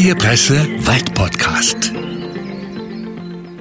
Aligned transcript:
Freie 0.00 0.14
Presse 0.14 0.54
Waldpodcast. 0.86 1.92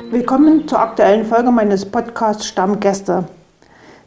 Willkommen 0.09 0.65
zur 0.69 0.79
aktuellen 0.79 1.25
Folge 1.25 1.51
meines 1.51 1.83
Podcasts 1.83 2.47
Stammgäste. 2.47 3.25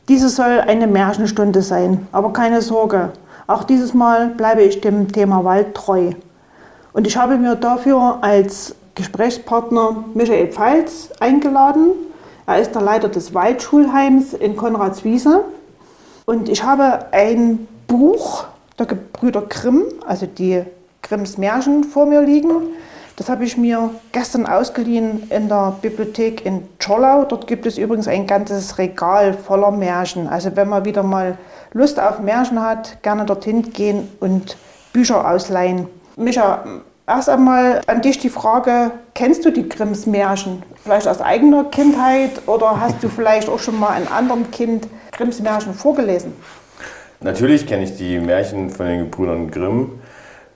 Diese 0.08 0.30
soll 0.30 0.60
eine 0.60 0.86
Märchenstunde 0.86 1.60
sein, 1.60 2.08
aber 2.10 2.32
keine 2.32 2.62
Sorge, 2.62 3.10
auch 3.46 3.64
dieses 3.64 3.92
Mal 3.92 4.28
bleibe 4.28 4.62
ich 4.62 4.80
dem 4.80 5.12
Thema 5.12 5.44
Wald 5.44 5.74
treu. 5.74 6.12
Und 6.94 7.06
ich 7.06 7.18
habe 7.18 7.36
mir 7.36 7.54
dafür 7.54 8.20
als 8.22 8.76
Gesprächspartner 8.94 10.02
Michael 10.14 10.46
Pfalz 10.46 11.10
eingeladen. 11.20 11.90
Er 12.46 12.60
ist 12.60 12.74
der 12.74 12.80
Leiter 12.80 13.10
des 13.10 13.34
Waldschulheims 13.34 14.32
in 14.32 14.56
Konradswiese. 14.56 15.44
Und 16.24 16.48
ich 16.48 16.64
habe 16.64 17.12
ein 17.12 17.68
Buch 17.86 18.46
der 18.78 18.86
Gebrüder 18.86 19.42
Grimm, 19.42 19.84
also 20.06 20.24
die 20.24 20.64
Grimms 21.02 21.36
Märchen, 21.36 21.84
vor 21.84 22.06
mir 22.06 22.22
liegen. 22.22 22.50
Das 23.16 23.28
habe 23.28 23.44
ich 23.44 23.56
mir 23.56 23.90
gestern 24.12 24.46
ausgeliehen 24.46 25.30
in 25.30 25.48
der 25.48 25.76
Bibliothek 25.82 26.46
in 26.46 26.62
Czorlau. 26.78 27.24
Dort 27.24 27.46
gibt 27.46 27.66
es 27.66 27.76
übrigens 27.76 28.08
ein 28.08 28.26
ganzes 28.26 28.78
Regal 28.78 29.34
voller 29.34 29.70
Märchen. 29.70 30.26
Also 30.28 30.56
wenn 30.56 30.68
man 30.68 30.84
wieder 30.84 31.02
mal 31.02 31.36
Lust 31.72 32.00
auf 32.00 32.20
Märchen 32.20 32.60
hat, 32.60 33.02
gerne 33.02 33.24
dorthin 33.26 33.72
gehen 33.72 34.08
und 34.20 34.56
Bücher 34.92 35.28
ausleihen. 35.30 35.86
Micha, 36.16 36.64
erst 37.06 37.28
einmal 37.28 37.80
an 37.86 38.00
dich 38.00 38.18
die 38.18 38.30
Frage, 38.30 38.92
kennst 39.14 39.44
du 39.44 39.50
die 39.50 39.68
Grimms 39.68 40.06
Märchen? 40.06 40.62
Vielleicht 40.82 41.06
aus 41.06 41.20
eigener 41.20 41.64
Kindheit 41.64 42.30
oder 42.46 42.80
hast 42.80 43.02
du 43.02 43.08
vielleicht 43.08 43.48
auch 43.48 43.58
schon 43.58 43.78
mal 43.78 43.90
einem 43.90 44.08
anderen 44.08 44.50
Kind 44.50 44.88
Grimms 45.12 45.40
Märchen 45.40 45.74
vorgelesen? 45.74 46.32
Natürlich 47.20 47.66
kenne 47.66 47.84
ich 47.84 47.96
die 47.96 48.18
Märchen 48.18 48.70
von 48.70 48.86
den 48.86 48.98
Gebrüdern 49.00 49.50
Grimm. 49.50 50.01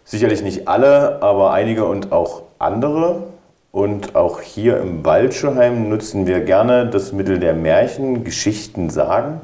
Sicherlich 0.09 0.41
nicht 0.41 0.69
alle, 0.69 1.21
aber 1.21 1.53
einige 1.53 1.85
und 1.85 2.13
auch 2.13 2.43
andere. 2.61 3.25
Und 3.73 4.15
auch 4.15 4.41
hier 4.41 4.81
im 4.81 5.05
Waldscheheim 5.05 5.89
nutzen 5.89 6.29
wir 6.29 6.41
gerne 6.41 6.87
das 6.87 7.13
Mittel 7.13 7.41
der 7.41 7.55
Märchen, 7.55 8.23
Geschichten 8.23 8.89
sagen. 8.89 9.41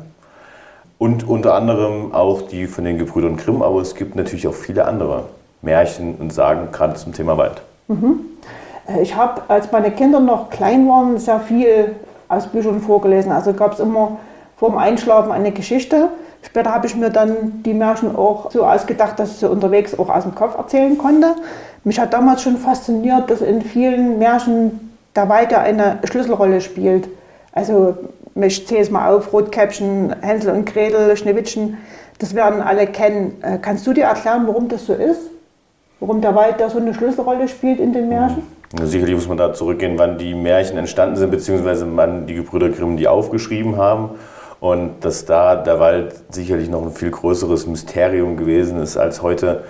Und 0.99 1.27
unter 1.27 1.55
anderem 1.55 2.15
auch 2.15 2.43
die 2.43 2.69
von 2.69 2.85
den 2.85 2.97
Gebrüdern 2.97 3.37
Grimm, 3.37 3.61
aber 3.61 3.81
es 3.81 3.97
gibt 3.97 4.15
natürlich 4.15 4.47
auch 4.47 4.55
viele 4.55 4.85
andere 4.85 5.25
Märchen 5.63 6.15
und 6.15 6.33
Sagen, 6.33 6.69
gerade 6.71 6.95
zum 6.95 7.13
Thema 7.13 7.37
Wald. 7.37 7.61
Mhm. 7.89 8.21
Ich 9.03 9.17
habe, 9.17 9.43
als 9.49 9.73
meine 9.73 9.91
Kinder 9.91 10.21
noch 10.21 10.49
klein 10.49 10.89
waren, 10.89 11.19
sehr 11.19 11.41
viel 11.41 11.97
aus 12.29 12.47
Büchern 12.47 12.81
vorgelesen. 12.81 13.33
Also 13.33 13.53
gab 13.53 13.73
es 13.73 13.81
immer 13.81 14.17
vor 14.57 14.71
dem 14.71 14.79
Einschlafen 14.79 15.33
eine 15.33 15.51
Geschichte. 15.51 16.09
Später 16.43 16.73
habe 16.75 16.87
ich 16.87 16.97
mir 16.97 17.11
dann 17.11 17.63
die 17.63 17.73
Märchen 17.73 18.15
auch 18.15 18.51
so 18.51 18.65
ausgedacht, 18.65 19.19
dass 19.19 19.33
ich 19.33 19.37
sie 19.39 19.49
unterwegs 19.49 19.99
auch 19.99 20.11
aus 20.11 20.25
dem 20.25 20.35
Kopf 20.35 20.57
erzählen 20.57 20.99
konnte. 20.99 21.35
Mich 21.85 21.99
hat 21.99 22.13
damals 22.13 22.43
schon 22.43 22.57
fasziniert, 22.59 23.31
dass 23.31 23.41
in 23.41 23.63
vielen 23.63 24.19
Märchen 24.19 24.93
der 25.15 25.29
Wald 25.29 25.55
eine 25.55 25.99
Schlüsselrolle 26.05 26.61
spielt. 26.61 27.09
Also 27.53 27.97
ich 28.35 28.67
zähle 28.67 28.81
es 28.81 28.91
mal 28.91 29.13
auf, 29.15 29.33
Rotkäppchen, 29.33 30.15
Hänsel 30.21 30.55
und 30.55 30.67
Gretel, 30.67 31.17
Schneewittchen, 31.17 31.79
das 32.19 32.35
werden 32.35 32.61
alle 32.61 32.87
kennen. 32.87 33.37
Äh, 33.43 33.59
kannst 33.61 33.87
du 33.87 33.93
dir 33.93 34.05
erklären, 34.05 34.45
warum 34.47 34.69
das 34.69 34.87
so 34.87 34.95
ist? 34.95 35.31
Warum 36.01 36.21
der 36.21 36.35
Wald 36.35 36.61
da 36.61 36.71
so 36.71 36.79
eine 36.79 36.95
Schlüsselrolle 36.95 37.49
spielt 37.49 37.79
in 37.79 37.93
den 37.93 38.09
Märchen? 38.09 38.43
Ja, 38.79 38.87
sicherlich 38.87 39.15
muss 39.15 39.29
man 39.29 39.37
da 39.37 39.53
zurückgehen, 39.53 39.99
wann 39.99 40.19
die 40.19 40.35
Märchen 40.35 40.79
entstanden 40.79 41.17
sind, 41.17 41.31
beziehungsweise 41.31 41.87
wann 41.95 42.27
die 42.27 42.35
Gebrüder 42.35 42.71
Grimm 42.71 42.97
die 42.97 43.07
aufgeschrieben 43.07 43.77
haben. 43.77 44.11
Und 44.63 45.05
dass 45.05 45.25
da 45.25 45.57
der 45.57 45.81
Wald 45.81 46.15
sicherlich 46.31 46.71
noch 46.71 46.83
ein 46.83 46.93
viel 46.93 47.11
größeres 47.11 47.67
Mysterium 47.67 48.37
gewesen 48.37 48.81
ist 48.81 48.97
als 48.97 49.21
heute. 49.21 49.65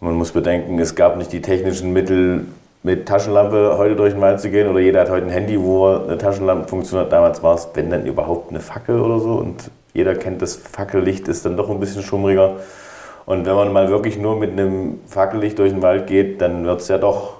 Man 0.00 0.14
muss 0.14 0.32
bedenken, 0.32 0.78
es 0.78 0.94
gab 0.94 1.18
nicht 1.18 1.34
die 1.34 1.42
technischen 1.42 1.92
Mittel, 1.92 2.46
mit 2.82 3.06
Taschenlampe 3.06 3.76
heute 3.76 3.94
durch 3.94 4.14
den 4.14 4.22
Wald 4.22 4.40
zu 4.40 4.48
gehen 4.48 4.68
oder 4.68 4.80
jeder 4.80 5.02
hat 5.02 5.10
heute 5.10 5.26
ein 5.26 5.30
Handy, 5.30 5.60
wo 5.60 5.86
eine 5.86 6.16
Taschenlampe 6.16 6.66
funktioniert. 6.66 7.12
Damals 7.12 7.42
war 7.42 7.56
es, 7.56 7.68
wenn 7.74 7.90
dann 7.90 8.06
überhaupt, 8.06 8.48
eine 8.48 8.60
Fackel 8.60 9.00
oder 9.00 9.20
so. 9.20 9.34
Und 9.34 9.70
jeder 9.92 10.14
kennt 10.14 10.40
das 10.40 10.56
Fackellicht, 10.56 11.28
ist 11.28 11.44
dann 11.44 11.58
doch 11.58 11.68
ein 11.68 11.78
bisschen 11.78 12.02
schummriger. 12.02 12.56
Und 13.26 13.44
wenn 13.44 13.54
man 13.54 13.70
mal 13.70 13.90
wirklich 13.90 14.16
nur 14.18 14.38
mit 14.38 14.52
einem 14.52 15.00
Fackellicht 15.08 15.58
durch 15.58 15.72
den 15.72 15.82
Wald 15.82 16.06
geht, 16.06 16.40
dann 16.40 16.64
wird 16.64 16.80
es 16.80 16.88
ja 16.88 16.96
doch 16.96 17.34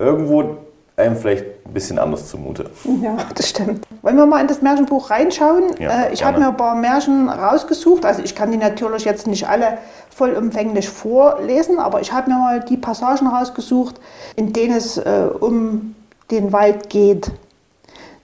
irgendwo 0.00 0.56
einem 0.98 1.16
vielleicht 1.16 1.44
ein 1.64 1.72
bisschen 1.72 1.98
anders 1.98 2.28
zumute. 2.28 2.70
Ja, 3.02 3.16
das 3.34 3.48
stimmt. 3.48 3.86
Wollen 4.02 4.16
wir 4.16 4.26
mal 4.26 4.40
in 4.40 4.48
das 4.48 4.62
Märchenbuch 4.62 5.10
reinschauen? 5.10 5.64
Ja, 5.78 6.04
äh, 6.06 6.12
ich 6.12 6.24
habe 6.24 6.40
mir 6.40 6.48
ein 6.48 6.56
paar 6.56 6.74
Märchen 6.74 7.28
rausgesucht. 7.28 8.04
Also 8.04 8.22
ich 8.22 8.34
kann 8.34 8.50
die 8.50 8.56
natürlich 8.56 9.04
jetzt 9.04 9.26
nicht 9.26 9.48
alle 9.48 9.78
vollumfänglich 10.10 10.88
vorlesen, 10.88 11.78
aber 11.78 12.00
ich 12.00 12.12
habe 12.12 12.30
mir 12.30 12.38
mal 12.38 12.60
die 12.60 12.76
Passagen 12.76 13.28
rausgesucht, 13.28 14.00
in 14.34 14.52
denen 14.52 14.76
es 14.76 14.98
äh, 14.98 15.28
um 15.38 15.94
den 16.30 16.52
Wald 16.52 16.90
geht. 16.90 17.30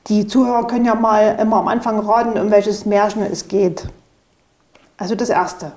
Die 0.09 0.27
Zuhörer 0.27 0.67
können 0.67 0.85
ja 0.85 0.95
mal 0.95 1.39
immer 1.41 1.57
am 1.57 1.69
Anfang 1.69 1.99
raten, 2.01 2.39
um 2.39 2.51
welches 2.51 2.85
Märchen 2.85 3.23
es 3.23 3.49
geht. 3.49 3.87
Also 4.97 5.15
das 5.15 5.31
erste. 5.31 5.73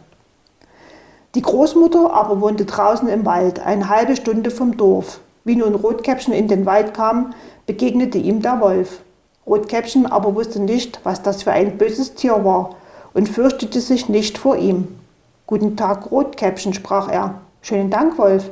Die 1.36 1.42
Großmutter 1.42 2.12
aber 2.12 2.42
wohnte 2.42 2.66
draußen 2.66 3.08
im 3.08 3.26
Wald, 3.26 3.60
eine 3.60 3.90
halbe 3.90 4.16
Stunde 4.16 4.50
vom 4.50 4.76
Dorf. 4.76 5.20
Wie 5.48 5.56
nun 5.56 5.76
Rotkäppchen 5.76 6.34
in 6.34 6.50
den 6.50 6.66
Wald 6.66 6.94
kam, 6.94 7.34
begegnete 7.68 8.18
ihm 8.18 8.42
der 8.42 8.60
Wolf. 8.60 9.00
Rotkäppchen 9.46 10.06
aber 10.06 10.36
wusste 10.36 10.60
nicht, 10.60 11.00
was 11.06 11.24
das 11.24 11.44
für 11.44 11.54
ein 11.54 11.78
böses 11.78 12.16
Tier 12.16 12.44
war 12.44 12.72
und 13.14 13.30
fürchtete 13.30 13.80
sich 13.80 14.10
nicht 14.10 14.38
vor 14.38 14.58
ihm. 14.58 15.00
Guten 15.46 15.78
Tag, 15.78 16.12
Rotkäppchen, 16.12 16.74
sprach 16.74 17.10
er. 17.10 17.36
Schönen 17.62 17.90
Dank, 17.90 18.18
Wolf. 18.18 18.50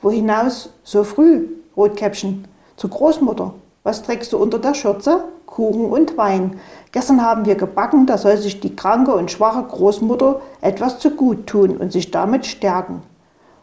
Wo 0.00 0.10
hinaus 0.10 0.70
so 0.84 1.04
früh, 1.04 1.48
Rotkäppchen? 1.76 2.48
Zur 2.76 2.88
Großmutter. 2.88 3.52
Was 3.82 4.02
trägst 4.02 4.32
du 4.32 4.38
unter 4.38 4.58
der 4.58 4.72
Schürze? 4.72 5.24
Kuchen 5.44 5.84
und 5.84 6.16
Wein. 6.16 6.58
Gestern 6.92 7.20
haben 7.20 7.44
wir 7.44 7.56
gebacken, 7.56 8.06
da 8.06 8.16
soll 8.16 8.38
sich 8.38 8.58
die 8.58 8.74
kranke 8.74 9.14
und 9.14 9.30
schwache 9.30 9.64
Großmutter 9.64 10.40
etwas 10.62 10.98
zu 10.98 11.10
gut 11.10 11.46
tun 11.46 11.76
und 11.76 11.92
sich 11.92 12.10
damit 12.10 12.46
stärken. 12.46 13.02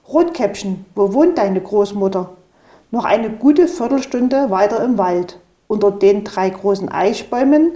Rotkäppchen, 0.07 0.85
wo 0.93 1.13
wohnt 1.13 1.39
deine 1.39 1.61
Großmutter? 1.61 2.29
Noch 2.91 3.05
eine 3.05 3.29
gute 3.29 3.67
Viertelstunde 3.67 4.49
weiter 4.49 4.83
im 4.83 4.97
Wald, 4.97 5.37
unter 5.67 5.91
den 5.91 6.23
drei 6.23 6.49
großen 6.49 6.89
Eichbäumen, 6.89 7.73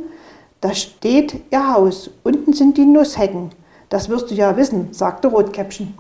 da 0.60 0.74
steht 0.74 1.42
ihr 1.52 1.74
Haus. 1.74 2.10
Unten 2.24 2.54
sind 2.54 2.78
die 2.78 2.86
Nusshecken. 2.86 3.52
Das 3.90 4.10
wirst 4.10 4.32
du 4.32 4.34
ja 4.34 4.58
wissen, 4.58 4.88
sagte 4.92 5.28
Rotkäppchen. 5.28 5.96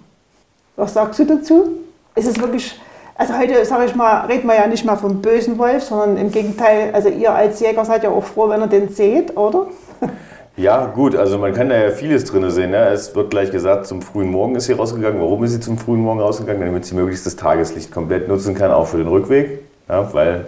Was 0.77 0.95
sagst 0.95 1.19
du 1.19 1.25
dazu? 1.25 1.67
Ist 2.15 2.27
es 2.27 2.39
wirklich, 2.39 2.79
also 3.15 3.37
heute 3.37 3.63
sage 3.65 3.85
ich 3.85 3.93
mal, 3.93 4.25
reden 4.25 4.47
wir 4.47 4.55
ja 4.55 4.65
nicht 4.65 4.83
mehr 4.83 4.97
vom 4.97 5.21
bösen 5.21 5.59
Wolf, 5.59 5.83
sondern 5.83 6.17
im 6.17 6.31
Gegenteil, 6.31 6.91
also 6.93 7.09
ihr 7.09 7.31
als 7.31 7.59
Jäger 7.59 7.85
seid 7.85 8.03
ja 8.03 8.09
auch 8.09 8.23
froh, 8.23 8.49
wenn 8.49 8.61
ihr 8.61 8.67
den 8.67 8.89
seht, 8.89 9.37
oder? 9.37 9.67
Ja, 10.55 10.85
gut, 10.85 11.15
also 11.15 11.39
man 11.39 11.51
kann 11.53 11.69
da 11.69 11.75
ja 11.75 11.89
vieles 11.89 12.25
drin 12.25 12.47
sehen. 12.51 12.71
Ne? 12.71 12.89
Es 12.89 13.15
wird 13.15 13.31
gleich 13.31 13.49
gesagt, 13.49 13.87
zum 13.87 14.03
frühen 14.03 14.29
Morgen 14.29 14.55
ist 14.55 14.65
sie 14.65 14.73
rausgegangen. 14.73 15.19
Warum 15.19 15.43
ist 15.43 15.51
sie 15.51 15.59
zum 15.59 15.79
frühen 15.79 16.01
Morgen 16.01 16.19
rausgegangen? 16.19 16.63
Damit 16.63 16.85
sie 16.85 16.93
möglichst 16.93 17.25
das 17.25 17.35
Tageslicht 17.35 17.91
komplett 17.91 18.27
nutzen 18.27 18.53
kann, 18.53 18.69
auch 18.71 18.85
für 18.85 18.97
den 18.97 19.07
Rückweg, 19.07 19.61
ja, 19.89 20.13
weil 20.13 20.45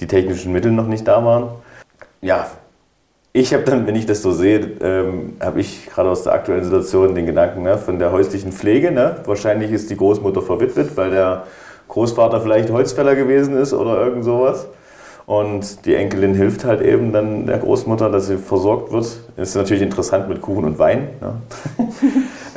die 0.00 0.06
technischen 0.06 0.52
Mittel 0.52 0.72
noch 0.72 0.86
nicht 0.86 1.06
da 1.06 1.22
waren. 1.22 1.50
Ja, 2.22 2.46
ich 3.34 3.52
habe 3.52 3.64
dann, 3.64 3.86
wenn 3.86 3.96
ich 3.96 4.06
das 4.06 4.22
so 4.22 4.32
sehe, 4.32 4.60
ähm, 4.80 5.36
habe 5.40 5.60
ich 5.60 5.86
gerade 5.86 6.08
aus 6.08 6.22
der 6.22 6.32
aktuellen 6.32 6.64
Situation 6.64 7.14
den 7.14 7.26
Gedanken 7.26 7.64
ne, 7.64 7.76
von 7.76 7.98
der 7.98 8.12
häuslichen 8.12 8.52
Pflege. 8.52 8.92
Ne? 8.92 9.16
Wahrscheinlich 9.26 9.72
ist 9.72 9.90
die 9.90 9.96
Großmutter 9.96 10.40
verwitwet, 10.40 10.96
weil 10.96 11.10
der 11.10 11.44
Großvater 11.88 12.40
vielleicht 12.40 12.70
Holzfäller 12.70 13.14
gewesen 13.14 13.58
ist 13.58 13.74
oder 13.74 14.02
irgend 14.02 14.24
sowas. 14.24 14.66
Und 15.26 15.86
die 15.86 15.94
Enkelin 15.94 16.34
hilft 16.34 16.64
halt 16.64 16.80
eben 16.80 17.12
dann 17.12 17.46
der 17.46 17.58
Großmutter, 17.58 18.10
dass 18.10 18.26
sie 18.26 18.36
versorgt 18.36 18.92
wird. 18.92 19.06
Ist 19.36 19.54
natürlich 19.54 19.82
interessant 19.82 20.28
mit 20.28 20.42
Kuchen 20.42 20.64
und 20.64 20.78
Wein. 20.78 21.08
Ja, 21.20 21.34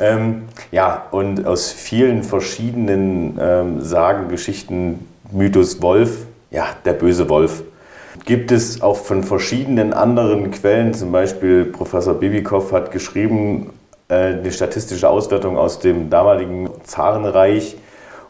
ähm, 0.00 0.42
ja 0.72 1.04
und 1.10 1.46
aus 1.46 1.70
vielen 1.70 2.22
verschiedenen 2.22 3.38
ähm, 3.40 3.80
Sagen, 3.80 4.28
Geschichten, 4.28 5.06
Mythos 5.32 5.80
Wolf, 5.80 6.26
ja, 6.50 6.66
der 6.84 6.94
böse 6.94 7.28
Wolf. 7.28 7.62
Gibt 8.24 8.50
es 8.50 8.82
auch 8.82 8.96
von 8.96 9.22
verschiedenen 9.22 9.92
anderen 9.92 10.50
Quellen, 10.50 10.94
zum 10.94 11.12
Beispiel 11.12 11.64
Professor 11.64 12.14
Bibikow 12.14 12.72
hat 12.72 12.90
geschrieben, 12.90 13.70
äh, 14.08 14.14
eine 14.14 14.50
statistische 14.50 15.08
Auswertung 15.08 15.56
aus 15.56 15.78
dem 15.78 16.10
damaligen 16.10 16.70
Zarenreich, 16.84 17.76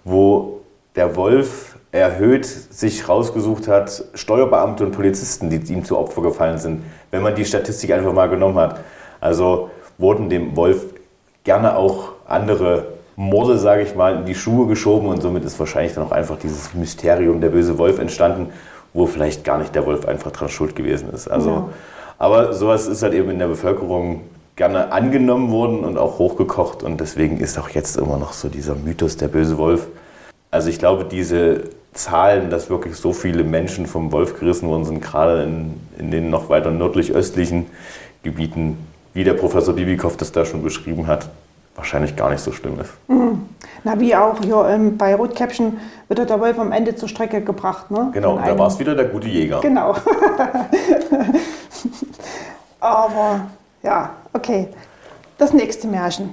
wo 0.04 0.60
der 0.96 1.16
Wolf 1.16 1.75
erhöht 1.96 2.44
sich 2.44 3.08
rausgesucht 3.08 3.68
hat, 3.68 4.04
Steuerbeamte 4.14 4.84
und 4.84 4.92
Polizisten, 4.92 5.50
die 5.50 5.72
ihm 5.72 5.84
zu 5.84 5.98
Opfer 5.98 6.22
gefallen 6.22 6.58
sind, 6.58 6.82
wenn 7.10 7.22
man 7.22 7.34
die 7.34 7.44
Statistik 7.44 7.92
einfach 7.92 8.12
mal 8.12 8.28
genommen 8.28 8.58
hat. 8.58 8.80
Also 9.20 9.70
wurden 9.98 10.28
dem 10.28 10.56
Wolf 10.56 10.82
gerne 11.44 11.76
auch 11.76 12.12
andere 12.26 12.86
Morde, 13.16 13.58
sage 13.58 13.82
ich 13.82 13.94
mal, 13.94 14.16
in 14.16 14.24
die 14.26 14.34
Schuhe 14.34 14.66
geschoben 14.66 15.08
und 15.08 15.22
somit 15.22 15.44
ist 15.44 15.58
wahrscheinlich 15.58 15.94
dann 15.94 16.04
auch 16.04 16.12
einfach 16.12 16.38
dieses 16.38 16.74
Mysterium 16.74 17.40
der 17.40 17.48
böse 17.48 17.78
Wolf 17.78 17.98
entstanden, 17.98 18.52
wo 18.92 19.06
vielleicht 19.06 19.42
gar 19.44 19.58
nicht 19.58 19.74
der 19.74 19.86
Wolf 19.86 20.06
einfach 20.06 20.32
dran 20.32 20.48
schuld 20.48 20.76
gewesen 20.76 21.08
ist. 21.12 21.28
Also, 21.28 21.50
ja. 21.50 21.68
Aber 22.18 22.52
sowas 22.52 22.86
ist 22.86 23.02
halt 23.02 23.14
eben 23.14 23.30
in 23.30 23.38
der 23.38 23.48
Bevölkerung 23.48 24.22
gerne 24.56 24.90
angenommen 24.92 25.50
worden 25.50 25.84
und 25.84 25.98
auch 25.98 26.18
hochgekocht 26.18 26.82
und 26.82 27.00
deswegen 27.00 27.38
ist 27.38 27.58
auch 27.58 27.68
jetzt 27.68 27.96
immer 27.96 28.16
noch 28.16 28.32
so 28.32 28.48
dieser 28.48 28.74
Mythos 28.74 29.16
der 29.16 29.28
böse 29.28 29.58
Wolf 29.58 29.86
Also 30.50 30.70
ich 30.70 30.78
glaube, 30.78 31.04
diese 31.04 31.64
Zahlen, 31.96 32.50
dass 32.50 32.70
wirklich 32.70 32.96
so 32.96 33.12
viele 33.12 33.44
Menschen 33.44 33.86
vom 33.86 34.12
Wolf 34.12 34.38
gerissen 34.38 34.68
worden 34.68 34.84
sind, 34.84 35.00
gerade 35.00 35.42
in, 35.42 35.80
in 35.98 36.10
den 36.10 36.30
noch 36.30 36.48
weiter 36.48 36.70
nördlich-östlichen 36.70 37.66
Gebieten, 38.22 38.78
wie 39.14 39.24
der 39.24 39.34
Professor 39.34 39.74
Bibikow 39.74 40.16
das 40.16 40.32
da 40.32 40.44
schon 40.44 40.62
beschrieben 40.62 41.06
hat, 41.06 41.28
wahrscheinlich 41.74 42.16
gar 42.16 42.30
nicht 42.30 42.40
so 42.40 42.52
schlimm 42.52 42.78
ist. 42.80 42.90
Mhm. 43.08 43.48
Na, 43.84 43.98
wie 44.00 44.14
auch 44.16 44.40
hier 44.42 44.66
ähm, 44.68 44.96
bei 44.96 45.14
Rotkäppchen 45.14 45.78
wird 46.08 46.28
der 46.28 46.40
Wolf 46.40 46.58
am 46.58 46.72
Ende 46.72 46.96
zur 46.96 47.08
Strecke 47.08 47.40
gebracht. 47.40 47.90
Ne? 47.90 48.10
Genau, 48.12 48.38
da 48.44 48.58
war 48.58 48.68
es 48.68 48.78
wieder 48.78 48.94
der 48.94 49.06
gute 49.06 49.28
Jäger. 49.28 49.60
Genau. 49.60 49.94
Aber 52.80 53.46
ja, 53.82 54.10
okay. 54.32 54.68
Das 55.38 55.52
nächste 55.52 55.86
Märchen. 55.86 56.32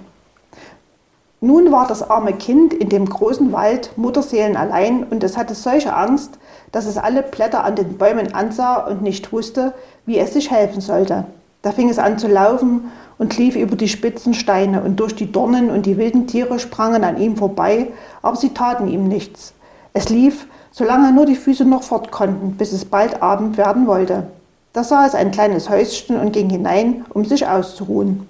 Nun 1.43 1.73
war 1.73 1.87
das 1.87 2.09
arme 2.09 2.31
Kind 2.31 2.73
in 2.73 2.87
dem 2.87 3.05
großen 3.05 3.51
Wald 3.51 3.97
Mutterseelen 3.97 4.55
allein 4.55 5.03
und 5.03 5.25
es 5.25 5.35
hatte 5.35 5.55
solche 5.55 5.93
Angst, 5.93 6.39
dass 6.71 6.85
es 6.85 6.97
alle 6.97 7.21
Blätter 7.21 7.65
an 7.65 7.75
den 7.75 7.97
Bäumen 7.97 8.33
ansah 8.33 8.77
und 8.77 9.01
nicht 9.01 9.33
wusste, 9.33 9.73
wie 10.05 10.17
es 10.17 10.31
sich 10.31 10.51
helfen 10.51 10.79
sollte. 10.79 11.25
Da 11.61 11.73
fing 11.73 11.89
es 11.89 11.99
an 11.99 12.17
zu 12.17 12.29
laufen 12.29 12.93
und 13.17 13.37
lief 13.37 13.57
über 13.57 13.75
die 13.75 13.89
spitzen 13.89 14.33
Steine 14.33 14.83
und 14.83 15.01
durch 15.01 15.15
die 15.15 15.33
Dornen 15.33 15.69
und 15.69 15.85
die 15.85 15.97
wilden 15.97 16.27
Tiere 16.27 16.59
sprangen 16.59 17.03
an 17.03 17.19
ihm 17.19 17.35
vorbei, 17.35 17.91
aber 18.21 18.37
sie 18.37 18.53
taten 18.53 18.87
ihm 18.87 19.09
nichts. 19.09 19.53
Es 19.91 20.07
lief, 20.07 20.47
solange 20.71 21.11
nur 21.11 21.25
die 21.25 21.35
Füße 21.35 21.65
noch 21.65 21.83
fort 21.83 22.09
konnten, 22.09 22.53
bis 22.53 22.71
es 22.71 22.85
bald 22.85 23.21
Abend 23.21 23.57
werden 23.57 23.85
wollte. 23.85 24.27
Da 24.71 24.85
sah 24.85 25.05
es 25.05 25.13
ein 25.13 25.31
kleines 25.31 25.69
Häuschen 25.69 26.17
und 26.17 26.31
ging 26.31 26.49
hinein, 26.49 27.03
um 27.09 27.25
sich 27.25 27.45
auszuruhen. 27.45 28.29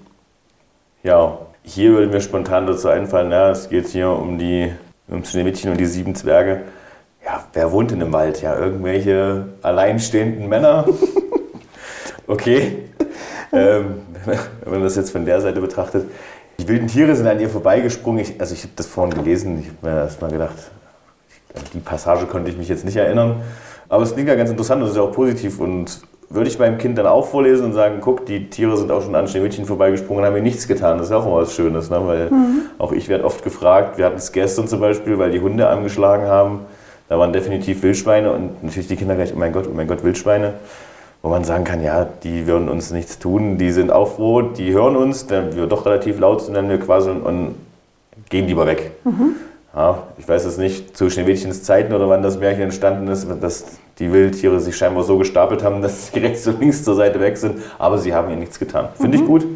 Ja, 1.04 1.38
hier 1.64 1.92
würde 1.92 2.08
mir 2.08 2.20
spontan 2.20 2.66
dazu 2.66 2.88
einfallen, 2.88 3.30
ja, 3.30 3.50
es 3.50 3.68
geht 3.68 3.88
hier 3.88 4.10
um 4.10 4.38
die 4.38 4.70
um 5.08 5.24
Schneewittchen 5.24 5.70
und 5.70 5.78
die 5.78 5.86
sieben 5.86 6.14
Zwerge. 6.14 6.62
Ja, 7.24 7.44
wer 7.52 7.72
wohnt 7.72 7.90
in 7.90 8.00
dem 8.00 8.12
Wald? 8.12 8.42
Ja, 8.42 8.56
irgendwelche 8.58 9.46
alleinstehenden 9.62 10.48
Männer. 10.48 10.86
okay. 12.26 12.84
ähm, 13.52 14.02
wenn 14.24 14.72
man 14.72 14.82
das 14.82 14.96
jetzt 14.96 15.10
von 15.10 15.24
der 15.24 15.40
Seite 15.40 15.60
betrachtet. 15.60 16.06
Die 16.58 16.68
wilden 16.68 16.86
Tiere 16.86 17.16
sind 17.16 17.26
an 17.26 17.40
ihr 17.40 17.48
vorbeigesprungen. 17.48 18.22
Ich, 18.22 18.40
also 18.40 18.54
ich 18.54 18.62
habe 18.62 18.72
das 18.76 18.86
vorhin 18.86 19.14
gelesen, 19.14 19.58
ich 19.60 19.68
habe 19.68 19.78
mir 19.82 20.02
erst 20.02 20.20
mal 20.20 20.30
gedacht, 20.30 20.54
die 21.72 21.80
Passage 21.80 22.26
konnte 22.26 22.50
ich 22.50 22.56
mich 22.56 22.68
jetzt 22.68 22.84
nicht 22.84 22.96
erinnern. 22.96 23.42
Aber 23.88 24.02
es 24.02 24.12
klingt 24.12 24.28
ja 24.28 24.34
ganz 24.34 24.50
interessant 24.50 24.82
und 24.82 24.88
ist 24.88 24.96
ja 24.96 25.02
auch 25.02 25.12
positiv. 25.12 25.60
Und 25.60 26.00
würde 26.30 26.48
ich 26.48 26.58
meinem 26.58 26.78
Kind 26.78 26.98
dann 26.98 27.06
auch 27.06 27.26
vorlesen 27.26 27.66
und 27.66 27.72
sagen, 27.72 27.98
guck, 28.00 28.26
die 28.26 28.50
Tiere 28.50 28.76
sind 28.76 28.90
auch 28.90 29.02
schon 29.02 29.14
an 29.14 29.28
Schneewittchen 29.28 29.66
vorbeigesprungen 29.66 30.22
und 30.22 30.26
haben 30.26 30.34
mir 30.34 30.42
nichts 30.42 30.66
getan. 30.66 30.98
Das 30.98 31.08
ist 31.08 31.12
auch 31.12 31.26
immer 31.26 31.36
was 31.36 31.54
Schönes, 31.54 31.90
ne? 31.90 32.00
weil 32.06 32.30
mhm. 32.30 32.62
auch 32.78 32.92
ich 32.92 33.08
werde 33.08 33.24
oft 33.24 33.42
gefragt, 33.44 33.98
wir 33.98 34.06
hatten 34.06 34.16
es 34.16 34.32
gestern 34.32 34.68
zum 34.68 34.80
Beispiel, 34.80 35.18
weil 35.18 35.30
die 35.30 35.40
Hunde 35.40 35.68
angeschlagen 35.68 36.26
haben. 36.26 36.60
Da 37.08 37.18
waren 37.18 37.32
definitiv 37.32 37.82
Wildschweine 37.82 38.32
und 38.32 38.64
natürlich 38.64 38.88
die 38.88 38.96
Kinder 38.96 39.14
gleich, 39.14 39.32
oh 39.34 39.38
mein 39.38 39.52
Gott, 39.52 39.68
oh 39.70 39.74
mein 39.74 39.86
Gott, 39.86 40.02
Wildschweine 40.02 40.54
wo 41.24 41.30
man 41.30 41.42
sagen 41.42 41.64
kann, 41.64 41.82
ja, 41.82 42.06
die 42.22 42.46
würden 42.46 42.68
uns 42.68 42.90
nichts 42.90 43.18
tun, 43.18 43.56
die 43.56 43.72
sind 43.72 43.90
auch 43.90 44.16
froh, 44.16 44.42
die 44.42 44.74
hören 44.74 44.94
uns, 44.94 45.26
dann 45.26 45.56
wir 45.56 45.66
doch 45.66 45.86
relativ 45.86 46.20
laut 46.20 46.42
sind, 46.42 46.52
dann 46.52 46.68
wir 46.68 46.78
quasi 46.78 47.08
und, 47.08 47.22
und 47.22 47.54
gehen 48.28 48.46
lieber 48.46 48.66
weg. 48.66 48.92
Mhm. 49.04 49.36
Ja, 49.74 50.02
ich 50.18 50.28
weiß 50.28 50.44
es 50.44 50.58
nicht 50.58 50.94
zu 50.94 51.08
Schneewittchens 51.08 51.62
Zeiten 51.62 51.94
oder 51.94 52.10
wann 52.10 52.22
das 52.22 52.38
Märchen 52.38 52.64
entstanden 52.64 53.08
ist, 53.08 53.26
dass 53.40 53.64
die 53.98 54.12
Wildtiere 54.12 54.60
sich 54.60 54.76
scheinbar 54.76 55.04
so 55.04 55.18
gestapelt 55.18 55.62
haben, 55.62 55.82
dass 55.82 56.08
sie 56.08 56.18
rechts 56.20 56.46
und 56.46 56.60
links 56.60 56.84
zur 56.84 56.94
Seite 56.94 57.20
weg 57.20 57.36
sind, 57.36 57.60
aber 57.78 57.98
sie 57.98 58.14
haben 58.14 58.30
ihr 58.30 58.36
nichts 58.36 58.58
getan. 58.58 58.88
Finde 58.98 59.18
mhm. 59.18 59.22
ich 59.22 59.28
gut. 59.28 59.46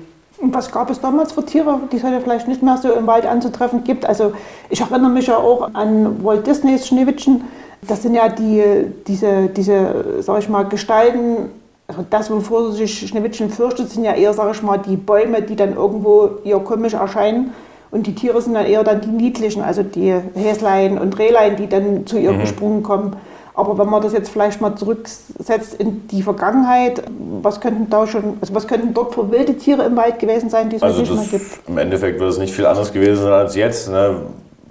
Und 0.40 0.54
was 0.54 0.70
gab 0.70 0.88
es 0.88 1.00
damals 1.00 1.32
für 1.32 1.44
Tiere, 1.44 1.80
die 1.90 1.96
es 1.96 2.04
heute 2.04 2.20
vielleicht 2.20 2.46
nicht 2.46 2.62
mehr 2.62 2.76
so 2.76 2.92
im 2.92 3.08
Wald 3.08 3.26
anzutreffen 3.26 3.82
gibt? 3.82 4.06
Also 4.06 4.32
ich 4.70 4.80
erinnere 4.80 5.10
mich 5.10 5.26
ja 5.26 5.36
auch 5.36 5.74
an 5.74 6.24
Walt 6.24 6.46
Disneys 6.46 6.86
Schneewittchen. 6.86 7.42
Das 7.82 8.02
sind 8.02 8.14
ja 8.14 8.28
die, 8.28 8.62
diese, 9.08 9.48
diese, 9.48 10.22
sag 10.22 10.38
ich 10.38 10.48
mal, 10.48 10.62
Gestalten, 10.64 11.50
also 11.88 12.04
das, 12.08 12.30
wovor 12.30 12.70
sich 12.70 13.08
Schneewittchen 13.08 13.50
fürchtet, 13.50 13.90
sind 13.90 14.04
ja 14.04 14.14
eher, 14.14 14.32
sage 14.32 14.52
ich 14.52 14.62
mal, 14.62 14.78
die 14.78 14.96
Bäume, 14.96 15.42
die 15.42 15.56
dann 15.56 15.74
irgendwo 15.74 16.30
eher 16.44 16.60
komisch 16.60 16.94
erscheinen. 16.94 17.52
Und 17.90 18.06
die 18.06 18.14
Tiere 18.14 18.40
sind 18.42 18.54
dann 18.54 18.66
eher 18.66 18.84
dann 18.84 19.00
die 19.00 19.08
niedlichen, 19.08 19.62
also 19.62 19.82
die 19.82 20.14
Häslein 20.34 20.98
und 20.98 21.18
Rehlein, 21.18 21.56
die 21.56 21.66
dann 21.66 22.06
zu 22.06 22.18
ihr 22.18 22.32
mhm. 22.32 22.40
gesprungen 22.40 22.82
kommen. 22.82 23.16
Aber 23.58 23.76
wenn 23.76 23.88
man 23.88 24.00
das 24.00 24.12
jetzt 24.12 24.30
vielleicht 24.30 24.60
mal 24.60 24.76
zurücksetzt 24.76 25.74
in 25.74 26.06
die 26.06 26.22
Vergangenheit, 26.22 27.02
was 27.42 27.60
könnten 27.60 27.90
da 27.90 28.06
schon, 28.06 28.38
also 28.40 28.54
was 28.54 28.68
könnten 28.68 28.94
dort 28.94 29.14
für 29.14 29.32
wilde 29.32 29.56
Tiere 29.56 29.82
im 29.82 29.96
Wald 29.96 30.20
gewesen 30.20 30.48
sein, 30.48 30.70
die 30.70 30.76
es 30.76 30.82
also 30.82 31.00
nicht 31.00 31.12
mehr 31.12 31.24
gibt? 31.24 31.68
Im 31.68 31.76
Endeffekt 31.76 32.20
wird 32.20 32.30
es 32.30 32.38
nicht 32.38 32.54
viel 32.54 32.66
anders 32.66 32.92
gewesen 32.92 33.20
sein 33.24 33.32
als 33.32 33.56
jetzt. 33.56 33.90
Ne? 33.90 34.20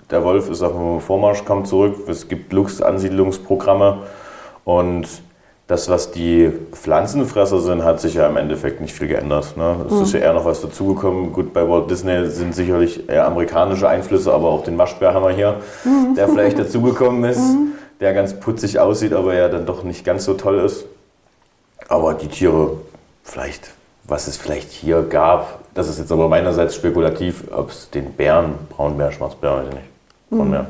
Der 0.09 0.23
Wolf 0.23 0.49
ist 0.49 0.61
auf 0.61 0.71
dem 0.71 1.01
Vormarsch, 1.01 1.43
kommt 1.43 1.67
zurück. 1.67 1.95
Es 2.07 2.29
gibt 2.29 2.53
Luchsansiedlungsprogramme 2.53 4.03
und 4.63 5.05
das, 5.67 5.89
was 5.89 6.11
die 6.11 6.49
Pflanzenfresser 6.71 7.59
sind, 7.59 7.83
hat 7.83 7.99
sich 7.99 8.13
ja 8.13 8.25
im 8.27 8.37
Endeffekt 8.37 8.79
nicht 8.79 8.93
viel 8.93 9.09
geändert. 9.09 9.57
Ne? 9.57 9.75
Es 9.85 9.91
mhm. 9.91 10.03
ist 10.03 10.13
ja 10.13 10.19
eher 10.21 10.33
noch 10.33 10.45
was 10.45 10.61
dazugekommen. 10.61 11.33
Gut, 11.33 11.53
bei 11.53 11.67
Walt 11.67 11.91
Disney 11.91 12.25
sind 12.29 12.55
sicherlich 12.55 13.09
eher 13.09 13.27
amerikanische 13.27 13.89
Einflüsse, 13.89 14.31
aber 14.31 14.47
auch 14.47 14.63
den 14.63 14.77
Waschbär 14.77 15.13
haben 15.13 15.25
wir 15.25 15.35
hier, 15.35 15.55
mhm. 15.83 16.15
der 16.15 16.29
vielleicht 16.29 16.57
dazugekommen 16.57 17.25
ist, 17.25 17.39
mhm. 17.53 17.73
Der 17.99 18.13
ganz 18.13 18.39
putzig 18.39 18.79
aussieht, 18.79 19.13
aber 19.13 19.33
ja 19.33 19.49
dann 19.49 19.65
doch 19.65 19.83
nicht 19.83 20.05
ganz 20.05 20.25
so 20.25 20.33
toll 20.33 20.59
ist. 20.59 20.85
Aber 21.89 22.13
die 22.13 22.27
Tiere, 22.27 22.77
vielleicht, 23.23 23.71
was 24.03 24.27
es 24.27 24.37
vielleicht 24.37 24.71
hier 24.71 25.03
gab, 25.03 25.59
das 25.73 25.87
ist 25.87 25.99
jetzt 25.99 26.11
aber 26.11 26.27
meinerseits 26.27 26.75
spekulativ, 26.75 27.43
ob 27.51 27.69
es 27.69 27.89
den 27.89 28.13
Bären, 28.13 28.53
Braunbär, 28.69 29.11
Schwarzbär, 29.11 29.57
weiß 29.57 29.67
ich 29.69 29.73
nicht, 29.75 29.87
Braunbär. 30.29 30.63
Mhm. 30.63 30.67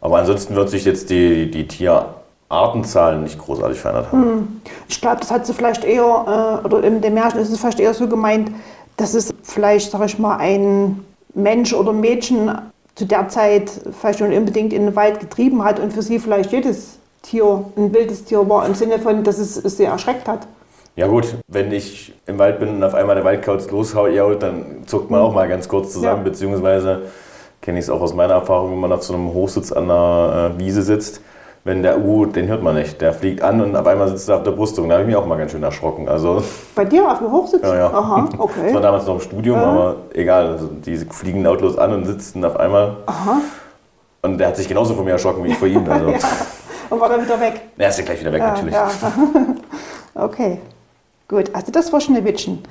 Aber 0.00 0.18
ansonsten 0.18 0.54
wird 0.54 0.68
sich 0.68 0.84
jetzt 0.84 1.10
die, 1.10 1.50
die 1.50 1.68
Tier 1.68 2.06
Artenzahlen 2.52 3.22
nicht 3.22 3.38
großartig 3.38 3.80
verändert 3.80 4.12
haben. 4.12 4.22
Hm. 4.22 4.60
Ich 4.88 5.00
glaube, 5.00 5.20
das 5.20 5.30
hat 5.30 5.46
sie 5.46 5.54
vielleicht 5.54 5.84
eher, 5.84 6.60
äh, 6.62 6.66
oder 6.66 6.84
in 6.84 7.00
dem 7.00 7.14
Märchen 7.14 7.40
ist 7.40 7.50
es 7.50 7.58
vielleicht 7.58 7.80
eher 7.80 7.94
so 7.94 8.06
gemeint, 8.06 8.50
dass 8.98 9.14
es 9.14 9.32
vielleicht, 9.42 9.90
sag 9.90 10.04
ich 10.04 10.18
mal, 10.18 10.36
ein 10.36 11.02
Mensch 11.34 11.72
oder 11.72 11.94
Mädchen 11.94 12.50
zu 12.94 13.06
der 13.06 13.28
Zeit 13.28 13.70
vielleicht 13.98 14.18
schon 14.18 14.32
unbedingt 14.32 14.72
in 14.72 14.86
den 14.86 14.96
Wald 14.96 15.20
getrieben 15.20 15.64
hat 15.64 15.80
und 15.80 15.92
für 15.92 16.02
sie 16.02 16.18
vielleicht 16.18 16.52
jedes 16.52 16.98
Tier 17.22 17.64
ein 17.76 17.92
wildes 17.94 18.24
Tier 18.24 18.48
war, 18.48 18.66
im 18.66 18.74
Sinne 18.74 18.98
von, 18.98 19.24
dass 19.24 19.38
es, 19.38 19.56
es 19.56 19.76
sie 19.76 19.84
erschreckt 19.84 20.28
hat. 20.28 20.46
Ja 20.94 21.06
gut, 21.06 21.36
wenn 21.48 21.72
ich 21.72 22.12
im 22.26 22.38
Wald 22.38 22.60
bin 22.60 22.68
und 22.68 22.84
auf 22.84 22.94
einmal 22.94 23.14
der 23.14 23.24
Waldkauz 23.24 23.70
loshaut, 23.70 24.42
dann 24.42 24.86
zuckt 24.86 25.10
man 25.10 25.20
auch 25.22 25.32
mal 25.32 25.48
ganz 25.48 25.66
kurz 25.66 25.92
zusammen, 25.92 26.24
ja. 26.24 26.30
beziehungsweise 26.30 27.02
kenne 27.62 27.78
ich 27.78 27.84
es 27.84 27.90
auch 27.90 28.02
aus 28.02 28.12
meiner 28.12 28.34
Erfahrung, 28.34 28.72
wenn 28.72 28.80
man 28.80 28.92
auf 28.92 29.02
so 29.02 29.14
einem 29.14 29.32
Hochsitz 29.32 29.72
an 29.72 29.88
der 29.88 30.52
äh, 30.54 30.58
Wiese 30.58 30.82
sitzt, 30.82 31.22
wenn 31.64 31.82
der 31.82 32.04
U, 32.04 32.26
den 32.26 32.48
hört 32.48 32.62
man 32.62 32.74
nicht, 32.74 33.00
der 33.00 33.12
fliegt 33.12 33.40
an 33.40 33.60
und 33.60 33.76
auf 33.76 33.86
einmal 33.86 34.08
sitzt 34.08 34.28
er 34.28 34.36
auf 34.36 34.42
der 34.42 34.50
Brüstung. 34.50 34.88
Da 34.88 34.94
habe 34.94 35.04
ich 35.04 35.06
mich 35.06 35.16
auch 35.16 35.26
mal 35.26 35.38
ganz 35.38 35.52
schön 35.52 35.62
erschrocken. 35.62 36.08
Also, 36.08 36.42
Bei 36.74 36.84
dir 36.84 37.08
auf 37.08 37.18
dem 37.18 37.30
Hochsitz? 37.30 37.62
Ja, 37.62 37.76
ja. 37.76 37.86
Aha, 37.86 38.28
okay. 38.38 38.64
Das 38.64 38.74
war 38.74 38.80
damals 38.80 39.06
noch 39.06 39.14
im 39.14 39.20
Studium, 39.20 39.56
ja. 39.56 39.64
aber 39.64 39.96
egal. 40.12 40.48
Also, 40.48 40.66
die 40.66 40.96
fliegen 40.96 41.44
lautlos 41.44 41.78
an 41.78 41.92
und 41.92 42.06
sitzen 42.06 42.44
auf 42.44 42.56
einmal. 42.58 42.96
Aha. 43.06 43.40
Und 44.22 44.38
der 44.38 44.48
hat 44.48 44.56
sich 44.56 44.68
genauso 44.68 44.94
von 44.94 45.04
mir 45.04 45.12
erschrocken 45.12 45.44
wie 45.44 45.48
ich 45.48 45.58
vor 45.58 45.68
ihm. 45.68 45.84
Also. 45.88 46.10
ja. 46.10 46.18
Und 46.90 47.00
war 47.00 47.08
dann 47.08 47.24
wieder 47.24 47.40
weg? 47.40 47.60
Er 47.78 47.88
ist 47.88 47.98
ja 47.98 48.04
gleich 48.04 48.20
wieder 48.20 48.32
weg, 48.32 48.42
natürlich. 48.42 48.74
Ja. 48.74 48.90
okay. 50.14 50.58
Gut, 51.28 51.54
also 51.54 51.72
das 51.72 51.90
war 51.92 52.00
Schneewittchen. 52.00 52.62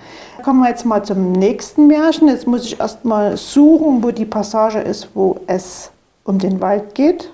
Kommen 0.43 0.61
wir 0.61 0.69
jetzt 0.69 0.85
mal 0.85 1.03
zum 1.03 1.31
nächsten 1.31 1.87
Märchen. 1.87 2.27
Jetzt 2.27 2.45
muss 2.45 2.65
ich 2.65 2.79
erst 2.79 3.03
mal 3.05 3.35
suchen, 3.35 4.03
wo 4.03 4.11
die 4.11 4.25
Passage 4.25 4.79
ist, 4.79 5.09
wo 5.15 5.39
es 5.47 5.89
um 6.23 6.37
den 6.37 6.61
Wald 6.61 6.93
geht. 6.93 7.31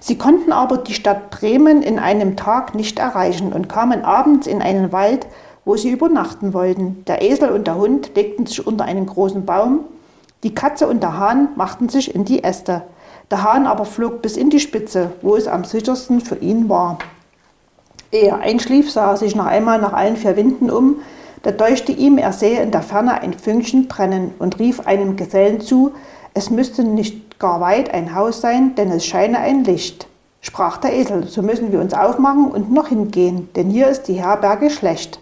Sie 0.00 0.18
konnten 0.18 0.52
aber 0.52 0.78
die 0.78 0.94
Stadt 0.94 1.30
Bremen 1.30 1.82
in 1.82 1.98
einem 1.98 2.36
Tag 2.36 2.74
nicht 2.74 2.98
erreichen 2.98 3.52
und 3.52 3.68
kamen 3.68 4.04
abends 4.04 4.46
in 4.46 4.62
einen 4.62 4.92
Wald, 4.92 5.26
wo 5.64 5.76
sie 5.76 5.90
übernachten 5.90 6.54
wollten. 6.54 7.04
Der 7.06 7.22
Esel 7.22 7.50
und 7.50 7.66
der 7.66 7.76
Hund 7.76 8.12
legten 8.14 8.46
sich 8.46 8.66
unter 8.66 8.84
einen 8.84 9.06
großen 9.06 9.44
Baum, 9.44 9.80
die 10.42 10.54
Katze 10.54 10.88
und 10.88 11.02
der 11.02 11.18
Hahn 11.18 11.50
machten 11.56 11.90
sich 11.90 12.14
in 12.14 12.24
die 12.24 12.42
Äste. 12.42 12.82
Der 13.30 13.42
Hahn 13.42 13.66
aber 13.66 13.84
flog 13.84 14.22
bis 14.22 14.36
in 14.36 14.48
die 14.48 14.58
Spitze, 14.58 15.12
wo 15.20 15.36
es 15.36 15.46
am 15.46 15.64
sichersten 15.64 16.22
für 16.22 16.36
ihn 16.36 16.68
war. 16.68 16.98
Ehe 18.10 18.28
er 18.28 18.38
einschlief, 18.38 18.90
sah 18.90 19.10
er 19.10 19.16
sich 19.18 19.36
noch 19.36 19.46
einmal 19.46 19.80
nach 19.80 19.92
allen 19.92 20.16
vier 20.16 20.36
Winden 20.36 20.70
um. 20.70 20.96
Da 21.42 21.50
deuchte 21.50 21.92
ihm, 21.92 22.18
er 22.18 22.32
sähe 22.32 22.62
in 22.62 22.70
der 22.70 22.82
Ferne 22.82 23.20
ein 23.20 23.34
Fünkchen 23.34 23.86
brennen 23.86 24.32
und 24.38 24.58
rief 24.58 24.80
einem 24.80 25.16
Gesellen 25.16 25.60
zu, 25.60 25.92
es 26.32 26.50
müsste 26.50 26.84
nicht 26.84 27.29
gar 27.40 27.60
weit 27.60 27.92
ein 27.92 28.14
Haus 28.14 28.40
sein, 28.40 28.76
denn 28.76 28.92
es 28.92 29.04
scheine 29.04 29.38
ein 29.38 29.64
Licht. 29.64 30.06
Sprach 30.42 30.76
der 30.76 30.94
Esel, 30.94 31.26
so 31.26 31.42
müssen 31.42 31.72
wir 31.72 31.80
uns 31.80 31.92
aufmachen 31.92 32.50
und 32.52 32.72
noch 32.72 32.88
hingehen, 32.88 33.48
denn 33.56 33.70
hier 33.70 33.88
ist 33.88 34.04
die 34.04 34.14
Herberge 34.14 34.70
schlecht. 34.70 35.18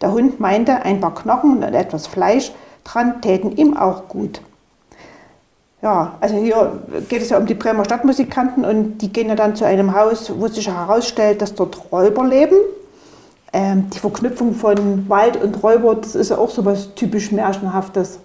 Der 0.00 0.12
Hund 0.12 0.38
meinte, 0.38 0.82
ein 0.82 1.00
paar 1.00 1.14
Knochen 1.14 1.64
und 1.64 1.74
etwas 1.74 2.06
Fleisch 2.06 2.52
dran 2.84 3.20
täten 3.20 3.56
ihm 3.56 3.76
auch 3.76 4.08
gut. 4.08 4.40
Ja, 5.80 6.14
also 6.20 6.36
hier 6.36 6.80
geht 7.08 7.22
es 7.22 7.30
ja 7.30 7.38
um 7.38 7.46
die 7.46 7.54
Bremer 7.54 7.84
Stadtmusikanten 7.84 8.64
und 8.64 8.98
die 8.98 9.12
gehen 9.12 9.28
ja 9.28 9.34
dann 9.34 9.56
zu 9.56 9.64
einem 9.64 9.94
Haus, 9.94 10.32
wo 10.38 10.46
sich 10.46 10.68
herausstellt, 10.68 11.42
dass 11.42 11.54
dort 11.54 11.90
Räuber 11.90 12.24
leben. 12.24 12.56
Ähm, 13.52 13.90
die 13.90 13.98
Verknüpfung 13.98 14.54
von 14.54 15.08
Wald 15.08 15.42
und 15.42 15.62
Räuber, 15.62 15.96
das 15.96 16.14
ist 16.14 16.30
ja 16.30 16.38
auch 16.38 16.50
so 16.50 16.64
was 16.64 16.94
typisch 16.94 17.32
Märchenhaftes. 17.32 18.20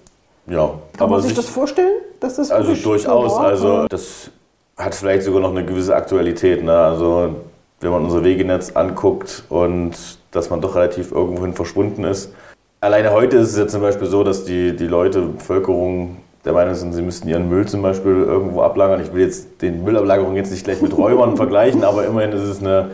Ja, 0.49 0.71
Kann 0.97 1.09
man 1.09 1.21
sich, 1.21 1.29
sich 1.29 1.37
das 1.37 1.49
vorstellen? 1.49 2.01
Dass 2.19 2.35
das 2.35 2.51
also 2.51 2.73
durchaus. 2.73 3.33
So 3.33 3.39
also 3.39 3.87
das 3.87 4.31
hat 4.77 4.95
vielleicht 4.95 5.23
sogar 5.23 5.41
noch 5.41 5.51
eine 5.51 5.65
gewisse 5.65 5.95
Aktualität. 5.95 6.63
Ne? 6.63 6.73
Also 6.73 7.35
wenn 7.79 7.91
man 7.91 8.03
unser 8.05 8.23
Wegenetz 8.23 8.71
anguckt 8.71 9.43
und 9.49 9.93
dass 10.31 10.49
man 10.49 10.61
doch 10.61 10.75
relativ 10.75 11.11
irgendwohin 11.11 11.53
verschwunden 11.53 12.03
ist. 12.03 12.33
Alleine 12.79 13.11
heute 13.11 13.37
ist 13.37 13.51
es 13.51 13.57
ja 13.57 13.67
zum 13.67 13.81
Beispiel 13.81 14.07
so, 14.07 14.23
dass 14.23 14.45
die, 14.45 14.75
die 14.75 14.87
Leute, 14.87 15.21
Bevölkerung 15.21 16.17
der 16.45 16.53
Meinung 16.53 16.75
sind, 16.75 16.93
sie 16.93 17.01
müssten 17.01 17.27
ihren 17.27 17.49
Müll 17.49 17.67
zum 17.67 17.81
Beispiel 17.81 18.23
irgendwo 18.23 18.61
ablagern. 18.61 19.01
Ich 19.01 19.13
will 19.13 19.23
jetzt 19.23 19.61
den 19.61 19.83
Müllablagerung 19.83 20.35
jetzt 20.35 20.51
nicht 20.51 20.63
gleich 20.63 20.81
mit 20.81 20.95
Räubern 20.97 21.35
vergleichen, 21.37 21.83
aber 21.83 22.05
immerhin 22.05 22.31
ist 22.31 22.43
es 22.43 22.59
eine 22.59 22.91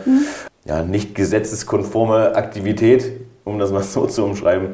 ja, 0.66 0.82
nicht 0.84 1.16
gesetzeskonforme 1.16 2.36
Aktivität, 2.36 3.12
um 3.44 3.60
das 3.60 3.72
mal 3.72 3.84
so 3.84 4.06
zu 4.06 4.24
umschreiben. 4.24 4.70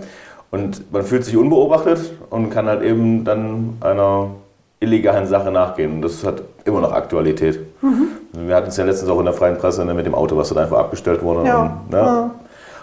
Und 0.52 0.92
man 0.92 1.04
fühlt 1.04 1.26
sich 1.26 1.38
unbeobachtet 1.38 2.12
und 2.30 2.50
kann 2.50 2.68
halt 2.68 2.82
eben 2.82 3.24
dann 3.24 3.78
einer 3.82 4.32
illegalen 4.80 5.28
Sache 5.28 5.52
nachgehen. 5.52 5.94
Und 5.94 6.02
das 6.02 6.24
hat 6.24 6.42
immer 6.66 6.82
noch 6.82 6.92
Aktualität. 6.92 7.60
Mhm. 7.82 8.08
Wir 8.48 8.56
hatten 8.56 8.70
es 8.70 8.78
ja 8.78 8.86
letztens 8.86 9.10
auch 9.10 9.20
in 9.20 9.26
der 9.26 9.34
freien 9.34 9.58
Presse 9.58 9.86
ne, 9.86 9.94
mit 9.94 10.06
dem 10.06 10.16
Auto, 10.16 10.38
was 10.38 10.50
dann 10.50 10.58
einfach 10.58 10.80
abgestellt 10.80 11.22
wurde. 11.22 11.48
Ja. 11.48 11.62
Und, 11.62 11.92
ne? 11.92 11.98
ja. 11.98 12.32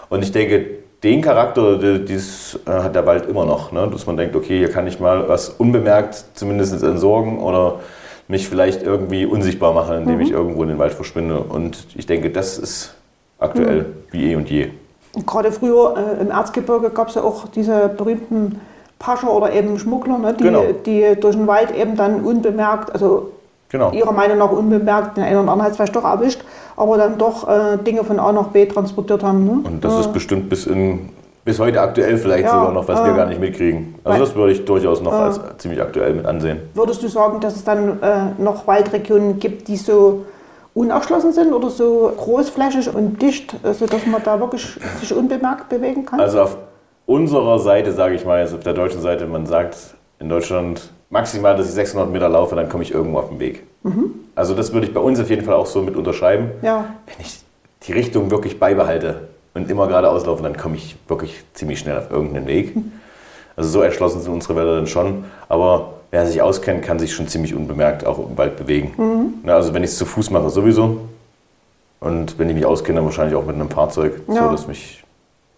und 0.09 0.23
ich 0.23 0.31
denke, 0.31 0.65
den 1.03 1.21
Charakter, 1.21 1.77
dies 1.99 2.59
äh, 2.65 2.71
hat 2.71 2.95
der 2.95 3.05
Wald 3.05 3.27
immer 3.27 3.45
noch. 3.45 3.71
Ne? 3.71 3.87
Dass 3.91 4.05
man 4.05 4.17
denkt, 4.17 4.35
okay, 4.35 4.57
hier 4.57 4.69
kann 4.69 4.87
ich 4.87 4.99
mal 4.99 5.27
was 5.27 5.49
unbemerkt 5.49 6.25
zumindest 6.33 6.81
entsorgen 6.81 7.39
oder 7.39 7.79
mich 8.27 8.49
vielleicht 8.49 8.83
irgendwie 8.83 9.25
unsichtbar 9.25 9.73
machen, 9.73 9.97
indem 9.97 10.15
mhm. 10.15 10.21
ich 10.21 10.31
irgendwo 10.31 10.63
in 10.63 10.69
den 10.69 10.79
Wald 10.79 10.93
verschwinde. 10.93 11.39
Und 11.39 11.87
ich 11.95 12.05
denke, 12.05 12.29
das 12.29 12.57
ist 12.57 12.95
aktuell 13.39 13.81
mhm. 13.81 13.85
wie 14.11 14.31
eh 14.31 14.35
und 14.35 14.49
je. 14.49 14.69
Gerade 15.25 15.51
früher 15.51 15.95
äh, 15.97 16.21
im 16.21 16.31
Erzgebirge 16.31 16.89
gab 16.89 17.09
es 17.09 17.15
ja 17.15 17.23
auch 17.23 17.47
diese 17.47 17.89
berühmten 17.89 18.59
Pascher 18.99 19.31
oder 19.31 19.53
eben 19.53 19.77
Schmuggler, 19.79 20.17
ne, 20.17 20.33
die, 20.33 20.43
genau. 20.43 20.63
die 20.85 21.15
durch 21.19 21.35
den 21.35 21.47
Wald 21.47 21.75
eben 21.75 21.95
dann 21.95 22.21
unbemerkt, 22.21 22.91
also 22.91 23.31
genau. 23.69 23.91
ihrer 23.91 24.11
Meinung 24.11 24.39
nach 24.39 24.51
unbemerkt, 24.51 25.17
den 25.17 25.23
einen 25.23 25.39
oder 25.43 25.51
anderen 25.51 25.73
vielleicht 25.73 25.95
doch 25.95 26.03
erwischt, 26.03 26.41
aber 26.75 26.97
dann 26.97 27.17
doch 27.17 27.47
äh, 27.47 27.77
Dinge 27.77 28.03
von 28.03 28.19
A 28.19 28.31
nach 28.31 28.47
B 28.47 28.65
transportiert 28.65 29.23
haben. 29.23 29.45
Ne? 29.45 29.59
Und 29.63 29.83
das 29.83 29.93
ja. 29.93 29.99
ist 30.01 30.13
bestimmt 30.13 30.49
bis, 30.49 30.65
in, 30.65 31.09
bis 31.45 31.59
heute 31.59 31.79
aktuell 31.79 32.17
vielleicht 32.17 32.45
ja, 32.45 32.51
sogar 32.51 32.71
noch, 32.71 32.87
was 32.87 32.99
äh, 32.99 33.05
wir 33.05 33.13
gar 33.13 33.27
nicht 33.27 33.39
mitkriegen. 33.39 33.95
Also 34.03 34.19
das 34.19 34.35
würde 34.35 34.53
ich 34.53 34.65
durchaus 34.65 35.01
noch 35.01 35.13
äh, 35.13 35.15
als 35.15 35.39
ziemlich 35.59 35.81
aktuell 35.81 36.13
mit 36.13 36.25
ansehen. 36.25 36.59
Würdest 36.73 37.03
du 37.03 37.07
sagen, 37.07 37.39
dass 37.39 37.55
es 37.55 37.63
dann 37.63 38.01
äh, 38.01 38.41
noch 38.41 38.65
Waldregionen 38.65 39.39
gibt, 39.39 39.67
die 39.67 39.77
so 39.77 40.25
unerschlossen 40.77 41.33
sind 41.33 41.53
oder 41.53 41.69
so 41.69 42.13
großflächig 42.15 42.93
und 42.93 43.19
dicht, 43.21 43.55
sodass 43.63 44.05
man 44.05 44.21
da 44.23 44.39
wirklich 44.39 44.79
sich 44.99 45.13
unbemerkt 45.13 45.69
bewegen 45.69 46.05
kann? 46.05 46.19
Also 46.19 46.41
auf 46.41 46.57
unserer 47.05 47.57
Seite, 47.59 47.91
sage 47.93 48.15
ich 48.15 48.25
mal, 48.25 48.39
also 48.39 48.57
auf 48.57 48.63
der 48.63 48.73
deutschen 48.73 49.01
Seite, 49.01 49.25
man 49.25 49.47
sagt 49.47 49.77
in 50.19 50.29
Deutschland 50.29 50.91
maximal, 51.09 51.55
dass 51.55 51.67
ich 51.67 51.73
600 51.73 52.11
Meter 52.11 52.29
laufe, 52.29 52.55
dann 52.55 52.69
komme 52.69 52.83
ich 52.83 52.93
irgendwo 52.93 53.17
auf 53.19 53.29
den 53.29 53.39
Weg. 53.39 53.63
Mhm. 53.83 54.13
Also 54.35 54.53
das 54.53 54.71
würde 54.71 54.85
ich 54.85 54.93
bei 54.93 54.99
uns 54.99 55.19
auf 55.19 55.29
jeden 55.29 55.45
Fall 55.45 55.55
auch 55.55 55.65
so 55.65 55.81
mit 55.81 55.95
unterschreiben. 55.95 56.51
Ja. 56.61 56.85
Wenn 57.05 57.25
ich 57.25 57.39
die 57.83 57.93
Richtung 57.93 58.29
wirklich 58.29 58.59
beibehalte 58.59 59.27
und 59.55 59.69
immer 59.71 59.87
geradeaus 59.87 60.25
laufe, 60.25 60.43
dann 60.43 60.57
komme 60.57 60.75
ich 60.75 60.95
wirklich 61.07 61.43
ziemlich 61.53 61.79
schnell 61.79 61.97
auf 61.97 62.11
irgendeinen 62.11 62.45
Weg. 62.45 62.75
Also 63.55 63.69
so 63.69 63.81
erschlossen 63.81 64.21
sind 64.21 64.31
unsere 64.31 64.55
Wälder 64.55 64.75
dann 64.75 64.87
schon. 64.87 65.23
Aber 65.49 65.93
wer 66.17 66.25
sich 66.25 66.41
auskennt, 66.41 66.83
kann 66.83 66.97
sich 66.97 67.13
schon 67.13 67.27
ziemlich 67.27 67.53
unbemerkt 67.53 68.03
auch 68.03 68.17
im 68.17 68.35
Wald 68.39 68.57
bewegen. 68.57 68.91
Mhm. 68.97 69.47
Also 69.47 69.75
wenn 69.75 69.83
ich 69.83 69.91
es 69.91 69.97
zu 69.99 70.05
Fuß 70.05 70.31
mache, 70.31 70.49
sowieso. 70.49 71.01
Und 71.99 72.39
wenn 72.39 72.49
ich 72.49 72.55
mich 72.55 72.65
auskenne, 72.65 72.95
dann 72.95 73.05
wahrscheinlich 73.05 73.35
auch 73.35 73.45
mit 73.45 73.53
einem 73.53 73.69
Fahrzeug, 73.69 74.21
ja. 74.27 74.45
so 74.45 74.51
dass 74.51 74.67
mich 74.67 75.03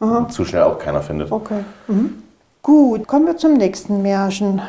Aha. 0.01 0.27
zu 0.27 0.43
schnell 0.43 0.63
auch 0.63 0.77
keiner 0.77 1.01
findet. 1.01 1.31
Okay. 1.31 1.63
Mhm. 1.87 2.23
Gut, 2.61 3.07
kommen 3.07 3.25
wir 3.25 3.37
zum 3.37 3.53
nächsten 3.53 4.01
Märchen. 4.01 4.61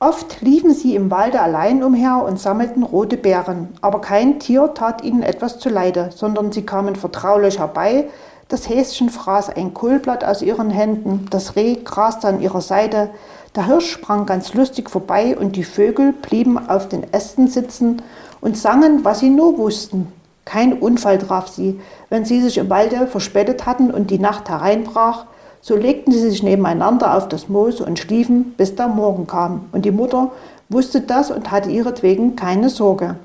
Oft 0.00 0.40
liefen 0.40 0.74
sie 0.74 0.96
im 0.96 1.12
Walde 1.12 1.40
allein 1.40 1.84
umher 1.84 2.24
und 2.26 2.40
sammelten 2.40 2.82
rote 2.82 3.16
Beeren, 3.16 3.68
aber 3.80 4.00
kein 4.00 4.40
Tier 4.40 4.74
tat 4.74 5.04
ihnen 5.04 5.22
etwas 5.22 5.60
zuleide, 5.60 6.10
sondern 6.12 6.50
sie 6.50 6.66
kamen 6.66 6.96
vertraulich 6.96 7.60
herbei. 7.60 8.06
Das 8.48 8.68
Häschen 8.68 9.10
fraß 9.10 9.50
ein 9.50 9.74
Kohlblatt 9.74 10.24
aus 10.24 10.42
ihren 10.42 10.70
Händen, 10.70 11.26
das 11.30 11.54
Reh 11.54 11.76
graste 11.84 12.26
an 12.26 12.40
ihrer 12.40 12.60
Seite, 12.60 13.10
der 13.56 13.66
Hirsch 13.66 13.90
sprang 13.90 14.26
ganz 14.26 14.52
lustig 14.54 14.90
vorbei 14.90 15.36
und 15.36 15.56
die 15.56 15.64
Vögel 15.64 16.12
blieben 16.12 16.58
auf 16.68 16.88
den 16.88 17.10
Ästen 17.12 17.48
sitzen 17.48 18.02
und 18.40 18.56
sangen, 18.58 19.04
was 19.04 19.20
sie 19.20 19.30
nur 19.30 19.56
wussten. 19.56 20.12
Kein 20.44 20.74
Unfall 20.74 21.18
traf 21.18 21.48
sie. 21.48 21.80
Wenn 22.10 22.24
sie 22.24 22.40
sich 22.40 22.58
im 22.58 22.70
Walde 22.70 23.06
verspätet 23.06 23.66
hatten 23.66 23.90
und 23.90 24.10
die 24.10 24.18
Nacht 24.18 24.48
hereinbrach, 24.48 25.24
so 25.60 25.74
legten 25.74 26.12
sie 26.12 26.30
sich 26.30 26.42
nebeneinander 26.42 27.16
auf 27.16 27.28
das 27.28 27.48
Moos 27.48 27.80
und 27.80 27.98
schliefen, 27.98 28.54
bis 28.56 28.76
der 28.76 28.88
Morgen 28.88 29.26
kam. 29.26 29.64
Und 29.72 29.84
die 29.84 29.90
Mutter 29.90 30.30
wusste 30.68 31.00
das 31.00 31.30
und 31.30 31.50
hatte 31.50 31.70
ihretwegen 31.70 32.36
keine 32.36 32.68
Sorge. 32.68 33.16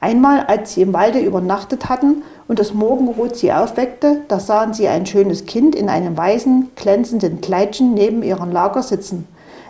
Einmal, 0.00 0.46
als 0.46 0.74
sie 0.74 0.82
im 0.82 0.92
Walde 0.92 1.18
übernachtet 1.18 1.88
hatten 1.88 2.22
und 2.48 2.58
das 2.58 2.72
Morgenrot 2.72 3.36
sie 3.36 3.52
aufweckte, 3.52 4.22
da 4.28 4.38
sahen 4.38 4.72
sie 4.72 4.88
ein 4.88 5.06
schönes 5.06 5.46
Kind 5.46 5.74
in 5.74 5.88
einem 5.88 6.16
weißen, 6.16 6.70
glänzenden 6.76 7.40
Kleidchen 7.40 7.94
neben 7.94 8.22
ihrem 8.22 8.52
Lager 8.52 8.82
sitzen. 8.82 9.26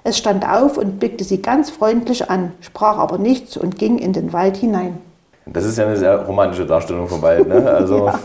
Es 0.07 0.17
stand 0.17 0.49
auf 0.49 0.79
und 0.79 1.01
blickte 1.01 1.25
sie 1.25 1.43
ganz 1.43 1.69
freundlich 1.69 2.31
an, 2.31 2.53
sprach 2.61 2.99
aber 2.99 3.19
nichts 3.19 3.57
und 3.57 3.77
ging 3.77 3.99
in 3.99 4.13
den 4.13 4.33
Wald 4.33 4.57
hinein. 4.57 4.99
Das 5.47 5.65
ist 5.65 5.79
ja 5.79 5.85
eine 5.85 5.97
sehr 5.97 6.19
romantische 6.19 6.65
Darstellung 6.65 7.09
vom 7.09 7.21
Wald. 7.23 7.49
Ne? 7.49 7.69
Also, 7.69 8.07
ja. 8.07 8.21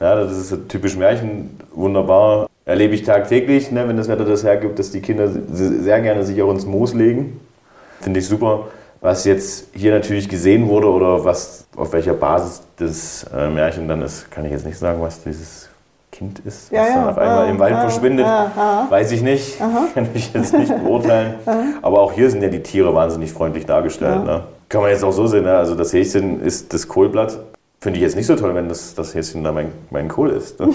ja. 0.00 0.14
das 0.14 0.32
ist 0.38 0.68
typisch 0.68 0.96
Märchen, 0.96 1.58
wunderbar. 1.74 2.48
Erlebe 2.64 2.94
ich 2.94 3.02
tagtäglich, 3.02 3.70
ne, 3.70 3.86
wenn 3.88 3.98
das 3.98 4.08
Wetter 4.08 4.24
das 4.24 4.42
hergibt, 4.42 4.78
dass 4.78 4.90
die 4.90 5.02
Kinder 5.02 5.28
sehr 5.52 6.00
gerne 6.00 6.24
sich 6.24 6.40
auch 6.40 6.50
ins 6.50 6.64
Moos 6.64 6.94
legen. 6.94 7.40
Finde 8.00 8.20
ich 8.20 8.26
super. 8.26 8.68
Was 9.02 9.24
jetzt 9.24 9.68
hier 9.74 9.92
natürlich 9.92 10.30
gesehen 10.30 10.66
wurde 10.68 10.88
oder 10.88 11.26
was 11.26 11.66
auf 11.76 11.92
welcher 11.92 12.14
Basis 12.14 12.62
das 12.76 13.26
äh, 13.34 13.50
Märchen 13.50 13.86
dann 13.86 14.00
ist, 14.00 14.30
kann 14.30 14.46
ich 14.46 14.52
jetzt 14.52 14.64
nicht 14.64 14.78
sagen, 14.78 15.02
was 15.02 15.22
dieses 15.22 15.69
Kind 16.20 16.38
ist, 16.40 16.70
was 16.70 16.76
ja, 16.76 16.86
ja. 16.86 16.94
dann 16.96 17.08
auf 17.08 17.16
einmal 17.16 17.46
ja, 17.46 17.50
im 17.50 17.58
Wald 17.58 17.76
verschwindet, 17.76 18.26
weiß 18.26 19.10
ich 19.12 19.22
nicht. 19.22 19.58
Kann 19.94 20.06
ich 20.12 20.30
jetzt 20.34 20.52
nicht 20.52 20.70
beurteilen. 20.84 21.36
Aber 21.80 22.02
auch 22.02 22.12
hier 22.12 22.28
sind 22.28 22.42
ja 22.42 22.50
die 22.50 22.62
Tiere 22.62 22.94
wahnsinnig 22.94 23.32
freundlich 23.32 23.64
dargestellt. 23.64 24.26
Ne? 24.26 24.42
Kann 24.68 24.82
man 24.82 24.90
jetzt 24.90 25.02
auch 25.02 25.14
so 25.14 25.26
sehen, 25.26 25.44
ne? 25.44 25.56
also 25.56 25.74
das 25.74 25.94
Häschen 25.94 26.42
ist 26.42 26.74
das 26.74 26.88
Kohlblatt. 26.88 27.38
Finde 27.80 27.96
ich 27.96 28.02
jetzt 28.02 28.16
nicht 28.16 28.26
so 28.26 28.36
toll, 28.36 28.54
wenn 28.54 28.68
das, 28.68 28.94
das 28.94 29.14
Häschen 29.14 29.42
da 29.42 29.52
mein, 29.52 29.72
mein 29.88 30.08
Kohl 30.08 30.28
ist. 30.28 30.60
Ne? 30.60 30.68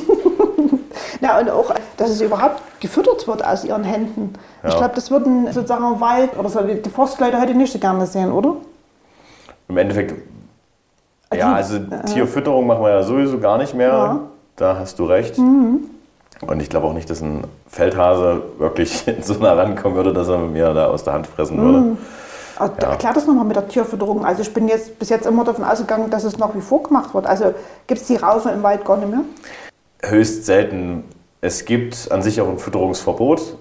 ja, 1.22 1.38
und 1.38 1.48
auch, 1.52 1.72
dass 1.96 2.10
es 2.10 2.22
überhaupt 2.22 2.64
gefüttert 2.80 3.28
wird 3.28 3.46
aus 3.46 3.64
ihren 3.66 3.84
Händen. 3.84 4.34
Ja. 4.64 4.70
Ich 4.70 4.78
glaube, 4.78 4.96
das 4.96 5.12
würden 5.12 5.46
sozusagen 5.54 6.02
Wald 6.02 6.36
oder 6.40 6.50
so, 6.50 6.62
die 6.62 6.90
Forstleute 6.90 7.40
heute 7.40 7.54
nicht 7.54 7.72
so 7.72 7.78
gerne 7.78 8.08
sehen, 8.08 8.32
oder? 8.32 8.56
Im 9.68 9.78
Endeffekt, 9.78 10.16
ja, 11.32 11.54
also 11.54 11.78
Tierfütterung 12.12 12.66
machen 12.66 12.82
wir 12.82 12.90
ja 12.90 13.04
sowieso 13.04 13.38
gar 13.38 13.60
nicht 13.60 13.76
mehr. 13.76 13.90
Ja. 13.90 14.22
Da 14.56 14.78
hast 14.78 15.00
du 15.00 15.06
recht. 15.06 15.38
Mhm. 15.38 15.90
Und 16.42 16.62
ich 16.62 16.70
glaube 16.70 16.88
auch 16.88 16.94
nicht, 16.94 17.10
dass 17.10 17.22
ein 17.22 17.44
Feldhase 17.68 18.42
wirklich 18.58 19.06
so 19.22 19.34
nah 19.36 19.54
rankommen 19.54 19.96
würde, 19.96 20.14
dass 20.14 20.28
er 20.28 20.38
mir 20.38 20.74
da 20.74 20.88
aus 20.88 21.04
der 21.04 21.14
Hand 21.14 21.28
fressen 21.28 21.58
würde. 21.58 21.78
Mhm. 21.80 21.98
Ja. 22.60 22.68
Erklär 22.68 23.14
das 23.14 23.28
nochmal 23.28 23.46
mit 23.46 23.58
der 23.58 23.68
Tierfütterung. 23.68 24.26
Also 24.26 24.42
ich 24.42 24.54
bin 24.54 24.70
jetzt 24.70 24.98
bis 24.98 25.10
jetzt 25.10 25.26
immer 25.26 25.44
davon 25.44 25.66
ausgegangen, 25.66 26.10
dass 26.10 26.24
es 26.24 26.38
nach 26.38 26.56
wie 26.56 26.62
vor 26.62 26.84
gemacht 26.84 27.14
wird. 27.14 27.26
Also 27.26 27.54
gibt 27.88 28.00
es 28.00 28.08
die 28.08 28.16
Raufe 28.16 28.50
im 28.50 28.64
Wald 28.64 28.86
gar 28.86 28.98
nicht 28.98 29.10
mehr? 29.10 29.22
Höchst 30.02 30.46
selten. 30.46 31.04
Es 31.42 31.66
gibt 31.66 32.12
an 32.12 32.22
sich 32.22 32.40
auch 32.40 32.48
ein 32.48 32.58
Fütterungsverbot. 32.58 33.58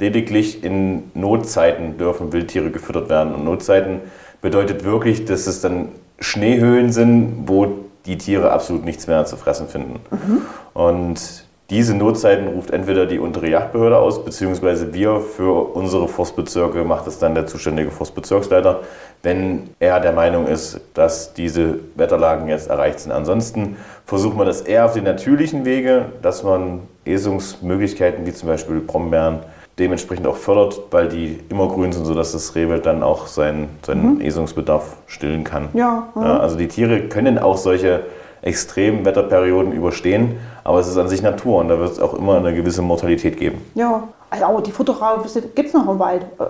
Lediglich 0.00 0.64
in 0.64 1.12
Notzeiten 1.14 1.96
dürfen 1.96 2.32
Wildtiere 2.32 2.70
gefüttert 2.70 3.08
werden. 3.08 3.34
Und 3.34 3.44
Notzeiten 3.44 4.00
bedeutet 4.42 4.84
wirklich, 4.84 5.24
dass 5.24 5.46
es 5.46 5.60
dann 5.60 5.90
Schneehöhlen 6.18 6.90
sind, 6.90 7.44
wo 7.46 7.83
die 8.06 8.18
Tiere 8.18 8.52
absolut 8.52 8.84
nichts 8.84 9.06
mehr 9.06 9.24
zu 9.24 9.36
fressen 9.36 9.68
finden. 9.68 10.00
Mhm. 10.10 10.42
Und 10.74 11.44
diese 11.70 11.96
Notzeiten 11.96 12.48
ruft 12.48 12.70
entweder 12.70 13.06
die 13.06 13.18
untere 13.18 13.48
Jagdbehörde 13.48 13.96
aus, 13.96 14.22
beziehungsweise 14.22 14.92
wir 14.92 15.20
für 15.20 15.74
unsere 15.74 16.08
Forstbezirke 16.08 16.84
macht 16.84 17.06
es 17.06 17.18
dann 17.18 17.34
der 17.34 17.46
zuständige 17.46 17.90
Forstbezirksleiter, 17.90 18.80
wenn 19.22 19.70
er 19.80 19.98
der 20.00 20.12
Meinung 20.12 20.46
ist, 20.46 20.78
dass 20.92 21.32
diese 21.32 21.78
Wetterlagen 21.94 22.48
jetzt 22.48 22.68
erreicht 22.68 23.00
sind. 23.00 23.12
Ansonsten 23.12 23.78
versucht 24.04 24.36
man 24.36 24.46
das 24.46 24.60
eher 24.60 24.84
auf 24.84 24.92
den 24.92 25.04
natürlichen 25.04 25.64
Wege, 25.64 26.12
dass 26.20 26.42
man 26.42 26.80
Esungsmöglichkeiten 27.06 28.26
wie 28.26 28.34
zum 28.34 28.50
Beispiel 28.50 28.80
Brombeeren 28.80 29.38
dementsprechend 29.78 30.26
auch 30.26 30.36
fördert, 30.36 30.80
weil 30.90 31.08
die 31.08 31.40
immer 31.48 31.68
grün 31.68 31.92
sind, 31.92 32.04
sodass 32.04 32.32
das 32.32 32.54
Rehwild 32.54 32.86
dann 32.86 33.02
auch 33.02 33.26
seinen, 33.26 33.68
seinen 33.82 34.16
mhm. 34.16 34.20
Esungsbedarf 34.20 34.96
stillen 35.06 35.44
kann. 35.44 35.68
Ja, 35.74 36.08
ja, 36.14 36.38
also 36.38 36.56
die 36.56 36.68
Tiere 36.68 37.08
können 37.08 37.38
auch 37.38 37.56
solche 37.56 38.04
extremen 38.42 39.04
Wetterperioden 39.04 39.72
überstehen, 39.72 40.36
aber 40.64 40.78
es 40.78 40.86
ist 40.86 40.98
an 40.98 41.08
sich 41.08 41.22
Natur 41.22 41.60
und 41.60 41.68
da 41.68 41.78
wird 41.78 41.92
es 41.92 42.00
auch 42.00 42.14
immer 42.14 42.36
eine 42.36 42.54
gewisse 42.54 42.82
Mortalität 42.82 43.38
geben. 43.38 43.62
Ja, 43.74 44.08
also, 44.34 44.44
aber 44.46 44.62
die 44.62 44.72
Futterraube 44.72 45.28
gibt 45.54 45.68
es 45.68 45.74
noch 45.74 45.88
im 45.88 45.98
Wald. 45.98 46.26
Äh, 46.38 46.44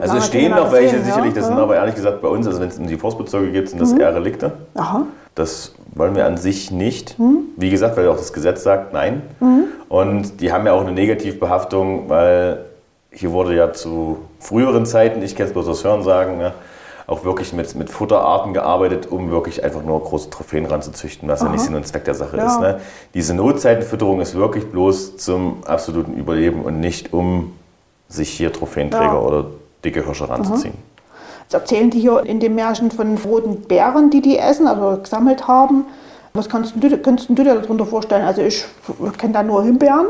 also 0.00 0.16
es 0.16 0.26
stehen 0.26 0.50
noch 0.50 0.72
welche 0.72 0.96
gesehen, 0.96 1.04
sicherlich, 1.04 1.34
ja? 1.34 1.40
das 1.40 1.46
sind 1.48 1.58
aber 1.58 1.76
ehrlich 1.76 1.94
gesagt 1.94 2.22
bei 2.22 2.28
uns, 2.28 2.46
also 2.46 2.60
wenn 2.60 2.68
es 2.68 2.78
in 2.78 2.86
die 2.86 2.96
Forstbezirke 2.96 3.50
geht, 3.50 3.68
sind 3.68 3.80
das 3.80 3.92
mhm. 3.92 4.00
eher 4.00 4.14
Relikte. 4.14 4.52
Aha. 4.74 5.02
Das 5.34 5.74
wollen 5.94 6.14
wir 6.14 6.26
an 6.26 6.36
sich 6.36 6.70
nicht. 6.70 7.18
Mhm. 7.18 7.38
Wie 7.56 7.70
gesagt, 7.70 7.96
weil 7.96 8.08
auch 8.08 8.16
das 8.16 8.32
Gesetz 8.32 8.62
sagt, 8.62 8.92
nein. 8.92 9.22
Mhm. 9.40 9.64
Und 9.88 10.40
die 10.40 10.52
haben 10.52 10.66
ja 10.66 10.72
auch 10.72 10.80
eine 10.80 10.92
Negativbehaftung, 10.92 12.08
weil 12.08 12.64
hier 13.10 13.32
wurde 13.32 13.54
ja 13.54 13.72
zu 13.72 14.18
früheren 14.40 14.86
Zeiten, 14.86 15.22
ich 15.22 15.34
kenne 15.34 15.48
es 15.48 15.52
bloß 15.52 15.68
aus 15.68 15.84
Hören 15.84 16.02
sagen, 16.02 16.38
ne, 16.38 16.52
auch 17.06 17.24
wirklich 17.24 17.52
mit, 17.52 17.74
mit 17.76 17.90
Futterarten 17.90 18.52
gearbeitet, 18.52 19.10
um 19.10 19.30
wirklich 19.30 19.62
einfach 19.62 19.82
nur 19.82 20.02
große 20.02 20.30
Trophäen 20.30 20.66
ranzuzüchten, 20.66 21.28
was 21.28 21.40
Aha. 21.40 21.46
ja 21.46 21.52
nicht 21.52 21.64
Sinn 21.64 21.74
und 21.74 21.86
Zweck 21.86 22.04
der 22.04 22.14
Sache 22.14 22.36
ja. 22.36 22.46
ist. 22.46 22.60
Ne? 22.60 22.80
Diese 23.14 23.34
Notzeitenfütterung 23.34 24.20
ist 24.20 24.34
wirklich 24.34 24.70
bloß 24.70 25.16
zum 25.16 25.58
absoluten 25.64 26.14
Überleben 26.14 26.62
und 26.62 26.80
nicht 26.80 27.12
um 27.12 27.52
sich 28.08 28.30
hier 28.30 28.52
Trophäenträger 28.52 29.04
ja. 29.04 29.20
oder 29.20 29.46
dicke 29.84 30.04
Hirsche 30.04 30.28
ranzuziehen. 30.28 30.74
Jetzt 31.42 31.54
erzählen 31.54 31.90
die 31.90 32.00
hier 32.00 32.24
in 32.26 32.40
dem 32.40 32.56
Märchen 32.56 32.90
von 32.90 33.16
roten 33.18 33.62
Bären, 33.62 34.10
die 34.10 34.20
die 34.20 34.36
essen, 34.36 34.66
also 34.66 35.00
gesammelt 35.00 35.46
haben. 35.46 35.84
Was 36.34 36.48
kannst 36.48 36.74
du, 36.74 36.98
kannst 36.98 37.28
du 37.28 37.34
dir 37.34 37.44
darunter 37.44 37.86
vorstellen? 37.86 38.24
Also 38.24 38.42
ich 38.42 38.64
kenne 39.16 39.32
da 39.32 39.42
nur 39.44 39.62
Himbeeren, 39.62 40.06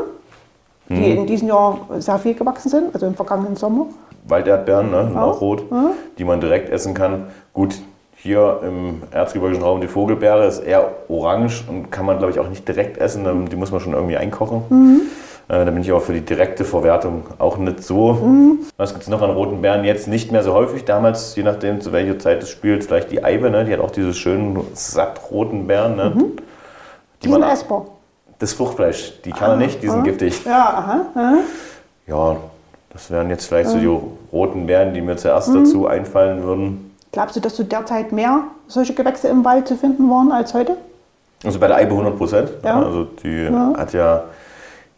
die 0.89 0.95
hm. 0.95 1.17
in 1.19 1.27
diesem 1.27 1.47
Jahr 1.47 1.79
sehr 1.99 2.17
viel 2.17 2.33
gewachsen 2.33 2.69
sind, 2.69 2.93
also 2.93 3.05
im 3.05 3.13
vergangenen 3.13 3.55
Sommer. 3.55 3.85
Walderdbeeren, 4.27 4.91
ne? 4.91 5.05
sind 5.07 5.17
auch 5.17 5.41
rot, 5.41 5.63
ja. 5.71 5.91
die 6.17 6.23
man 6.23 6.39
direkt 6.39 6.69
essen 6.69 6.93
kann. 6.93 7.27
Gut, 7.53 7.75
hier 8.15 8.61
im 8.63 9.03
erzgebirgischen 9.11 9.63
Raum 9.63 9.79
die 9.79 9.87
Vogelbeere 9.87 10.47
ist 10.47 10.59
eher 10.59 10.89
orange 11.07 11.63
und 11.67 11.91
kann 11.91 12.05
man, 12.05 12.17
glaube 12.17 12.31
ich, 12.31 12.39
auch 12.39 12.49
nicht 12.49 12.67
direkt 12.67 12.97
essen. 12.97 13.47
Die 13.49 13.55
muss 13.55 13.71
man 13.71 13.79
schon 13.79 13.93
irgendwie 13.93 14.17
einkochen. 14.17 14.63
Mhm. 14.69 15.01
Äh, 15.49 15.63
da 15.63 15.71
bin 15.71 15.81
ich 15.81 15.89
aber 15.91 16.01
für 16.01 16.13
die 16.13 16.21
direkte 16.21 16.65
Verwertung 16.65 17.23
auch 17.37 17.57
nicht 17.57 17.83
so. 17.83 18.13
Mhm. 18.13 18.59
Was 18.75 18.91
gibt 18.91 19.03
es 19.03 19.09
noch 19.09 19.21
an 19.21 19.29
roten 19.29 19.61
Beeren? 19.61 19.85
Jetzt 19.85 20.07
nicht 20.07 20.31
mehr 20.31 20.43
so 20.43 20.53
häufig. 20.53 20.83
Damals, 20.83 21.35
je 21.35 21.43
nachdem, 21.43 21.79
zu 21.79 21.93
welcher 21.93 22.19
Zeit 22.19 22.43
es 22.43 22.49
spielt, 22.49 22.83
vielleicht 22.83 23.11
die 23.11 23.23
Eibe. 23.23 23.49
Ne? 23.49 23.63
Die 23.63 23.71
hat 23.71 23.79
auch 23.79 23.91
diese 23.91 24.13
schönen, 24.13 24.59
sattroten 24.73 25.67
Beeren. 25.67 25.95
Ne? 25.95 26.11
Mhm. 26.13 26.37
Die, 27.21 27.27
die 27.27 27.29
sind 27.31 27.43
essbar. 27.43 27.85
Das 28.39 28.53
Fruchtfleisch, 28.53 29.21
die 29.23 29.31
kann 29.31 29.51
er 29.51 29.57
nicht, 29.57 29.81
die 29.81 29.89
sind 29.89 30.03
giftig. 30.03 30.45
Ja, 30.45 30.69
aha, 30.77 31.05
aha. 31.15 31.33
Ja, 32.05 32.37
das 32.93 33.09
wären 33.09 33.29
jetzt 33.31 33.47
vielleicht 33.47 33.69
so 33.69 33.79
die 33.79 33.87
roten 34.31 34.65
Beeren, 34.65 34.93
die 34.93 35.01
mir 35.01 35.17
zuerst 35.17 35.49
mhm. 35.49 35.63
dazu 35.63 35.87
einfallen 35.87 36.43
würden. 36.43 36.91
Glaubst 37.11 37.35
du, 37.35 37.39
dass 37.39 37.55
du 37.55 37.63
derzeit 37.63 38.11
mehr 38.11 38.43
solche 38.67 38.93
Gewächse 38.93 39.27
im 39.27 39.45
Wald 39.45 39.67
zu 39.67 39.75
finden 39.75 40.09
waren 40.09 40.31
als 40.31 40.53
heute? 40.53 40.77
Also 41.43 41.59
bei 41.59 41.67
der 41.67 41.77
Eibe 41.77 41.91
100 41.91 42.17
Prozent. 42.17 42.49
Ja. 42.63 42.81
Also 42.81 43.05
die 43.23 43.43
ja. 43.43 43.73
hat 43.77 43.93
ja 43.93 44.23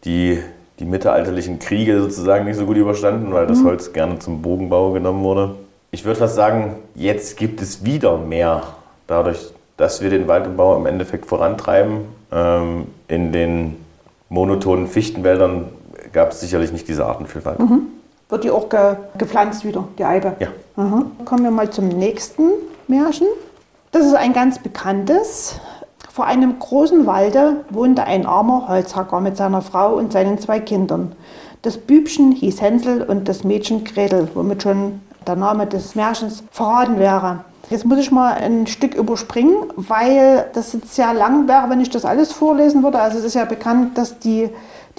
die, 0.05 0.39
die 0.79 0.85
mittelalterlichen 0.85 1.59
Kriege 1.59 1.99
sozusagen 2.01 2.45
nicht 2.45 2.57
so 2.57 2.65
gut 2.65 2.77
überstanden, 2.77 3.33
weil 3.33 3.47
das 3.47 3.59
mhm. 3.59 3.65
Holz 3.67 3.93
gerne 3.93 4.19
zum 4.19 4.41
Bogenbau 4.41 4.91
genommen 4.91 5.23
wurde. 5.23 5.55
Ich 5.91 6.05
würde 6.05 6.19
fast 6.19 6.35
sagen, 6.35 6.75
jetzt 6.95 7.37
gibt 7.37 7.61
es 7.61 7.83
wieder 7.83 8.17
mehr, 8.17 8.63
dadurch, 9.07 9.51
dass 9.77 10.01
wir 10.01 10.09
den 10.09 10.27
Waldumbau 10.27 10.77
im 10.77 10.85
Endeffekt 10.85 11.25
vorantreiben. 11.25 12.01
Ähm, 12.31 12.85
in 13.07 13.31
den 13.31 13.75
monotonen 14.29 14.87
Fichtenwäldern 14.87 15.69
gab 16.13 16.31
es 16.31 16.41
sicherlich 16.41 16.71
nicht 16.71 16.87
diese 16.87 17.05
Artenvielfalt. 17.05 17.59
Mhm. 17.59 17.81
Wird 18.29 18.43
die 18.43 18.51
auch 18.51 18.69
ge 18.69 18.95
gepflanzt 19.17 19.65
wieder, 19.65 19.87
die 19.97 20.05
Eibe? 20.05 20.35
Ja. 20.39 20.49
Mhm. 20.75 21.25
Kommen 21.25 21.43
wir 21.43 21.51
mal 21.51 21.71
zum 21.71 21.87
nächsten 21.87 22.51
Märchen. 22.87 23.27
Das 23.91 24.05
ist 24.05 24.13
ein 24.13 24.33
ganz 24.33 24.59
bekanntes. 24.59 25.55
Vor 26.11 26.25
einem 26.25 26.59
großen 26.59 27.07
Walde 27.07 27.65
wohnte 27.71 28.03
ein 28.03 28.27
armer 28.27 28.67
Holzhacker 28.67 29.19
mit 29.19 29.35
seiner 29.35 29.63
Frau 29.63 29.95
und 29.95 30.13
seinen 30.13 30.37
zwei 30.37 30.59
Kindern. 30.59 31.13
Das 31.63 31.77
Bübchen 31.77 32.31
hieß 32.31 32.61
Hänsel 32.61 33.01
und 33.01 33.27
das 33.27 33.43
Mädchen 33.43 33.83
Gretel, 33.83 34.29
womit 34.35 34.61
schon 34.61 35.01
der 35.25 35.35
Name 35.35 35.65
des 35.65 35.95
Märchens 35.95 36.43
verraten 36.51 36.99
wäre. 36.99 37.39
Jetzt 37.71 37.85
muss 37.85 37.97
ich 37.97 38.11
mal 38.11 38.33
ein 38.33 38.67
Stück 38.67 38.93
überspringen, 38.93 39.55
weil 39.75 40.45
das 40.53 40.73
jetzt 40.73 40.93
sehr 40.93 41.13
lang 41.15 41.47
wäre, 41.47 41.69
wenn 41.69 41.81
ich 41.81 41.89
das 41.89 42.05
alles 42.05 42.31
vorlesen 42.31 42.83
würde. 42.83 42.99
Also 42.99 43.17
es 43.17 43.23
ist 43.23 43.33
ja 43.33 43.45
bekannt, 43.45 43.97
dass 43.97 44.19
die, 44.19 44.49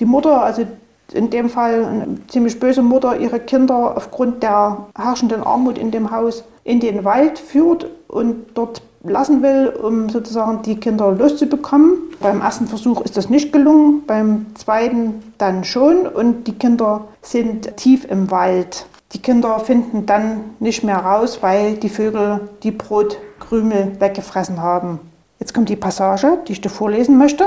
die 0.01 0.05
Mutter, 0.05 0.43
also 0.43 0.67
in 1.13 1.31
dem 1.31 1.49
Fall 1.49 1.85
eine 1.85 2.27
ziemlich 2.29 2.59
böse 2.61 2.83
Mutter, 2.83 3.19
ihre 3.19 3.41
Kinder 3.41 3.97
aufgrund 3.97 4.43
der 4.43 4.87
herrschenden 4.97 5.43
Armut 5.43 5.79
in 5.79 5.91
dem 5.91 6.11
Haus 6.11 6.45
in 6.65 6.81
den 6.81 7.05
Wald 7.05 7.39
führt 7.39 7.87
und 8.09 8.47
dort 8.55 8.83
lassen 9.03 9.43
will, 9.43 9.69
um 9.69 10.09
sozusagen 10.09 10.63
die 10.63 10.77
Kinder 10.77 11.13
loszubekommen. 11.13 11.99
Beim 12.21 12.41
ersten 12.41 12.67
Versuch 12.67 13.01
ist 13.01 13.17
das 13.17 13.31
nicht 13.31 13.53
gelungen, 13.53 14.03
beim 14.07 14.47
zweiten 14.55 15.23
dann 15.39 15.65
schon 15.65 16.07
und 16.07 16.47
die 16.47 16.53
Kinder 16.53 17.05
sind 17.23 17.77
tief 17.77 18.05
im 18.05 18.31
Wald. 18.31 18.87
Die 19.13 19.23
Kinder 19.23 19.59
finden 19.59 20.07
dann 20.07 20.41
nicht 20.61 20.85
mehr 20.85 20.99
raus, 20.99 21.39
weil 21.41 21.75
die 21.75 21.89
Vögel 21.89 22.49
die 22.63 22.71
Brotkrümel 22.71 23.93
weggefressen 23.99 24.61
haben. 24.63 25.01
Jetzt 25.41 25.55
kommt 25.55 25.69
die 25.69 25.77
Passage, 25.77 26.39
die 26.47 26.53
ich 26.53 26.61
dir 26.61 26.69
vorlesen 26.69 27.17
möchte. 27.17 27.47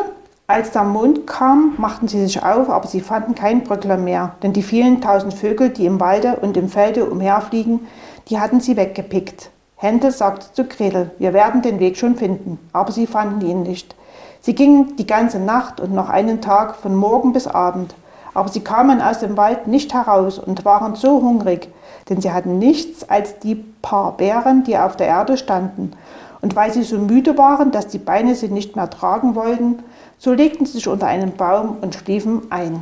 Als 0.54 0.70
der 0.70 0.84
Mond 0.84 1.26
kam, 1.26 1.74
machten 1.78 2.08
sie 2.08 2.22
sich 2.22 2.44
auf, 2.44 2.70
aber 2.70 2.86
sie 2.86 3.02
fanden 3.02 3.34
keinen 3.34 3.64
Bröckler 3.64 3.98
mehr, 3.98 4.36
denn 4.44 4.54
die 4.54 4.62
vielen 4.62 5.02
tausend 5.02 5.34
Vögel, 5.34 5.70
die 5.72 5.88
im 5.88 6.00
Walde 6.00 6.36
und 6.44 6.58
im 6.58 6.70
Felde 6.70 7.06
umherfliegen, 7.06 7.88
die 8.30 8.40
hatten 8.40 8.60
sie 8.60 8.78
weggepickt. 8.78 9.50
Händel 9.78 10.12
sagte 10.12 10.54
zu 10.54 10.66
Gretel, 10.66 11.10
wir 11.18 11.34
werden 11.34 11.64
den 11.64 11.80
Weg 11.80 11.98
schon 11.98 12.18
finden, 12.18 12.60
aber 12.72 12.92
sie 12.92 13.08
fanden 13.08 13.42
ihn 13.44 13.64
nicht. 13.64 13.96
Sie 14.42 14.54
gingen 14.54 14.96
die 14.96 15.08
ganze 15.08 15.40
Nacht 15.40 15.80
und 15.80 15.92
noch 15.92 16.10
einen 16.10 16.40
Tag 16.40 16.76
von 16.76 16.96
Morgen 16.96 17.34
bis 17.34 17.48
Abend. 17.48 17.96
Aber 18.36 18.50
sie 18.50 18.62
kamen 18.62 19.02
aus 19.02 19.22
dem 19.22 19.38
Wald 19.38 19.66
nicht 19.66 19.92
heraus 19.92 20.38
und 20.38 20.66
waren 20.66 20.94
so 20.94 21.20
hungrig, 21.20 21.68
denn 22.10 22.22
sie 22.22 22.32
hatten 22.32 22.60
nichts 22.60 23.10
als 23.10 23.40
die 23.40 23.56
paar 23.56 24.12
Beeren, 24.18 24.64
die 24.66 24.78
auf 24.78 24.98
der 24.98 25.08
Erde 25.08 25.36
standen. 25.36 25.94
Und 26.42 26.56
weil 26.56 26.72
sie 26.72 26.84
so 26.84 27.00
müde 27.00 27.40
waren, 27.40 27.72
dass 27.72 27.88
die 27.88 27.98
Beine 27.98 28.36
sie 28.36 28.50
nicht 28.50 28.76
mehr 28.76 28.92
tragen 28.92 29.34
wollten, 29.34 29.80
so 30.24 30.32
legten 30.32 30.66
sie 30.66 30.74
sich 30.74 30.88
unter 30.88 31.08
einen 31.08 31.34
Baum 31.34 31.80
und 31.82 31.96
schliefen 31.96 32.44
ein. 32.50 32.82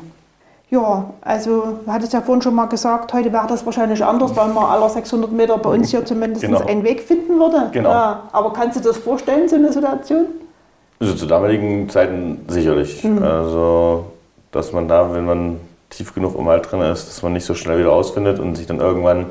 Ja, 0.69 1.09
also 1.21 1.79
du 1.83 1.91
hattest 1.91 2.13
ja 2.13 2.21
vorhin 2.21 2.43
schon 2.43 2.53
mal 2.53 2.67
gesagt, 2.67 3.11
heute 3.13 3.33
wäre 3.33 3.47
das 3.47 3.65
wahrscheinlich 3.65 4.05
anders, 4.05 4.35
weil 4.35 4.49
man 4.49 4.65
alle 4.65 4.87
600 4.87 5.31
Meter 5.31 5.57
bei 5.57 5.71
uns 5.71 5.89
hier 5.89 6.05
zumindest 6.05 6.43
genau. 6.43 6.59
einen 6.59 6.83
Weg 6.83 7.01
finden 7.01 7.39
würde. 7.39 7.69
Genau. 7.71 7.89
Ja, 7.89 8.29
aber 8.31 8.53
kannst 8.53 8.77
du 8.77 8.81
dir 8.81 8.89
das 8.89 8.99
vorstellen, 8.99 9.49
so 9.49 9.55
eine 9.55 9.73
Situation? 9.73 10.27
Also 10.99 11.15
zu 11.15 11.25
damaligen 11.25 11.89
Zeiten 11.89 12.45
sicherlich. 12.47 13.03
Mhm. 13.03 13.23
Also 13.23 14.05
dass 14.51 14.71
man 14.71 14.87
da, 14.87 15.11
wenn 15.11 15.25
man 15.25 15.59
tief 15.89 16.13
genug 16.13 16.37
im 16.37 16.45
Wald 16.45 16.71
drin 16.71 16.81
ist, 16.81 17.07
dass 17.07 17.23
man 17.23 17.33
nicht 17.33 17.45
so 17.45 17.55
schnell 17.55 17.79
wieder 17.79 17.91
ausfindet 17.91 18.39
und 18.39 18.53
sich 18.55 18.67
dann 18.67 18.79
irgendwann, 18.79 19.25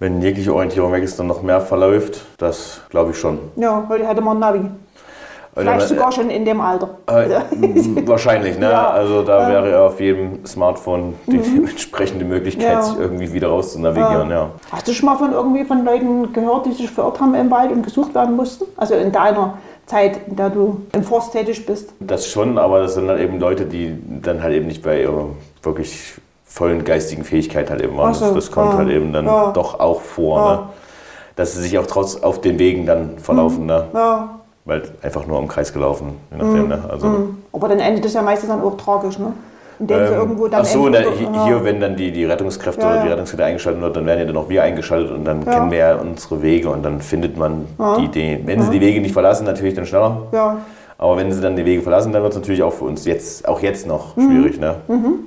wenn 0.00 0.20
jegliche 0.20 0.52
Orientierung 0.52 0.92
weg 0.92 1.02
ist, 1.02 1.18
dann 1.18 1.28
noch 1.28 1.40
mehr 1.40 1.62
verläuft. 1.62 2.26
Das 2.36 2.82
glaube 2.90 3.12
ich 3.12 3.18
schon. 3.18 3.38
Ja, 3.56 3.86
heute 3.88 4.06
hätte 4.06 4.20
man 4.20 4.38
Navi. 4.38 4.60
Vielleicht 5.56 5.88
sogar 5.88 6.12
schon 6.12 6.28
in 6.28 6.44
dem 6.44 6.60
Alter. 6.60 6.98
Äh, 7.06 7.28
wahrscheinlich, 8.06 8.58
ne? 8.58 8.70
Ja. 8.70 8.90
Also 8.90 9.22
da 9.22 9.48
wäre 9.48 9.70
ja 9.70 9.86
auf 9.86 9.98
jedem 9.98 10.44
Smartphone 10.44 11.14
die 11.26 11.38
mhm. 11.38 11.68
entsprechende 11.68 12.26
Möglichkeit, 12.26 12.72
ja. 12.72 12.82
sich 12.82 12.98
irgendwie 12.98 13.32
wieder 13.32 13.48
raus 13.48 13.72
zu 13.72 13.80
navigieren, 13.80 14.30
ja. 14.30 14.50
Hast 14.70 14.86
du 14.86 14.92
schon 14.92 15.06
mal 15.06 15.16
von 15.16 15.32
irgendwie 15.32 15.64
von 15.64 15.82
Leuten 15.82 16.32
gehört, 16.34 16.66
die 16.66 16.72
sich 16.72 16.90
verirrt 16.90 17.20
haben 17.20 17.34
im 17.34 17.50
Wald 17.50 17.72
und 17.72 17.82
gesucht 17.82 18.14
werden 18.14 18.36
mussten? 18.36 18.66
Also 18.76 18.94
in 18.96 19.10
deiner 19.12 19.54
Zeit, 19.86 20.20
in 20.28 20.36
der 20.36 20.50
du 20.50 20.82
im 20.92 21.02
Forst 21.02 21.32
tätig 21.32 21.64
bist? 21.64 21.94
Das 22.00 22.28
schon, 22.28 22.58
aber 22.58 22.80
das 22.80 22.94
sind 22.94 23.06
dann 23.08 23.18
eben 23.18 23.40
Leute, 23.40 23.64
die 23.64 23.96
dann 24.22 24.42
halt 24.42 24.54
eben 24.54 24.66
nicht 24.66 24.82
bei 24.82 25.00
ihrer 25.00 25.30
wirklich 25.62 26.16
vollen 26.44 26.84
geistigen 26.84 27.24
Fähigkeit 27.24 27.70
halt 27.70 27.80
eben 27.80 27.96
waren. 27.96 28.12
So, 28.12 28.26
das, 28.26 28.34
das, 28.34 28.50
kommt 28.50 28.74
halt 28.74 28.90
eben 28.90 29.12
dann 29.12 29.24
doch 29.24 29.80
auch 29.80 30.02
vor, 30.02 30.50
ne? 30.50 30.68
dass 31.36 31.54
sie 31.54 31.62
sich 31.62 31.78
auch 31.78 31.86
trotz 31.86 32.16
auf 32.16 32.40
den 32.40 32.58
Wegen 32.58 32.84
dann 32.84 33.18
verlaufen. 33.18 33.62
Mhm. 33.62 33.66
Ne? 33.66 33.84
Ja. 33.94 34.35
Weil 34.66 34.82
einfach 35.00 35.26
nur 35.26 35.38
im 35.38 35.48
Kreis 35.48 35.72
gelaufen, 35.72 36.16
je 36.30 36.36
nachdem. 36.36 36.64
Mhm. 36.64 36.68
Ne? 36.68 36.84
Also, 36.90 37.06
mhm. 37.06 37.38
Aber 37.52 37.68
dann 37.68 37.78
endet 37.78 38.04
das 38.04 38.12
ja 38.12 38.20
meistens 38.20 38.50
dann 38.50 38.62
auch 38.62 38.76
tragisch, 38.76 39.18
ne? 39.18 39.32
indem 39.78 39.98
ähm, 39.98 40.06
sie 40.06 40.14
irgendwo 40.14 40.48
dann. 40.48 40.60
Ach 40.62 40.66
so, 40.66 40.88
da, 40.88 41.00
hier, 41.44 41.64
wenn 41.64 41.80
dann 41.80 41.96
die, 41.96 42.10
die 42.10 42.24
Rettungskräfte 42.24 42.82
ja, 42.82 42.92
oder 42.92 43.02
die 43.02 43.08
Rettungskräfte 43.08 43.44
eingeschaltet 43.44 43.80
wird, 43.80 43.96
dann 43.96 44.06
werden 44.06 44.20
ja 44.20 44.24
dann 44.26 44.36
auch 44.36 44.48
wir 44.48 44.62
eingeschaltet 44.62 45.12
und 45.12 45.24
dann 45.24 45.44
kennen 45.44 45.70
wir 45.70 45.78
ja 45.78 45.94
unsere 45.96 46.42
Wege 46.42 46.68
und 46.70 46.82
dann 46.82 47.00
findet 47.00 47.36
man 47.36 47.66
die 47.98 48.04
Idee. 48.04 48.40
Wenn 48.44 48.62
sie 48.62 48.70
die 48.70 48.80
Wege 48.80 49.00
nicht 49.00 49.12
verlassen, 49.12 49.44
natürlich 49.44 49.74
dann 49.74 49.86
schneller. 49.86 50.22
Ja. 50.32 50.58
Aber 50.98 51.16
wenn 51.16 51.30
sie 51.30 51.40
dann 51.40 51.56
die 51.56 51.64
Wege 51.64 51.82
verlassen, 51.82 52.12
dann 52.12 52.22
wird 52.22 52.32
es 52.32 52.38
natürlich 52.38 52.62
auch 52.62 52.72
für 52.72 52.84
uns 52.84 53.04
jetzt, 53.04 53.46
auch 53.46 53.60
jetzt 53.60 53.86
noch 53.86 54.16
mhm. 54.16 54.30
schwierig. 54.30 54.60
Ne? 54.60 54.76
Mhm. 54.88 55.18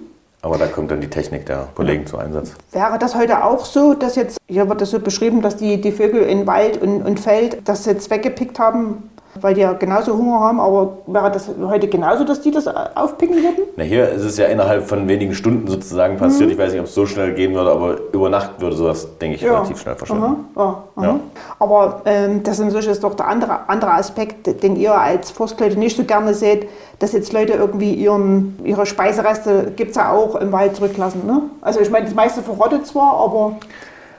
Aber 0.42 0.58
da 0.58 0.68
kommt 0.68 0.90
dann 0.90 1.02
die 1.02 1.10
Technik 1.10 1.46
der 1.46 1.68
Kollegen 1.76 2.08
zum 2.08 2.20
Einsatz. 2.20 2.54
Wäre 2.72 2.98
das 2.98 3.14
heute 3.14 3.44
auch 3.44 3.66
so, 3.66 3.94
dass 3.94 4.16
jetzt, 4.16 4.38
hier 4.48 4.68
wird 4.70 4.82
das 4.82 4.90
so 4.90 5.00
beschrieben, 5.00 5.42
dass 5.42 5.58
die, 5.58 5.82
die 5.82 5.92
Vögel 5.92 6.24
in 6.24 6.48
Wald 6.48 6.82
und, 6.82 7.04
und 7.04 7.20
Feld 7.20 7.58
das 7.66 7.86
jetzt 7.86 8.10
weggepickt 8.10 8.58
haben, 8.58 9.10
weil 9.36 9.54
die 9.54 9.62
ja 9.62 9.74
genauso 9.74 10.18
Hunger 10.18 10.40
haben, 10.40 10.60
aber 10.60 10.98
wäre 11.08 11.32
das 11.32 11.50
heute 11.62 11.88
genauso, 11.88 12.24
dass 12.24 12.42
die 12.42 12.52
das 12.52 12.68
aufpicken 12.68 13.36
würden? 13.38 13.64
Na, 13.78 13.84
hier 13.84 14.10
ist 14.10 14.24
es 14.24 14.38
ja 14.38 14.46
innerhalb 14.46 14.88
von 14.88 15.08
wenigen 15.08 15.34
Stunden 15.34 15.68
sozusagen 15.68 16.18
passiert. 16.18 16.48
Mhm. 16.48 16.54
Ich 16.54 16.58
weiß 16.58 16.72
nicht, 16.72 16.82
ob 16.82 16.88
es 16.88 16.96
so 16.96 17.06
schnell 17.06 17.34
gehen 17.34 17.54
würde, 17.54 17.72
aber 17.72 17.98
über 18.12 18.30
Nacht 18.30 18.60
würde 18.60 18.76
sowas, 18.76 19.08
denke 19.20 19.36
ich, 19.36 19.42
ja. 19.42 19.54
relativ 19.54 19.80
schnell 19.80 19.96
verschwinden. 19.96 20.46
Ja, 20.56 20.84
ja. 21.02 21.20
Aber 21.60 22.02
ähm, 22.06 22.44
das 22.44 22.60
ist 22.60 23.00
ist 23.00 23.04
doch 23.04 23.16
der 23.16 23.28
andere, 23.28 23.70
andere 23.70 23.92
Aspekt, 23.92 24.64
den 24.64 24.76
ihr 24.76 24.94
als 24.94 25.32
Forstleute 25.32 25.78
nicht 25.78 25.96
so 25.96 26.04
gerne 26.04 26.34
seht, 26.34 26.68
dass 27.00 27.14
jetzt 27.14 27.32
Leute 27.32 27.54
irgendwie 27.54 27.94
ihren, 27.94 28.60
ihre 28.64 28.86
Speisereste, 28.86 29.72
gibt 29.76 29.92
es 29.92 29.98
ja 29.98 30.12
auch 30.12 30.36
im 30.36 30.52
Wald 30.52 30.76
zurücklassen. 30.76 31.26
Ne? 31.26 31.44
Also 31.62 31.80
ich 31.80 31.90
meine, 31.90 32.06
das 32.06 32.16
meiste 32.16 32.42
verrottet 32.42 32.88
zwar, 32.88 33.14
aber... 33.14 33.58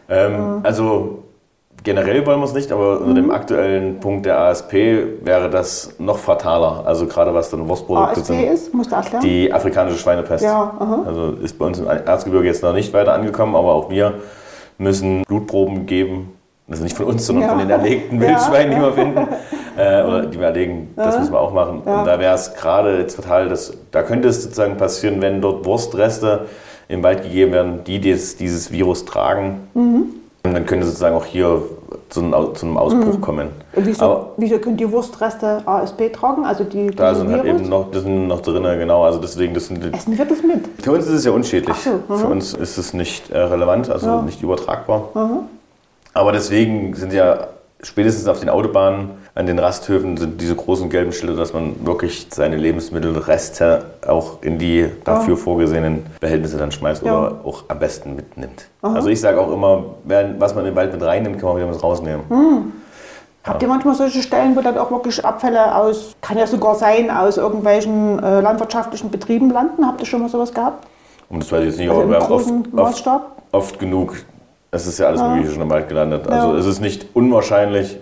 Ähm, 0.09 0.63
äh, 0.63 0.67
also 0.67 1.19
Generell 1.83 2.27
wollen 2.27 2.41
wir 2.41 2.45
es 2.45 2.53
nicht, 2.53 2.71
aber 2.73 3.01
unter 3.01 3.15
dem 3.15 3.27
mhm. 3.27 3.31
aktuellen 3.31 4.01
Punkt 4.01 4.27
der 4.27 4.39
ASP 4.39 4.73
wäre 5.23 5.49
das 5.49 5.95
noch 5.99 6.19
fataler. 6.19 6.83
Also 6.85 7.07
gerade 7.07 7.33
was 7.33 7.51
dann 7.51 7.69
Wurstprodukte 7.69 8.21
ASP 8.21 8.27
sind. 8.27 8.45
ist, 8.45 8.75
musst 8.75 8.93
du 8.93 8.97
erklären. 8.97 9.23
Die 9.23 9.53
afrikanische 9.53 9.99
Schweinepest. 9.99 10.45
Ja, 10.45 10.75
aha. 10.79 11.03
Also 11.07 11.33
ist 11.43 11.59
bei 11.59 11.65
uns 11.65 11.79
im 11.79 11.87
Erzgebirge 11.87 12.47
jetzt 12.47 12.63
noch 12.63 12.75
nicht 12.75 12.93
weiter 12.93 13.15
angekommen, 13.15 13.55
aber 13.55 13.73
auch 13.73 13.91
wir 13.91 14.15
müssen 14.77 15.23
Blutproben 15.23 15.87
geben 15.87 16.33
Also 16.69 16.83
nicht 16.83 16.97
von 16.97 17.07
uns, 17.07 17.27
sondern 17.27 17.45
ja. 17.45 17.49
von 17.51 17.59
den 17.59 17.71
erlegten 17.71 18.21
Wildschweinen, 18.21 18.75
die 18.75 18.81
wir 18.81 18.93
finden. 18.93 19.29
Äh, 19.77 20.03
oder 20.03 20.27
die 20.27 20.39
wir 20.39 20.49
erlegen, 20.49 20.93
das 20.97 21.17
müssen 21.17 21.33
wir 21.33 21.41
auch 21.41 21.53
machen. 21.53 21.79
Und 21.79 22.05
da 22.05 22.19
wäre 22.19 22.35
es 22.35 22.55
gerade 22.55 22.99
jetzt 22.99 23.15
total, 23.15 23.49
das, 23.49 23.73
da 23.93 24.03
könnte 24.03 24.29
es 24.29 24.43
sozusagen 24.43 24.77
passieren, 24.77 25.23
wenn 25.23 25.41
dort 25.41 25.65
Wurstreste 25.65 26.47
im 26.89 27.03
Wald 27.05 27.23
gegeben 27.23 27.53
werden, 27.53 27.85
die 27.85 28.01
dieses, 28.01 28.37
dieses 28.37 28.73
Virus 28.73 29.05
tragen. 29.05 29.69
Mhm. 29.73 30.20
Und 30.43 30.55
dann 30.55 30.65
könnte 30.65 30.87
sozusagen 30.87 31.15
auch 31.15 31.27
hier 31.27 31.63
zu 32.09 32.21
einem, 32.21 32.77
Ausbruch 32.77 33.15
mhm. 33.15 33.21
kommen. 33.21 33.49
Wieso, 33.75 34.05
Aber, 34.05 34.31
wieso 34.39 34.59
können 34.59 34.77
die 34.77 34.91
Wurstreste 34.91 35.63
ASB 35.67 36.09
tragen? 36.13 36.45
Also 36.45 36.65
die, 36.65 36.91
da 36.91 37.15
sind 37.15 37.31
halt 37.31 37.45
eben 37.45 37.69
noch, 37.69 37.91
das 37.91 38.03
sind 38.03 38.27
noch 38.27 38.41
drin, 38.41 38.63
genau. 38.63 39.05
Also 39.05 39.19
deswegen, 39.19 39.53
das 39.53 39.67
sind 39.67 39.85
Essen 39.95 40.17
wir 40.17 40.25
das 40.25 40.43
mit? 40.43 40.67
Für 40.83 40.93
uns 40.93 41.07
ist 41.07 41.13
es 41.13 41.25
ja 41.25 41.33
unschädlich. 41.33 41.77
So, 41.77 42.01
für 42.09 42.27
uns 42.27 42.55
ist 42.55 42.79
es 42.79 42.95
nicht 42.95 43.31
äh, 43.31 43.39
relevant, 43.39 43.91
also 43.91 44.07
ja. 44.07 44.23
nicht 44.23 44.43
übertragbar. 44.43 45.09
Mhm. 45.15 45.41
Aber 46.15 46.33
deswegen 46.33 46.95
sind 46.95 47.13
ja 47.13 47.49
spätestens 47.83 48.27
auf 48.27 48.41
den 48.41 48.49
Autobahnen, 48.49 49.11
an 49.35 49.47
den 49.47 49.59
Rasthöfen 49.59 50.17
sind 50.17 50.41
diese 50.41 50.55
großen 50.55 50.91
gelben 50.91 51.13
Schilder, 51.13 51.37
dass 51.37 51.53
man 51.53 51.87
wirklich 51.87 52.27
seine 52.31 52.57
Lebensmittelreste 52.57 53.85
auch 54.07 54.43
in 54.43 54.59
die 54.59 54.89
dafür 55.05 55.37
ja. 55.37 55.41
vorgesehenen 55.41 56.07
Behältnisse 56.21 56.59
dann 56.59 56.73
schmeißt 56.73 57.05
ja. 57.05 57.17
oder 57.17 57.41
auch 57.45 57.65
am 57.69 57.79
besten 57.79 58.17
mitnimmt. 58.17 58.67
Aha. 58.83 58.95
Also 58.95 59.09
ich 59.09 59.21
sage 59.21 59.41
auch 59.41 59.53
immer, 59.53 59.85
was 60.39 60.55
man 60.55 60.65
in 60.65 60.73
den 60.73 60.77
Wald 60.77 60.93
mit 60.93 61.03
reinnimmt, 61.03 61.39
kann 61.39 61.49
man 61.49 61.57
wieder 61.59 61.69
was 61.69 61.83
rausnehmen. 61.83 62.23
Hm. 62.29 62.73
Habt 63.43 63.63
ihr 63.63 63.69
manchmal 63.69 63.95
solche 63.95 64.23
Stellen, 64.23 64.55
wo 64.55 64.61
dann 64.61 64.77
auch 64.77 64.91
wirklich 64.91 65.25
Abfälle 65.25 65.75
aus, 65.75 66.15
kann 66.21 66.37
ja 66.37 66.47
sogar 66.47 66.75
sein, 66.75 67.11
aus 67.11 67.39
irgendwelchen 67.39 68.23
äh, 68.23 68.41
landwirtschaftlichen 68.41 69.11
Betrieben 69.11 69.51
landen? 69.51 69.87
Habt 69.87 70.01
ihr 70.01 70.07
schon 70.07 70.21
mal 70.21 70.29
sowas 70.29 70.53
gehabt? 70.53 70.87
Und 71.31 71.43
das 71.43 71.51
weiß 71.51 71.61
ich 71.61 71.67
jetzt 71.69 71.79
nicht, 71.79 71.89
also 71.89 72.03
aber 72.03 72.11
wir 72.11 72.21
haben 72.21 72.33
oft, 72.33 73.07
oft, 73.07 73.09
oft 73.53 73.79
genug 73.79 74.17
es 74.71 74.87
ist 74.87 74.99
ja 74.99 75.07
alles 75.07 75.21
ja. 75.21 75.29
Mögliche 75.29 75.53
schon 75.53 75.63
im 75.63 75.71
Wald 75.71 75.89
gelandet. 75.89 76.29
Also 76.29 76.53
ja. 76.53 76.59
es 76.59 76.67
ist 76.67 76.81
nicht 76.81 77.07
unwahrscheinlich. 77.15 77.99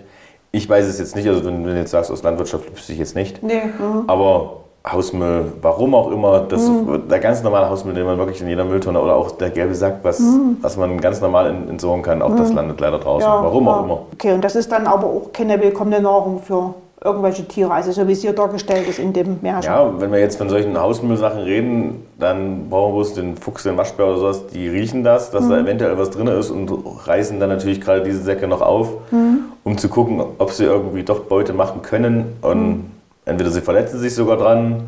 Ich 0.51 0.67
weiß 0.67 0.85
es 0.87 0.99
jetzt 0.99 1.15
nicht, 1.15 1.27
also 1.27 1.45
wenn 1.45 1.63
du 1.63 1.75
jetzt 1.75 1.91
sagst, 1.91 2.11
aus 2.11 2.23
Landwirtschaft 2.23 2.71
wüsste 2.71 2.93
ich 2.93 2.99
jetzt 2.99 3.15
nicht. 3.15 3.43
Nee. 3.43 3.61
Mhm. 3.65 4.03
Aber 4.07 4.53
Hausmüll, 4.87 5.53
warum 5.61 5.93
auch 5.93 6.11
immer, 6.11 6.39
das, 6.41 6.67
mhm. 6.67 7.07
der 7.09 7.19
ganz 7.19 7.43
normale 7.43 7.69
Hausmüll, 7.69 7.93
den 7.93 8.05
man 8.05 8.17
wirklich 8.17 8.41
in 8.41 8.47
jeder 8.47 8.63
Mülltonne 8.63 8.99
oder 8.99 9.15
auch 9.15 9.31
der 9.31 9.49
gelbe 9.49 9.75
Sack, 9.75 9.99
was, 10.03 10.19
mhm. 10.19 10.57
was 10.61 10.77
man 10.77 10.99
ganz 11.01 11.21
normal 11.21 11.47
entsorgen 11.69 12.01
kann, 12.01 12.21
auch 12.21 12.35
das 12.35 12.49
mhm. 12.49 12.55
landet 12.55 12.79
leider 12.79 12.97
draußen. 12.97 13.27
Ja, 13.27 13.43
warum 13.43 13.67
auch 13.67 13.83
immer. 13.83 14.01
Okay, 14.13 14.33
und 14.33 14.43
das 14.43 14.55
ist 14.55 14.71
dann 14.71 14.87
aber 14.87 15.05
auch 15.05 15.33
keine 15.33 15.61
willkommene 15.61 16.01
Nahrung 16.01 16.41
für 16.41 16.73
irgendwelche 17.03 17.47
Tiere, 17.47 17.71
also 17.71 17.91
so 17.91 18.07
wie 18.07 18.11
es 18.11 18.21
hier 18.21 18.33
dargestellt 18.33 18.87
ist 18.87 18.99
in 18.99 19.13
dem 19.13 19.39
Märchen. 19.41 19.71
Ja, 19.71 19.89
wenn 19.99 20.11
wir 20.11 20.19
jetzt 20.19 20.37
von 20.37 20.49
solchen 20.49 20.77
Hausmüllsachen 20.77 21.39
reden, 21.39 22.05
dann 22.17 22.69
brauchen 22.69 22.91
wir 22.91 22.95
bloß 22.95 23.13
den 23.13 23.37
Fuchs, 23.37 23.63
den 23.63 23.77
Waschbär 23.77 24.07
oder 24.07 24.17
sowas, 24.17 24.47
die 24.47 24.67
riechen 24.67 25.03
das, 25.03 25.31
dass 25.31 25.45
mhm. 25.45 25.49
da 25.49 25.59
eventuell 25.59 25.97
was 25.97 26.09
drin 26.09 26.27
ist 26.27 26.51
und 26.51 26.69
reißen 27.05 27.39
dann 27.39 27.49
natürlich 27.49 27.79
gerade 27.79 28.03
diese 28.03 28.21
Säcke 28.21 28.47
noch 28.47 28.61
auf, 28.61 28.89
mhm. 29.11 29.45
Um 29.69 29.77
zu 29.77 29.87
gucken, 29.87 30.19
ob 30.39 30.51
sie 30.51 30.63
irgendwie 30.63 31.03
doch 31.03 31.21
Beute 31.21 31.53
machen 31.53 31.83
können 31.83 32.37
und 32.41 32.67
mhm. 32.67 32.85
entweder 33.25 33.51
sie 33.51 33.61
verletzen 33.61 33.99
sich 33.99 34.15
sogar 34.15 34.37
dran. 34.37 34.81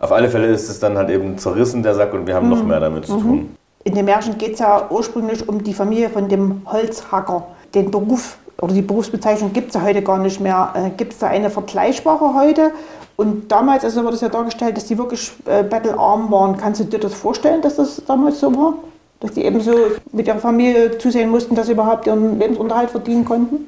Auf 0.00 0.10
alle 0.10 0.28
Fälle 0.28 0.48
ist 0.48 0.68
es 0.68 0.80
dann 0.80 0.98
halt 0.98 1.10
eben 1.10 1.38
zerrissen, 1.38 1.84
der 1.84 1.94
Sack, 1.94 2.12
und 2.12 2.26
wir 2.26 2.34
haben 2.34 2.48
noch 2.48 2.62
mhm. 2.62 2.68
mehr 2.68 2.80
damit 2.80 3.06
zu 3.06 3.14
mhm. 3.14 3.22
tun. 3.22 3.56
In 3.84 3.94
dem 3.94 4.04
Märchen 4.04 4.36
geht 4.36 4.54
es 4.54 4.58
ja 4.58 4.88
ursprünglich 4.90 5.48
um 5.48 5.62
die 5.62 5.72
Familie 5.72 6.10
von 6.10 6.28
dem 6.28 6.62
Holzhacker, 6.66 7.46
den 7.72 7.92
Beruf 7.92 8.36
oder 8.60 8.74
die 8.74 8.82
Berufsbezeichnung 8.82 9.52
gibt 9.52 9.68
es 9.68 9.74
ja 9.74 9.82
heute 9.82 10.02
gar 10.02 10.18
nicht 10.18 10.40
mehr. 10.40 10.72
Äh, 10.74 10.90
gibt 10.96 11.12
es 11.12 11.18
da 11.20 11.28
eine 11.28 11.50
vergleichbare 11.50 12.34
heute? 12.34 12.72
Und 13.14 13.52
damals, 13.52 13.84
also 13.84 14.02
wird 14.02 14.14
es 14.14 14.22
ja 14.22 14.28
dargestellt, 14.28 14.76
dass 14.76 14.86
die 14.86 14.98
wirklich 14.98 15.32
äh, 15.44 15.62
battlearm 15.62 16.30
waren. 16.32 16.56
Kannst 16.56 16.80
du 16.80 16.84
dir 16.84 16.98
das 16.98 17.14
vorstellen, 17.14 17.62
dass 17.62 17.76
das 17.76 18.02
damals 18.06 18.40
so 18.40 18.54
war? 18.56 18.74
Dass 19.20 19.32
die 19.32 19.44
eben 19.44 19.60
so 19.60 19.72
mit 20.12 20.26
ihrer 20.26 20.38
Familie 20.38 20.98
zusehen 20.98 21.30
mussten, 21.30 21.54
dass 21.54 21.66
sie 21.66 21.72
überhaupt 21.72 22.06
ihren 22.06 22.38
Lebensunterhalt 22.40 22.90
verdienen 22.90 23.24
konnten? 23.24 23.66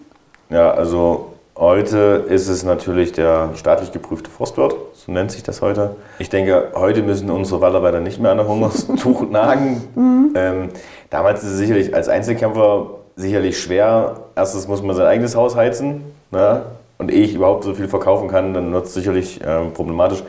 Ja, 0.50 0.70
also 0.70 1.34
heute 1.56 2.24
ist 2.28 2.48
es 2.48 2.62
natürlich 2.64 3.12
der 3.12 3.50
staatlich 3.54 3.92
geprüfte 3.92 4.30
Forstwirt, 4.30 4.74
so 4.94 5.12
nennt 5.12 5.30
sich 5.30 5.42
das 5.42 5.60
heute. 5.60 5.96
Ich 6.18 6.30
denke, 6.30 6.72
heute 6.74 7.02
müssen 7.02 7.30
unsere 7.30 7.60
Waldarbeiter 7.60 8.00
nicht 8.00 8.18
mehr 8.18 8.30
an 8.30 8.38
der 8.38 8.48
Hungerstuch 8.48 9.28
nagen. 9.30 9.82
Mhm. 9.94 10.32
Ähm, 10.34 10.68
damals 11.10 11.42
ist 11.42 11.50
es 11.50 11.58
sicherlich 11.58 11.94
als 11.94 12.08
Einzelkämpfer 12.08 12.86
sicherlich 13.16 13.60
schwer. 13.60 14.20
Erstens 14.36 14.68
muss 14.68 14.82
man 14.82 14.96
sein 14.96 15.06
eigenes 15.06 15.36
Haus 15.36 15.54
heizen. 15.54 16.04
Ne? 16.30 16.62
Und 16.96 17.10
ehe 17.10 17.24
ich 17.24 17.34
überhaupt 17.34 17.64
so 17.64 17.74
viel 17.74 17.88
verkaufen 17.88 18.28
kann, 18.28 18.54
dann 18.54 18.72
wird 18.72 18.86
es 18.86 18.94
sicherlich 18.94 19.40
äh, 19.40 19.64
problematisch. 19.74 20.22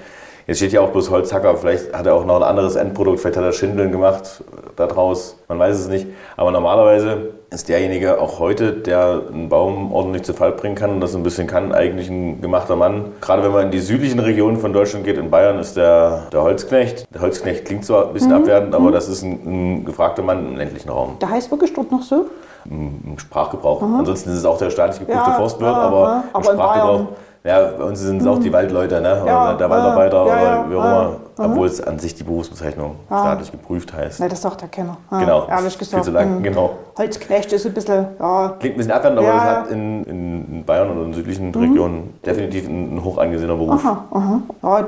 Jetzt 0.49 0.57
steht 0.57 0.73
ja 0.73 0.81
auch 0.81 0.89
bloß 0.89 1.11
Holzhacker, 1.11 1.55
vielleicht 1.57 1.93
hat 1.93 2.07
er 2.07 2.15
auch 2.15 2.25
noch 2.25 2.37
ein 2.37 2.41
anderes 2.41 2.75
Endprodukt, 2.75 3.19
vielleicht 3.19 3.37
hat 3.37 3.43
er 3.43 3.51
Schindeln 3.51 3.91
gemacht 3.91 4.43
daraus, 4.77 5.37
man 5.47 5.59
weiß 5.59 5.77
es 5.77 5.89
nicht. 5.89 6.07
Aber 6.37 6.49
normalerweise 6.49 7.33
ist 7.51 7.69
derjenige 7.69 8.19
auch 8.19 8.39
heute, 8.39 8.71
der 8.71 9.21
einen 9.31 9.47
Baum 9.47 9.93
ordentlich 9.93 10.23
zu 10.23 10.33
Fall 10.33 10.53
bringen 10.53 10.73
kann 10.73 10.89
und 10.89 11.01
das 11.01 11.13
ein 11.13 11.21
bisschen 11.21 11.45
kann, 11.45 11.71
eigentlich 11.71 12.09
ein 12.09 12.41
gemachter 12.41 12.75
Mann. 12.75 13.11
Gerade 13.21 13.43
wenn 13.43 13.51
man 13.51 13.65
in 13.65 13.71
die 13.71 13.79
südlichen 13.79 14.19
Regionen 14.19 14.57
von 14.57 14.73
Deutschland 14.73 15.05
geht, 15.05 15.19
in 15.19 15.29
Bayern 15.29 15.59
ist 15.59 15.77
der, 15.77 16.23
der 16.33 16.41
Holzknecht. 16.41 17.05
Der 17.13 17.21
Holzknecht 17.21 17.65
klingt 17.65 17.85
zwar 17.85 18.07
ein 18.07 18.13
bisschen 18.13 18.31
mhm. 18.31 18.37
abwertend, 18.37 18.73
aber 18.73 18.87
mhm. 18.87 18.93
das 18.93 19.07
ist 19.07 19.21
ein, 19.21 19.41
ein 19.81 19.85
gefragter 19.85 20.23
Mann 20.23 20.47
im 20.47 20.57
ländlichen 20.57 20.89
Raum. 20.89 21.17
Der 21.21 21.29
heißt 21.29 21.51
wirklich 21.51 21.75
dort 21.75 21.91
noch 21.91 22.01
so? 22.01 22.25
im 22.65 23.17
Sprachgebrauch. 23.17 23.81
Mhm. 23.81 23.99
Ansonsten 23.99 24.31
ist 24.31 24.37
es 24.37 24.45
auch 24.45 24.57
der 24.57 24.69
staatlich 24.69 24.99
geprüfte 24.99 25.29
ja, 25.29 25.37
Forstwirt, 25.37 25.75
aber 25.75 26.23
ja. 26.33 26.37
im 26.37 26.43
Sprachgebrauch. 26.43 27.07
Ja, 27.43 27.71
bei 27.77 27.83
uns 27.85 28.01
sind 28.01 28.21
es 28.21 28.27
auch 28.27 28.39
die 28.39 28.49
mhm. 28.49 28.53
Waldleute, 28.53 28.99
ne? 28.99 29.23
oder 29.23 29.55
der 29.57 29.69
Waldarbeiter 29.69 30.25
oder 30.25 30.65
wie 30.69 30.75
auch 30.75 30.85
immer. 30.85 31.15
Obwohl 31.37 31.67
es 31.67 31.79
an 31.81 31.97
sich 31.97 32.13
die 32.13 32.23
Berufsbezeichnung 32.23 32.95
staatlich 33.07 33.51
geprüft 33.51 33.93
heißt. 33.93 34.19
Nein, 34.19 34.29
das 34.29 34.41
sagt 34.41 34.61
der 34.61 34.67
Kenner. 34.67 34.97
Genau. 35.09 35.47
Ehrlich 35.47 35.77
gesagt. 35.77 36.03
Viel 36.03 36.11
zu 36.13 36.17
lang, 36.17 36.39
mhm. 36.39 36.43
genau. 36.43 36.71
Holzknecht 36.97 37.53
ist 37.53 37.65
ein 37.65 37.73
bisschen, 37.73 38.07
ja. 38.19 38.55
Klingt 38.59 38.75
ein 38.75 38.77
bisschen 38.77 38.91
abwertend, 38.91 39.19
aber 39.19 39.27
es 39.29 39.41
hat 39.41 39.71
in, 39.71 40.03
in, 40.03 40.65
Bayern 40.65 40.91
oder 40.91 41.05
in 41.05 41.13
südlichen 41.13 41.51
mhm. 41.51 41.55
Regionen 41.55 42.13
definitiv 42.25 42.67
ein, 42.67 42.95
ein 42.95 43.03
hoch 43.03 43.17
angesehener 43.17 43.55
Beruf. 43.55 43.85
Aha, 43.85 44.03
aha. 44.11 44.41
Ja, 44.61 44.87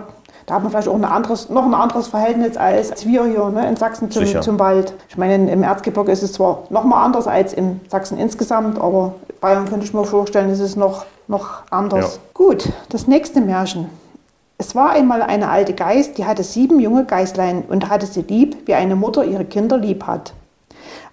da 0.51 0.55
hat 0.55 0.63
man 0.63 0.71
vielleicht 0.73 0.89
auch 0.89 0.95
ein 0.95 1.05
anderes, 1.05 1.49
noch 1.49 1.63
ein 1.63 1.73
anderes 1.73 2.09
Verhältnis 2.09 2.57
als 2.57 3.05
wir 3.05 3.23
hier 3.23 3.49
ne, 3.51 3.69
in 3.69 3.77
Sachsen 3.77 4.11
zum, 4.11 4.25
zum 4.41 4.59
Wald. 4.59 4.93
Ich 5.07 5.15
meine, 5.15 5.49
im 5.49 5.63
Erzgebirge 5.63 6.11
ist 6.11 6.23
es 6.23 6.33
zwar 6.33 6.63
noch 6.69 6.83
mal 6.83 7.05
anders 7.05 7.25
als 7.25 7.53
in 7.53 7.79
Sachsen 7.87 8.17
insgesamt, 8.17 8.77
aber 8.77 9.13
Bayern 9.39 9.69
könnte 9.69 9.85
ich 9.85 9.93
mir 9.93 10.03
vorstellen, 10.03 10.49
ist 10.49 10.59
es 10.59 10.75
noch, 10.75 11.05
noch 11.29 11.61
anders. 11.69 12.15
Ja. 12.15 12.21
Gut, 12.33 12.67
das 12.89 13.07
nächste 13.07 13.39
Märchen. 13.39 13.89
Es 14.57 14.75
war 14.75 14.89
einmal 14.89 15.21
eine 15.21 15.47
alte 15.47 15.71
Geiß, 15.71 16.15
die 16.15 16.25
hatte 16.25 16.43
sieben 16.43 16.81
junge 16.81 17.05
Geißlein 17.05 17.63
und 17.69 17.87
hatte 17.87 18.05
sie 18.05 18.23
lieb, 18.23 18.67
wie 18.67 18.73
eine 18.73 18.97
Mutter 18.97 19.23
ihre 19.23 19.45
Kinder 19.45 19.77
lieb 19.77 20.05
hat. 20.05 20.33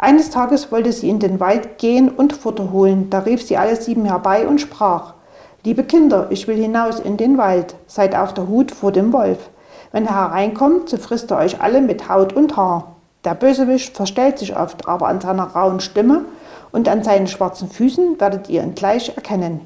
Eines 0.01 0.31
Tages 0.31 0.73
wollte 0.73 0.91
sie 0.91 1.09
in 1.09 1.21
den 1.21 1.39
Wald 1.39 1.79
gehen 1.79 2.09
und 2.09 2.33
Futter 2.33 2.73
holen. 2.73 3.09
Da 3.09 3.21
rief 3.21 3.47
sie 3.47 3.57
alle 3.57 3.77
sieben 3.77 4.05
herbei 4.05 4.49
und 4.49 4.61
sprach: 4.61 5.15
Liebe 5.69 5.85
Kinder, 5.85 6.29
ich 6.31 6.49
will 6.49 6.57
hinaus 6.57 6.99
in 6.99 7.19
den 7.19 7.37
Wald, 7.37 7.75
seid 7.87 8.17
auf 8.17 8.33
der 8.33 8.49
Hut 8.49 8.71
vor 8.71 8.91
dem 8.91 9.13
Wolf. 9.13 9.51
Wenn 9.93 10.07
er 10.07 10.15
hereinkommt, 10.15 10.89
so 10.89 10.97
frisst 10.97 11.31
er 11.31 11.37
euch 11.37 11.61
alle 11.61 11.83
mit 11.83 12.09
Haut 12.09 12.33
und 12.33 12.57
Haar. 12.57 12.97
Der 13.23 13.35
Bösewicht 13.35 13.95
verstellt 13.95 14.39
sich 14.39 14.57
oft, 14.57 14.89
aber 14.89 15.09
an 15.09 15.21
seiner 15.21 15.43
rauen 15.43 15.81
Stimme 15.81 16.23
und 16.73 16.89
an 16.89 17.03
seinen 17.03 17.27
schwarzen 17.27 17.69
Füßen 17.69 18.19
werdet 18.19 18.49
ihr 18.49 18.63
ihn 18.63 18.77
gleich 18.77 19.15
erkennen. 19.15 19.61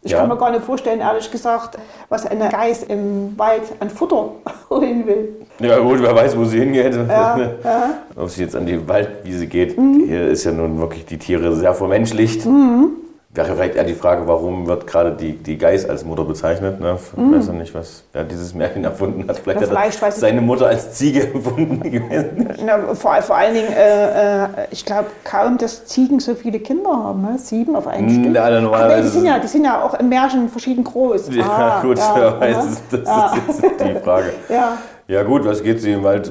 Ich 0.00 0.12
ja. 0.12 0.20
kann 0.20 0.30
mir 0.30 0.38
gar 0.38 0.52
nicht 0.52 0.64
vorstellen, 0.64 1.00
ehrlich 1.00 1.30
gesagt, 1.30 1.76
was 2.08 2.24
eine 2.24 2.48
Geiß 2.48 2.84
im 2.84 3.38
Wald 3.38 3.64
an 3.80 3.90
Futter 3.90 4.30
holen 4.70 5.06
will. 5.06 5.36
Ja 5.58 5.78
gut, 5.80 6.00
wer 6.00 6.16
weiß, 6.16 6.34
wo 6.34 6.46
sie 6.46 6.60
hingeht. 6.60 6.94
Ja, 6.94 7.38
ja. 7.38 7.90
Ob 8.16 8.30
sie 8.30 8.44
jetzt 8.44 8.56
an 8.56 8.64
die 8.64 8.88
Waldwiese 8.88 9.46
geht. 9.46 9.76
Mhm. 9.76 10.04
Hier 10.06 10.28
ist 10.28 10.44
ja 10.44 10.52
nun 10.52 10.80
wirklich 10.80 11.04
die 11.04 11.18
Tiere 11.18 11.54
sehr 11.54 11.74
vermenschlicht. 11.74 12.46
Mhm. 12.46 13.01
Wäre 13.34 13.54
vielleicht 13.54 13.76
eher 13.76 13.84
die 13.84 13.94
Frage, 13.94 14.28
warum 14.28 14.66
wird 14.66 14.86
gerade 14.86 15.12
die, 15.12 15.32
die 15.32 15.56
Geiß 15.56 15.88
als 15.88 16.04
Mutter 16.04 16.24
bezeichnet? 16.24 16.80
Ne? 16.80 16.98
Ich 17.00 17.18
mm. 17.18 17.34
weiß 17.34 17.46
ja 17.46 17.52
nicht, 17.54 17.74
was 17.74 18.04
wer 18.12 18.24
dieses 18.24 18.52
Märchen 18.52 18.84
erfunden 18.84 19.26
hat. 19.26 19.38
Vielleicht 19.38 19.60
Na, 19.70 19.80
hat 19.80 20.02
er 20.02 20.12
seine 20.12 20.42
Mutter 20.42 20.66
als 20.66 20.92
Ziege 20.92 21.32
erfunden 21.34 21.80
gewesen. 21.80 22.50
Na, 22.62 22.94
vor, 22.94 23.22
vor 23.22 23.36
allen 23.36 23.54
Dingen, 23.54 23.72
äh, 23.72 24.44
äh, 24.44 24.48
ich 24.70 24.84
glaube 24.84 25.06
kaum, 25.24 25.56
dass 25.56 25.86
Ziegen 25.86 26.20
so 26.20 26.34
viele 26.34 26.60
Kinder 26.60 26.90
haben. 26.90 27.22
Ne? 27.22 27.38
Sieben 27.38 27.74
auf 27.74 27.86
einen 27.86 28.10
Stück. 28.10 28.34
Ja, 28.34 28.70
Ach, 28.70 29.00
die, 29.00 29.08
sind 29.08 29.24
ja, 29.24 29.38
die 29.38 29.48
sind 29.48 29.64
ja 29.64 29.82
auch 29.82 29.94
im 29.94 30.10
Märchen 30.10 30.50
verschieden 30.50 30.84
groß. 30.84 31.34
Ja, 31.34 31.46
ah, 31.46 31.80
gut, 31.80 31.96
ja, 31.96 32.14
wer 32.14 32.38
weiß, 32.38 32.82
das 32.90 33.00
ja. 33.06 33.34
ist 33.48 33.62
jetzt 33.62 33.80
die 33.80 33.94
Frage. 33.94 34.34
ja. 34.50 34.76
ja 35.08 35.22
gut, 35.22 35.46
was 35.46 35.62
geht 35.62 35.80
sie 35.80 35.92
im 35.92 36.02
Wald? 36.02 36.30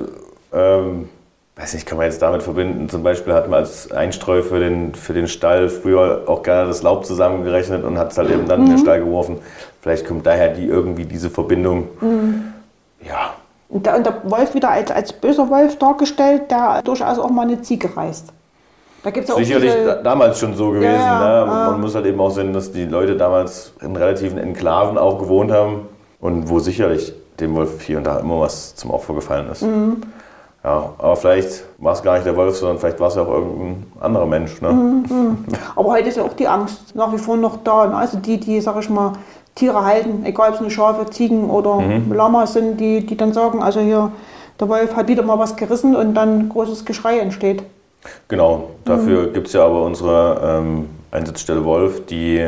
Ähm, 0.54 1.10
weiß 1.56 1.74
nicht, 1.74 1.86
kann 1.86 1.98
man 1.98 2.08
jetzt 2.08 2.22
damit 2.22 2.44
verbinden. 2.44 2.90
Zum 2.90 3.04
Beispiel 3.04 3.34
hat 3.34 3.50
man 3.50 3.60
als 3.60 3.92
Einstreu 3.92 4.42
für 4.42 4.60
den, 4.60 4.96
für 4.96 5.14
den 5.14 5.28
Stall 5.28 5.70
früher 5.70 6.24
auch 6.28 6.44
gerne 6.44 6.68
das 6.68 6.82
Laub 6.82 7.06
zusammengerechnet 7.06 7.84
und 7.84 7.98
hat 7.98 8.12
es 8.12 8.18
halt 8.18 8.30
eben 8.30 8.48
dann 8.48 8.62
mhm. 8.62 8.66
in 8.66 8.72
den 8.72 8.80
mhm. 8.80 8.84
Stall 8.84 9.00
geworfen. 9.00 9.40
Vielleicht 9.82 10.08
kommt 10.08 10.26
daher 10.26 10.50
die 10.50 10.66
irgendwie 10.66 11.06
diese 11.06 11.30
Verbindung. 11.30 11.90
Mhm. 12.00 12.54
Ja. 13.06 13.34
Und 13.70 13.86
der, 13.86 13.98
und 13.98 14.06
der, 14.06 14.22
Wolf 14.24 14.54
wieder 14.54 14.70
als, 14.70 14.92
als 14.92 15.14
böser 15.14 15.50
Wolf 15.50 15.78
dargestellt, 15.78 16.52
der 16.52 16.82
durchaus 16.84 17.20
auch 17.20 17.30
mal 17.30 17.44
eine 17.44 17.62
Ziege 17.62 17.96
reißt. 17.96 18.32
Da 19.04 19.10
gibt's 19.10 19.32
auch 19.32 19.38
Sicherlich 19.38 19.74
diese... 19.74 20.02
damals 20.04 20.40
schon 20.40 20.56
so 20.56 20.70
gewesen. 20.70 20.94
Ja, 20.94 21.38
ja, 21.38 21.46
ne? 21.46 21.52
Man 21.72 21.82
muss 21.82 21.96
halt 21.96 22.06
eben 22.06 22.20
auch 22.20 22.30
sehen, 22.30 22.54
dass 22.54 22.72
die 22.72 22.86
Leute 22.86 23.18
damals 23.18 23.74
in 23.82 23.96
relativen 23.96 24.38
Enklaven 24.38 24.98
auch 24.98 25.18
gewohnt 25.18 25.52
haben 25.52 25.88
und 26.20 26.50
wo 26.50 26.60
sicherlich 26.60 27.14
dem 27.40 27.56
Wolf 27.56 27.82
hier 27.82 27.98
und 27.98 28.04
da 28.04 28.20
immer 28.20 28.40
was 28.42 28.76
zum 28.76 28.92
Opfer 28.92 29.16
gefallen 29.16 29.50
ist. 29.50 29.64
Mhm. 29.64 30.04
Ja, 30.64 30.94
aber 31.00 31.16
vielleicht 31.16 31.64
war 31.80 31.94
es 31.94 32.04
gar 32.04 32.14
nicht 32.14 32.26
der 32.26 32.36
Wolf, 32.36 32.56
sondern 32.56 32.78
vielleicht 32.78 33.00
war 33.00 33.08
es 33.08 33.16
ja 33.16 33.24
auch 33.24 33.30
irgendein 33.30 33.84
anderer 34.00 34.28
Mensch. 34.28 34.62
Ne? 34.62 34.72
Mhm. 34.72 35.38
Aber 35.76 35.90
heute 35.90 36.10
ist 36.10 36.18
ja 36.18 36.24
auch 36.24 36.34
die 36.34 36.48
Angst 36.48 36.96
nach 36.96 37.12
wie 37.12 37.18
vor 37.18 37.36
noch 37.36 37.58
da. 37.64 37.88
Ne? 37.88 37.96
Also 37.96 38.20
die, 38.20 38.40
die, 38.40 38.62
sag 38.62 38.80
ich 38.80 38.90
mal, 38.90 39.14
Tiere 39.56 39.84
halten, 39.84 40.24
egal 40.24 40.50
ob 40.50 40.56
es 40.56 40.62
nur 40.62 40.70
Schafe, 40.70 41.10
Ziegen 41.10 41.50
oder 41.50 41.80
mhm. 41.80 42.14
Lamas 42.14 42.54
sind, 42.54 42.80
die, 42.80 43.06
die 43.06 43.18
dann 43.18 43.34
sagen, 43.34 43.62
also 43.62 43.80
hier, 43.80 44.12
der 44.60 44.70
Wolf 44.70 44.96
hat 44.96 45.08
wieder 45.08 45.24
mal 45.24 45.40
was 45.40 45.56
gerissen 45.56 45.96
und 45.96 46.14
dann 46.14 46.50
großes 46.50 46.86
Geschrei 46.86 47.20
entsteht. 47.20 47.64
Genau, 48.28 48.70
dafür 48.86 49.28
mhm. 49.28 49.34
gibt 49.34 49.48
es 49.48 49.54
ja 49.54 49.66
aber 49.66 49.84
unsere 49.84 50.60
ähm, 50.62 50.90
Einsatzstelle 51.10 51.66
Wolf, 51.66 52.06
die, 52.06 52.48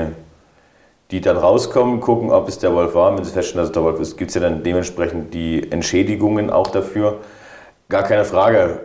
die 1.09 1.19
dann 1.19 1.37
rauskommen, 1.37 1.99
gucken, 1.99 2.31
ob 2.31 2.47
es 2.47 2.59
der 2.59 2.73
Wolf 2.73 2.93
war. 2.93 3.17
Wenn 3.17 3.23
sie 3.23 3.31
feststellen, 3.31 3.63
dass 3.63 3.69
es 3.69 3.73
der 3.73 3.83
Wolf 3.83 3.99
ist, 3.99 4.17
gibt 4.17 4.29
es 4.29 4.35
ja 4.35 4.41
dann 4.41 4.63
dementsprechend 4.63 5.33
die 5.33 5.71
Entschädigungen 5.71 6.51
auch 6.51 6.67
dafür. 6.67 7.17
Gar 7.93 8.01
keine 8.01 8.25
Frage. 8.25 8.79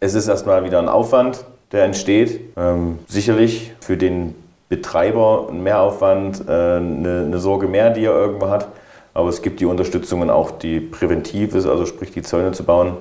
Es 0.00 0.14
ist 0.14 0.26
erstmal 0.26 0.64
wieder 0.64 0.80
ein 0.80 0.88
Aufwand, 0.88 1.44
der 1.70 1.84
entsteht. 1.84 2.40
Ähm, 2.56 2.98
sicherlich 3.06 3.72
für 3.78 3.96
den 3.96 4.34
Betreiber 4.68 5.46
ein 5.48 5.62
Mehraufwand, 5.62 6.40
äh, 6.48 6.50
eine, 6.50 7.22
eine 7.26 7.38
Sorge 7.38 7.68
mehr, 7.68 7.90
die 7.90 8.04
er 8.04 8.14
irgendwo 8.14 8.48
hat. 8.48 8.66
Aber 9.14 9.28
es 9.28 9.42
gibt 9.42 9.60
die 9.60 9.64
Unterstützungen 9.64 10.28
auch, 10.28 10.50
die 10.50 10.80
präventiv 10.80 11.54
ist, 11.54 11.66
also 11.66 11.86
sprich 11.86 12.10
die 12.10 12.22
Zäune 12.22 12.50
zu 12.50 12.64
bauen. 12.64 12.96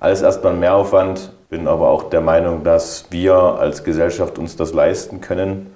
Alles 0.00 0.22
erstmal 0.22 0.54
ein 0.54 0.58
Mehraufwand, 0.58 1.34
bin 1.50 1.68
aber 1.68 1.88
auch 1.88 2.10
der 2.10 2.20
Meinung, 2.20 2.64
dass 2.64 3.04
wir 3.10 3.34
als 3.36 3.84
Gesellschaft 3.84 4.40
uns 4.40 4.56
das 4.56 4.74
leisten 4.74 5.20
können. 5.20 5.72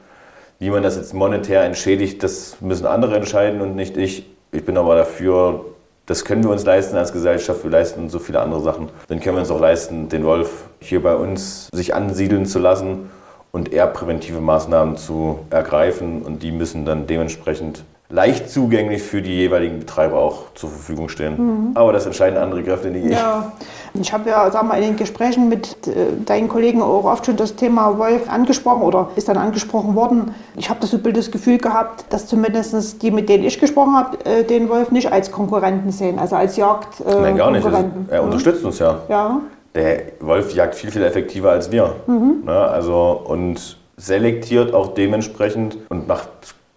Wie 0.58 0.70
man 0.70 0.82
das 0.82 0.96
jetzt 0.96 1.14
monetär 1.14 1.62
entschädigt, 1.62 2.20
das 2.24 2.56
müssen 2.60 2.84
andere 2.84 3.14
entscheiden 3.14 3.60
und 3.60 3.76
nicht 3.76 3.96
ich. 3.96 4.28
Ich 4.50 4.64
bin 4.64 4.76
aber 4.76 4.96
dafür, 4.96 5.66
das 6.06 6.24
können 6.24 6.44
wir 6.44 6.50
uns 6.50 6.64
leisten 6.64 6.96
als 6.96 7.12
Gesellschaft. 7.12 7.64
Wir 7.64 7.70
leisten 7.70 8.10
so 8.10 8.18
viele 8.18 8.40
andere 8.40 8.60
Sachen. 8.60 8.90
Dann 9.08 9.20
können 9.20 9.36
wir 9.36 9.40
uns 9.40 9.50
auch 9.50 9.60
leisten, 9.60 10.08
den 10.08 10.24
Wolf 10.24 10.64
hier 10.80 11.02
bei 11.02 11.14
uns 11.14 11.68
sich 11.72 11.94
ansiedeln 11.94 12.44
zu 12.44 12.58
lassen 12.58 13.10
und 13.52 13.72
eher 13.72 13.86
präventive 13.86 14.40
Maßnahmen 14.40 14.96
zu 14.98 15.38
ergreifen. 15.48 16.22
Und 16.22 16.42
die 16.42 16.52
müssen 16.52 16.84
dann 16.84 17.06
dementsprechend 17.06 17.84
leicht 18.10 18.50
zugänglich 18.50 19.02
für 19.02 19.22
die 19.22 19.34
jeweiligen 19.34 19.80
Betreiber 19.80 20.18
auch 20.18 20.54
zur 20.54 20.70
Verfügung 20.70 21.08
stehen. 21.08 21.34
Mhm. 21.36 21.70
Aber 21.74 21.92
das 21.92 22.06
entscheiden 22.06 22.38
andere 22.38 22.62
Kräfte 22.62 22.88
nicht. 22.88 23.10
Ja. 23.10 23.52
Ich 23.94 24.12
habe 24.12 24.28
ja 24.28 24.50
sag 24.50 24.64
mal, 24.64 24.76
in 24.76 24.82
den 24.82 24.96
Gesprächen 24.96 25.48
mit 25.48 25.86
äh, 25.86 25.92
deinen 26.24 26.48
Kollegen 26.48 26.82
auch 26.82 27.04
oft 27.04 27.26
schon 27.26 27.36
das 27.36 27.56
Thema 27.56 27.98
Wolf 27.98 28.28
angesprochen 28.28 28.82
oder 28.82 29.08
ist 29.16 29.28
dann 29.28 29.36
angesprochen 29.36 29.94
worden. 29.94 30.34
Ich 30.56 30.68
habe 30.68 30.80
das 30.80 30.90
so 30.90 30.98
das 30.98 31.30
Gefühl 31.30 31.58
gehabt, 31.58 32.04
dass 32.10 32.26
zumindest 32.26 33.02
die, 33.02 33.10
mit 33.10 33.28
denen 33.28 33.44
ich 33.44 33.58
gesprochen 33.58 33.94
habe, 33.94 34.24
äh, 34.24 34.44
den 34.44 34.68
Wolf 34.68 34.90
nicht 34.90 35.10
als 35.10 35.30
Konkurrenten 35.30 35.90
sehen, 35.90 36.18
also 36.18 36.36
als 36.36 36.56
Jagd. 36.56 37.00
Äh, 37.00 37.20
Nein, 37.20 37.36
gar 37.36 37.50
nicht. 37.50 37.64
Er 37.64 38.20
mhm. 38.20 38.26
unterstützt 38.26 38.64
uns 38.64 38.78
ja. 38.78 39.00
ja. 39.08 39.40
Der 39.74 40.02
Wolf 40.20 40.54
jagt 40.54 40.74
viel, 40.74 40.90
viel 40.90 41.02
effektiver 41.02 41.50
als 41.50 41.72
wir. 41.72 41.96
Mhm. 42.06 42.42
Ne? 42.44 42.52
Also, 42.52 43.22
und 43.24 43.76
selektiert 43.96 44.74
auch 44.74 44.94
dementsprechend 44.94 45.78
und 45.88 46.06
macht 46.06 46.28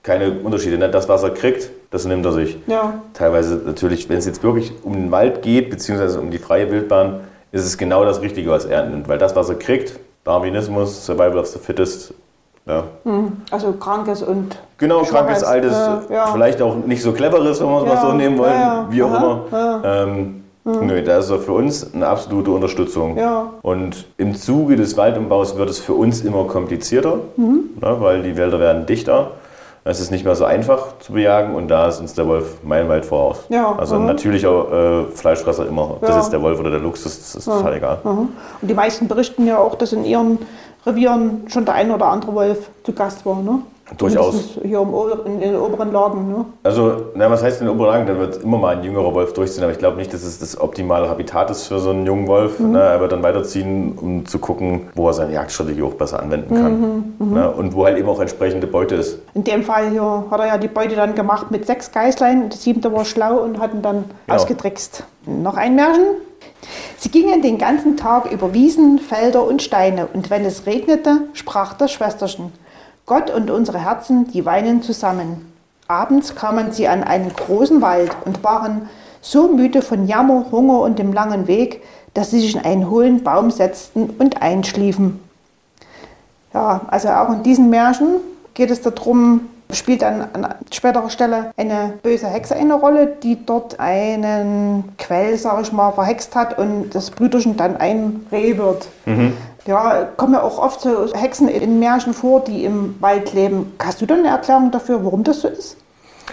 keine 0.07 0.31
Unterschiede. 0.31 0.77
Ne? 0.77 0.89
Das, 0.89 1.09
was 1.09 1.21
er 1.21 1.31
kriegt, 1.31 1.69
das 1.91 2.05
nimmt 2.05 2.25
er 2.25 2.31
sich. 2.31 2.57
Ja. 2.65 2.93
Teilweise 3.13 3.61
natürlich, 3.65 4.09
wenn 4.09 4.17
es 4.17 4.25
jetzt 4.25 4.41
wirklich 4.41 4.71
um 4.83 4.93
den 4.93 5.11
Wald 5.11 5.41
geht, 5.41 5.69
beziehungsweise 5.69 6.19
um 6.21 6.31
die 6.31 6.39
freie 6.39 6.71
Wildbahn, 6.71 7.19
ist 7.51 7.65
es 7.65 7.77
genau 7.77 8.05
das 8.05 8.21
Richtige, 8.21 8.49
was 8.49 8.65
er 8.65 8.85
nimmt. 8.85 9.09
Weil 9.09 9.17
das, 9.17 9.35
was 9.35 9.49
er 9.49 9.55
kriegt, 9.55 9.99
Darwinismus, 10.23 11.05
Survival 11.05 11.37
of 11.37 11.47
the 11.47 11.59
Fittest, 11.59 12.13
ja. 12.65 12.83
Hm. 13.03 13.33
Also 13.51 13.73
krankes 13.73 14.23
und. 14.23 14.57
Genau, 14.77 15.03
krankes, 15.03 15.43
altes, 15.43 15.73
äh, 15.73 16.13
ja. 16.13 16.27
vielleicht 16.27 16.61
auch 16.61 16.75
nicht 16.75 17.01
so 17.01 17.11
cleveres, 17.11 17.61
wenn 17.61 17.67
wir 17.67 17.81
es 17.81 17.87
ja, 17.87 17.95
mal 17.95 18.01
so 18.01 18.13
nehmen 18.13 18.37
wollen, 18.37 18.85
wie 18.89 19.03
auch 19.03 19.11
Aha, 19.11 19.41
immer. 19.51 19.81
Ähm, 19.85 20.43
mhm. 20.63 20.87
Nö, 20.87 21.01
da 21.01 21.17
ist 21.17 21.29
er 21.29 21.39
für 21.39 21.53
uns 21.53 21.93
eine 21.93 22.07
absolute 22.07 22.51
Unterstützung. 22.51 23.17
Und 23.61 24.05
im 24.17 24.35
Zuge 24.35 24.75
des 24.75 24.95
Waldumbaus 24.97 25.57
wird 25.57 25.69
es 25.69 25.79
für 25.79 25.93
uns 25.93 26.21
immer 26.21 26.43
komplizierter, 26.43 27.19
mhm. 27.37 27.71
ne, 27.81 27.95
weil 27.99 28.23
die 28.23 28.35
Wälder 28.37 28.59
werden 28.59 28.85
dichter. 28.85 29.31
Es 29.89 30.01
ist 30.01 30.11
nicht 30.11 30.25
mehr 30.25 30.35
so 30.35 30.43
einfach 30.43 30.99
zu 30.99 31.13
bejagen 31.13 31.55
und 31.55 31.69
da 31.69 31.87
ist 31.87 32.01
uns 32.01 32.13
der 32.13 32.27
Wolf 32.27 32.61
meilenweit 32.63 33.05
voraus. 33.05 33.45
Ja, 33.47 33.73
also 33.77 33.95
ein 33.95 34.05
natürlicher 34.05 35.05
äh, 35.07 35.15
Fleischfresser 35.15 35.65
immer. 35.65 35.91
Ob 35.91 36.01
ja. 36.01 36.09
das 36.09 36.17
jetzt 36.17 36.33
der 36.33 36.41
Wolf 36.41 36.59
oder 36.59 36.71
der 36.71 36.79
Luchs 36.79 37.05
ist, 37.05 37.21
das 37.21 37.35
ist 37.35 37.47
ja. 37.47 37.57
total 37.57 37.73
egal. 37.75 37.99
Und 38.03 38.31
die 38.61 38.73
meisten 38.73 39.07
berichten 39.07 39.47
ja 39.47 39.57
auch, 39.57 39.75
dass 39.75 39.93
in 39.93 40.03
ihren 40.03 40.39
Revieren 40.85 41.45
schon 41.47 41.63
der 41.63 41.75
ein 41.75 41.91
oder 41.91 42.07
andere 42.07 42.33
Wolf 42.33 42.69
zu 42.83 42.91
Gast 42.91 43.25
war. 43.25 43.41
Ne? 43.41 43.59
Durchaus. 43.95 44.59
Hier 44.63 44.81
im 44.81 44.93
Ober, 44.93 45.25
in 45.25 45.39
den 45.39 45.55
oberen 45.55 45.93
Lagen. 45.93 46.27
Ne? 46.27 46.45
Also, 46.63 47.05
na, 47.15 47.29
was 47.29 47.41
heißt 47.41 47.61
in 47.61 47.67
den 47.67 47.75
oberen 47.75 47.91
Lagen? 47.91 48.07
Da 48.07 48.17
wird 48.17 48.43
immer 48.43 48.57
mal 48.57 48.75
ein 48.75 48.83
jüngerer 48.83 49.13
Wolf 49.13 49.33
durchziehen, 49.33 49.63
aber 49.63 49.71
ich 49.71 49.77
glaube 49.77 49.95
nicht, 49.95 50.13
dass 50.13 50.23
es 50.23 50.39
das 50.39 50.59
optimale 50.59 51.07
Habitat 51.07 51.49
ist 51.49 51.67
für 51.67 51.79
so 51.79 51.91
einen 51.91 52.05
jungen 52.05 52.27
Wolf. 52.27 52.59
Mhm. 52.59 52.71
Ne? 52.71 52.81
Er 52.81 52.99
wird 52.99 53.13
dann 53.13 53.23
weiterziehen, 53.23 53.97
um 53.97 54.25
zu 54.25 54.39
gucken, 54.39 54.89
wo 54.93 55.07
er 55.07 55.13
seine 55.13 55.33
Jagdstrategie 55.33 55.83
auch 55.83 55.93
besser 55.93 56.21
anwenden 56.21 56.53
kann. 56.53 56.81
Mhm, 56.81 57.13
mhm. 57.19 57.33
Ne? 57.33 57.49
Und 57.49 57.75
wo 57.75 57.85
halt 57.85 57.97
eben 57.97 58.09
auch 58.09 58.19
entsprechende 58.19 58.67
Beute 58.67 58.95
ist. 58.95 59.19
In 59.33 59.45
dem 59.45 59.63
Fall 59.63 59.89
hier 59.89 60.25
hat 60.29 60.39
er 60.39 60.47
ja 60.47 60.57
die 60.57 60.67
Beute 60.67 60.95
dann 60.95 61.15
gemacht 61.15 61.49
mit 61.51 61.65
sechs 61.65 61.91
Geißlein. 61.91 62.49
Das 62.49 62.63
siebte 62.63 62.91
war 62.91 63.05
schlau 63.05 63.37
und 63.37 63.59
hat 63.59 63.73
ihn 63.73 63.81
dann 63.81 64.03
genau. 64.25 64.35
ausgetrickst. 64.35 65.05
Noch 65.25 65.55
ein 65.55 65.75
Märchen. 65.75 66.03
Sie 66.97 67.09
gingen 67.09 67.41
den 67.41 67.57
ganzen 67.57 67.95
Tag 67.97 68.31
über 68.31 68.53
Wiesen, 68.53 68.99
Felder 68.99 69.45
und 69.45 69.61
Steine, 69.61 70.07
und 70.13 70.29
wenn 70.29 70.43
es 70.43 70.65
regnete, 70.65 71.21
sprach 71.33 71.73
das 71.73 71.91
Schwesterchen. 71.91 72.51
Gott 73.07 73.31
und 73.31 73.49
unsere 73.49 73.79
Herzen, 73.79 74.27
die 74.27 74.45
weinen 74.45 74.81
zusammen. 74.81 75.49
Abends 75.87 76.35
kamen 76.35 76.73
sie 76.73 76.89
an 76.89 77.05
einen 77.05 77.33
großen 77.33 77.81
Wald 77.81 78.11
und 78.25 78.43
waren 78.43 78.89
so 79.21 79.47
müde 79.47 79.81
von 79.81 80.07
Jammer, 80.07 80.47
Hunger 80.51 80.81
und 80.81 80.99
dem 80.99 81.13
langen 81.13 81.47
Weg, 81.47 81.81
dass 82.13 82.31
sie 82.31 82.41
sich 82.41 82.53
in 82.55 82.65
einen 82.65 82.89
hohlen 82.89 83.23
Baum 83.23 83.49
setzten 83.49 84.09
und 84.19 84.41
einschliefen. 84.41 85.21
Ja, 86.53 86.81
also 86.87 87.07
auch 87.07 87.29
in 87.31 87.43
diesen 87.43 87.69
Märchen 87.69 88.17
geht 88.53 88.71
es 88.71 88.81
darum, 88.81 89.47
spielt 89.71 90.01
dann 90.01 90.27
an 90.33 90.55
späterer 90.73 91.09
Stelle 91.09 91.51
eine 91.55 91.93
böse 92.03 92.27
Hexe 92.27 92.57
eine 92.57 92.73
Rolle, 92.73 93.07
die 93.23 93.37
dort 93.45 93.79
einen 93.79 94.83
Quell, 94.97 95.37
sage 95.37 95.61
ich 95.61 95.71
mal, 95.71 95.93
verhext 95.93 96.35
hat 96.35 96.59
und 96.59 96.89
das 96.93 97.11
Brüderchen 97.11 97.55
dann 97.55 97.77
ein 97.77 98.25
Reh 98.33 98.57
wird. 98.57 98.89
Mhm. 99.05 99.31
Ja, 99.67 100.07
kommen 100.15 100.33
ja 100.33 100.43
auch 100.43 100.59
oft 100.59 100.79
so 100.79 101.13
Hexen 101.13 101.49
in 101.49 101.79
Märchen 101.79 102.13
vor, 102.13 102.39
die 102.39 102.63
im 102.63 102.95
Wald 103.01 103.33
leben. 103.33 103.75
Hast 103.83 103.99
du 103.99 104.05
da 104.05 104.15
eine 104.15 104.29
Erklärung 104.29 104.71
dafür, 104.71 105.03
warum 105.03 105.25
das 105.25 105.41
so 105.41 105.49
ist? 105.49 105.75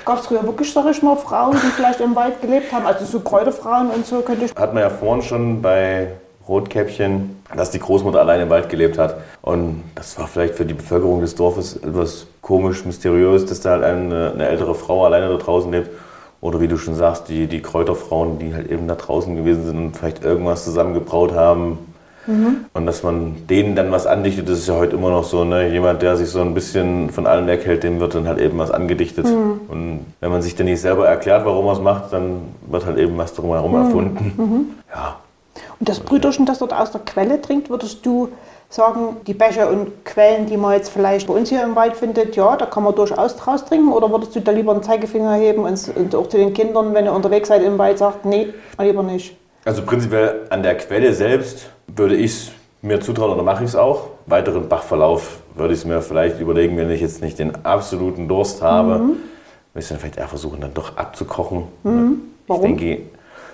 Gab 0.04 0.20
es 0.20 0.26
früher 0.26 0.44
wirklich, 0.44 0.72
sag 0.72 0.88
ich 0.88 1.02
mal, 1.02 1.16
Frauen, 1.16 1.56
die 1.56 1.66
vielleicht 1.70 2.00
im 2.00 2.14
Wald 2.14 2.40
gelebt 2.40 2.72
haben? 2.72 2.86
Also 2.86 3.04
so 3.04 3.18
Kräuterfrauen 3.18 3.90
und 3.90 4.06
so 4.06 4.20
könnte 4.20 4.44
ich. 4.44 4.54
Hat 4.54 4.72
man 4.72 4.84
ja 4.84 4.90
vorhin 4.90 5.22
schon 5.22 5.60
bei 5.60 6.12
Rotkäppchen, 6.46 7.42
dass 7.56 7.72
die 7.72 7.80
Großmutter 7.80 8.20
allein 8.20 8.40
im 8.42 8.50
Wald 8.50 8.68
gelebt 8.68 8.98
hat. 8.98 9.16
Und 9.42 9.82
das 9.96 10.16
war 10.16 10.28
vielleicht 10.28 10.54
für 10.54 10.64
die 10.64 10.74
Bevölkerung 10.74 11.20
des 11.20 11.34
Dorfes 11.34 11.76
etwas 11.76 12.26
komisch, 12.40 12.84
mysteriös, 12.84 13.46
dass 13.46 13.60
da 13.60 13.70
halt 13.70 13.82
eine, 13.82 14.32
eine 14.32 14.46
ältere 14.46 14.76
Frau 14.76 15.06
alleine 15.06 15.28
da 15.28 15.36
draußen 15.38 15.72
lebt. 15.72 15.90
Oder 16.40 16.60
wie 16.60 16.68
du 16.68 16.76
schon 16.76 16.94
sagst, 16.94 17.28
die, 17.28 17.48
die 17.48 17.62
Kräuterfrauen, 17.62 18.38
die 18.38 18.54
halt 18.54 18.70
eben 18.70 18.86
da 18.86 18.94
draußen 18.94 19.34
gewesen 19.34 19.64
sind 19.64 19.78
und 19.78 19.96
vielleicht 19.96 20.22
irgendwas 20.22 20.64
zusammengebraut 20.64 21.32
haben, 21.32 21.93
Mhm. 22.26 22.66
Und 22.72 22.86
dass 22.86 23.02
man 23.02 23.46
denen 23.48 23.76
dann 23.76 23.92
was 23.92 24.06
andichtet, 24.06 24.48
das 24.48 24.58
ist 24.58 24.68
ja 24.68 24.74
heute 24.74 24.96
immer 24.96 25.10
noch 25.10 25.24
so, 25.24 25.44
ne? 25.44 25.68
jemand, 25.68 26.02
der 26.02 26.16
sich 26.16 26.28
so 26.28 26.40
ein 26.40 26.54
bisschen 26.54 27.10
von 27.10 27.26
allem 27.26 27.46
weghält, 27.46 27.82
dem 27.82 28.00
wird 28.00 28.14
dann 28.14 28.26
halt 28.26 28.38
eben 28.38 28.58
was 28.58 28.70
angedichtet. 28.70 29.26
Mhm. 29.26 29.60
Und 29.68 30.06
wenn 30.20 30.30
man 30.30 30.42
sich 30.42 30.54
dann 30.54 30.66
nicht 30.66 30.80
selber 30.80 31.06
erklärt, 31.06 31.44
warum 31.44 31.66
er 31.66 31.72
es 31.72 31.80
macht, 31.80 32.12
dann 32.12 32.42
wird 32.68 32.86
halt 32.86 32.98
eben 32.98 33.16
was 33.18 33.34
drumherum 33.34 33.72
mhm. 33.72 33.84
erfunden. 33.84 34.32
Mhm. 34.36 34.66
Ja. 34.94 35.16
Und 35.78 35.88
das 35.88 36.00
Brüderchen, 36.00 36.46
das 36.46 36.58
dort 36.58 36.72
aus 36.72 36.90
der 36.90 37.00
Quelle 37.00 37.40
trinkt, 37.40 37.70
würdest 37.70 38.04
du 38.06 38.28
sagen, 38.68 39.18
die 39.26 39.34
Bäche 39.34 39.68
und 39.68 40.04
Quellen, 40.04 40.46
die 40.46 40.56
man 40.56 40.72
jetzt 40.72 40.88
vielleicht 40.88 41.28
bei 41.28 41.34
uns 41.34 41.48
hier 41.48 41.62
im 41.62 41.76
Wald 41.76 41.96
findet, 41.96 42.34
ja, 42.36 42.56
da 42.56 42.66
kann 42.66 42.82
man 42.82 42.94
durchaus 42.94 43.36
draus 43.36 43.64
trinken? 43.64 43.92
Oder 43.92 44.10
würdest 44.10 44.34
du 44.34 44.40
da 44.40 44.50
lieber 44.50 44.72
einen 44.72 44.82
Zeigefinger 44.82 45.34
heben 45.34 45.62
und, 45.62 45.96
und 45.96 46.14
auch 46.14 46.28
zu 46.28 46.38
den 46.38 46.52
Kindern, 46.52 46.94
wenn 46.94 47.04
ihr 47.04 47.12
unterwegs 47.12 47.48
seid 47.48 47.62
im 47.62 47.78
Wald, 47.78 47.98
sagt, 47.98 48.24
nee, 48.24 48.48
lieber 48.78 49.02
nicht? 49.02 49.36
Also 49.64 49.82
prinzipiell 49.82 50.42
an 50.50 50.62
der 50.62 50.76
Quelle 50.76 51.12
selbst 51.14 51.70
würde 51.86 52.16
ich 52.16 52.32
es 52.32 52.52
mir 52.82 53.00
zutrauen 53.00 53.32
oder 53.32 53.42
mache 53.42 53.64
ich 53.64 53.70
es 53.70 53.76
auch. 53.76 54.08
Weiteren 54.26 54.68
Bachverlauf 54.68 55.38
würde 55.54 55.72
ich 55.72 55.80
es 55.80 55.86
mir 55.86 56.02
vielleicht 56.02 56.38
überlegen, 56.38 56.76
wenn 56.76 56.90
ich 56.90 57.00
jetzt 57.00 57.22
nicht 57.22 57.38
den 57.38 57.64
absoluten 57.64 58.28
Durst 58.28 58.62
habe. 58.62 58.98
Mhm. 58.98 59.08
Würde 59.72 59.82
ich 59.82 59.88
dann 59.88 59.98
vielleicht 59.98 60.18
eher 60.18 60.28
versuchen, 60.28 60.60
dann 60.60 60.74
doch 60.74 60.96
abzukochen. 60.96 61.64
Mhm. 61.82 62.16
Warum? 62.46 62.72
Ich 62.72 62.76
denke, 62.76 63.02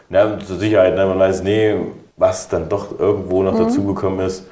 na, 0.09 0.39
zur 0.41 0.57
Sicherheit, 0.57 0.97
ne, 0.97 1.07
man 1.07 1.19
weiß 1.19 1.45
nie, 1.45 1.77
was 2.17 2.49
dann 2.49 2.69
doch 2.69 2.99
irgendwo 2.99 3.43
noch 3.43 3.55
mhm. 3.55 3.65
dazugekommen 3.65 4.27
ist, 4.27 4.47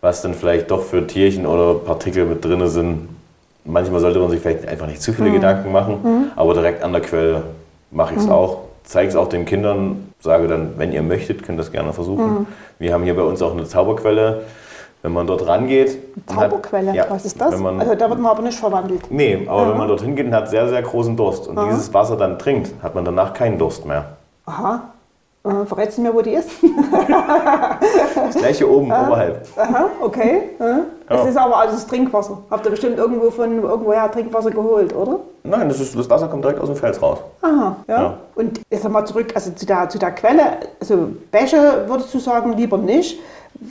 was 0.00 0.20
dann 0.20 0.34
vielleicht 0.34 0.70
doch 0.70 0.82
für 0.82 1.06
Tierchen 1.06 1.46
oder 1.46 1.74
Partikel 1.78 2.26
mit 2.26 2.44
drin 2.44 2.66
sind. 2.68 3.08
Manchmal 3.64 4.00
sollte 4.00 4.18
man 4.18 4.30
sich 4.30 4.40
vielleicht 4.40 4.66
einfach 4.66 4.88
nicht 4.88 5.00
zu 5.00 5.12
viele 5.12 5.30
mhm. 5.30 5.34
Gedanken 5.34 5.70
machen, 5.70 5.98
mhm. 6.02 6.24
aber 6.34 6.54
direkt 6.54 6.82
an 6.82 6.92
der 6.92 7.00
Quelle 7.00 7.44
mache 7.92 8.14
ich 8.14 8.20
es 8.20 8.26
mhm. 8.26 8.32
auch. 8.32 8.58
Zeige 8.84 9.08
es 9.08 9.16
auch 9.16 9.28
den 9.28 9.46
Kindern, 9.46 10.12
sage 10.20 10.46
dann, 10.46 10.74
wenn 10.78 10.92
ihr 10.92 11.02
möchtet, 11.02 11.42
könnt 11.42 11.58
ihr 11.58 11.62
das 11.62 11.72
gerne 11.72 11.92
versuchen. 11.92 12.24
Mhm. 12.26 12.46
Wir 12.78 12.92
haben 12.92 13.02
hier 13.02 13.16
bei 13.16 13.22
uns 13.22 13.40
auch 13.42 13.52
eine 13.52 13.64
Zauberquelle. 13.64 14.42
Wenn 15.02 15.12
man 15.12 15.26
dort 15.26 15.46
rangeht. 15.46 15.98
Zauberquelle, 16.26 16.88
hat, 16.88 16.94
ja, 16.94 17.06
was 17.10 17.26
ist 17.26 17.38
das? 17.38 17.58
Man, 17.58 17.78
also 17.78 17.94
da 17.94 18.08
wird 18.08 18.18
man 18.20 18.30
aber 18.30 18.40
nicht 18.40 18.58
verwandelt. 18.58 19.02
Nee, 19.10 19.46
aber 19.46 19.66
mhm. 19.66 19.70
wenn 19.70 19.76
man 19.76 19.88
dorthin 19.88 20.16
geht 20.16 20.24
und 20.24 20.34
hat 20.34 20.48
sehr, 20.48 20.66
sehr 20.70 20.80
großen 20.80 21.14
Durst 21.14 21.46
und 21.46 21.56
mhm. 21.56 21.68
dieses 21.68 21.92
Wasser 21.92 22.16
dann 22.16 22.38
trinkt, 22.38 22.72
hat 22.82 22.94
man 22.94 23.04
danach 23.04 23.34
keinen 23.34 23.58
Durst 23.58 23.84
mehr. 23.84 24.16
Aha. 24.46 24.93
Äh, 25.46 25.66
verrätst 25.66 25.98
du 25.98 26.02
mir, 26.02 26.14
wo 26.14 26.22
die 26.22 26.32
ist? 26.32 26.48
das 28.16 28.34
gleiche 28.34 28.70
oben, 28.70 28.90
ah, 28.90 29.06
oberhalb. 29.06 29.46
Aha, 29.56 29.90
okay. 30.00 30.42
Ja. 30.58 30.80
Es 31.06 31.28
ist 31.28 31.36
aber 31.36 31.58
alles 31.58 31.86
Trinkwasser. 31.86 32.38
Habt 32.50 32.64
ihr 32.64 32.70
bestimmt 32.70 32.96
irgendwo 32.96 33.30
von 33.30 33.62
irgendwoher 33.62 34.10
Trinkwasser 34.10 34.50
geholt, 34.50 34.94
oder? 34.96 35.20
Nein, 35.42 35.68
das, 35.68 35.80
ist, 35.80 35.94
das 35.94 36.08
Wasser 36.08 36.28
kommt 36.28 36.44
direkt 36.44 36.60
aus 36.60 36.68
dem 36.68 36.76
Fels 36.76 37.00
raus. 37.02 37.18
Aha, 37.42 37.76
ja. 37.86 38.02
ja. 38.02 38.18
Und 38.34 38.62
jetzt 38.70 38.84
nochmal 38.84 39.06
zurück, 39.06 39.32
also 39.34 39.50
zu 39.50 39.66
der, 39.66 39.86
zu 39.90 39.98
der 39.98 40.12
Quelle. 40.12 40.44
Also 40.80 41.08
Bäche 41.30 41.84
würdest 41.88 42.14
du 42.14 42.20
sagen, 42.20 42.54
lieber 42.54 42.78
nicht. 42.78 43.20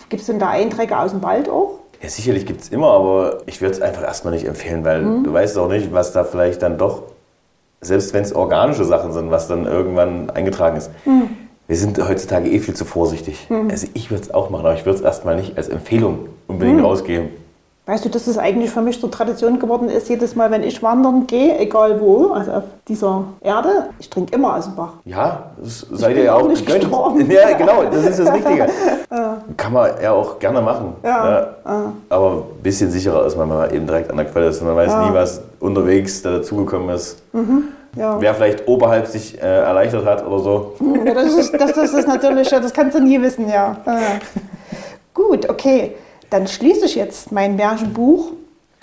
Gibt 0.10 0.22
es 0.22 0.28
denn 0.28 0.38
da 0.38 0.50
Einträge 0.50 0.96
aus 0.96 1.10
dem 1.10 1.24
Wald 1.24 1.50
auch? 1.50 1.80
Ja, 2.04 2.10
sicherlich 2.10 2.46
gibt 2.46 2.62
es 2.62 2.70
immer, 2.70 2.92
aber 2.92 3.40
ich 3.48 3.62
würde 3.62 3.74
es 3.74 3.82
einfach 3.82 4.04
erstmal 4.04 4.36
nicht 4.36 4.46
empfehlen, 4.46 4.86
weil 4.86 5.02
mhm. 5.02 5.24
du 5.24 5.34
weißt 5.34 5.58
auch 5.58 5.70
nicht, 5.70 5.92
was 5.92 6.12
da 6.12 6.24
vielleicht 6.24 6.62
dann 6.62 6.78
doch, 6.78 7.02
selbst 7.82 8.14
wenn 8.14 8.22
es 8.22 8.36
organische 8.36 8.86
Sachen 8.86 9.12
sind, 9.12 9.32
was 9.32 9.48
dann 9.48 9.66
irgendwann 9.66 10.30
eingetragen 10.30 10.78
ist. 10.78 10.92
Mhm 11.06 11.43
wir 11.68 11.76
sind 11.76 11.98
heutzutage 11.98 12.50
eh 12.50 12.60
viel 12.60 12.74
zu 12.74 12.86
vorsichtig. 12.86 13.48
Mhm. 13.50 13.70
Also 13.70 13.88
ich 13.94 14.12
würde 14.12 14.24
es 14.24 14.34
auch 14.34 14.50
machen, 14.50 14.66
aber 14.66 14.76
ich 14.76 14.86
würde 14.86 15.00
es 15.00 15.04
erstmal 15.04 15.36
nicht 15.36 15.58
als 15.58 15.70
Empfehlung 15.70 16.30
unbedingt 16.48 16.80
mhm. 16.80 16.86
rausgeben. 16.86 17.30
Weißt 17.86 18.06
du, 18.06 18.10
dass 18.10 18.28
es 18.28 18.38
eigentlich 18.38 18.72
für 18.72 18.82
mich 18.82 18.98
zur 19.02 19.12
Tradition 19.12 19.60
geworden 19.60 19.90
ist, 19.90 20.08
jedes 20.08 20.38
Mal, 20.38 20.50
wenn 20.52 20.64
ich 20.64 20.82
wandern 20.82 21.28
gehe, 21.28 21.60
egal 21.60 22.00
wo, 22.00 22.32
also 22.32 22.52
auf 22.54 22.64
dieser 22.88 23.26
Erde, 23.42 23.90
ich 24.00 24.10
trinke 24.10 24.34
immer 24.34 24.56
aus 24.56 24.66
dem 24.66 24.76
Bach. 24.76 24.94
Ja, 25.04 25.52
das 25.62 25.86
seid 25.92 26.16
ihr 26.16 26.24
ja 26.24 26.36
auch 26.36 26.48
nicht 26.48 26.66
gestorben. 26.66 27.30
Ja, 27.30 27.52
genau, 27.58 27.84
das 27.92 28.06
ist 28.06 28.20
das 28.20 28.34
Richtige. 28.34 28.68
ja. 29.12 29.38
Kann 29.58 29.74
man 29.74 29.92
ja 30.02 30.14
auch 30.14 30.40
gerne 30.40 30.62
machen. 30.62 30.94
Ja. 31.04 31.10
ja. 31.30 31.56
ja. 31.66 31.94
Aber 32.08 32.32
ein 32.32 32.64
bisschen 32.64 32.90
sicherer 32.90 33.22
als 33.22 33.36
man 33.36 33.50
mal 33.50 33.74
eben 33.74 33.86
direkt 33.86 34.10
an 34.10 34.16
der 34.16 34.28
Quelle 34.28 34.48
ist. 34.48 34.62
Man 34.62 34.78
weiß 34.78 34.96
nie, 35.10 35.14
was 35.14 35.42
unterwegs 35.60 36.22
da 36.22 36.32
dazugekommen 36.32 36.88
ist. 36.96 37.22
Mhm. 37.34 37.66
Ja. 37.96 38.20
Wer 38.20 38.34
vielleicht 38.34 38.68
oberhalb 38.68 39.08
sich 39.08 39.38
äh, 39.38 39.46
erleichtert 39.46 40.06
hat 40.06 40.26
oder 40.26 40.40
so. 40.40 40.74
Ja, 41.06 41.14
das, 41.14 41.34
ist, 41.34 41.54
das, 41.54 41.74
das 41.74 41.94
ist 41.94 42.08
natürlich, 42.08 42.50
das 42.50 42.74
kannst 42.74 42.98
du 42.98 43.04
nie 43.04 43.22
wissen, 43.22 43.50
ja. 43.50 43.78
Gut, 45.14 45.50
okay. 45.50 45.96
Dann 46.30 46.48
schließe 46.48 46.86
ich 46.86 46.96
jetzt 46.96 47.32
mein 47.32 47.56
Märchenbuch 47.56 48.32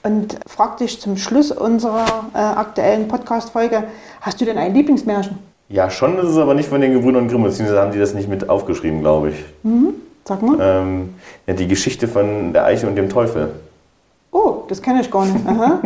und 0.05 0.39
frage 0.47 0.85
dich 0.85 1.01
zum 1.01 1.17
Schluss 1.17 1.51
unserer 1.51 2.07
äh, 2.35 2.39
aktuellen 2.39 3.09
Podcast-Folge: 3.09 3.85
Hast 4.21 4.41
du 4.41 4.45
denn 4.45 4.57
ein 4.57 4.73
Lieblingsmärchen? 4.73 5.39
Ja, 5.69 5.91
schon, 5.91 6.17
das 6.17 6.29
ist 6.29 6.37
aber 6.37 6.55
nicht 6.55 6.69
von 6.69 6.81
den 6.81 6.93
Gebrüdern 6.93 7.29
Grimm, 7.29 7.43
beziehungsweise 7.43 7.81
haben 7.81 7.93
die 7.93 7.99
das 7.99 8.15
nicht 8.15 8.29
mit 8.29 8.49
aufgeschrieben, 8.49 9.01
glaube 9.01 9.31
ich. 9.31 9.45
Mhm. 9.63 9.95
Sag 10.25 10.43
mal. 10.43 10.57
Ähm, 10.61 11.15
ja, 11.47 11.55
die 11.55 11.67
Geschichte 11.67 12.07
von 12.07 12.53
der 12.53 12.65
Eiche 12.65 12.87
und 12.87 12.95
dem 12.97 13.09
Teufel. 13.09 13.51
Oh, 14.33 14.63
das 14.69 14.81
kenne 14.81 15.01
ich 15.01 15.11
gar 15.11 15.25
nicht. 15.25 15.45
Aha. 15.47 15.81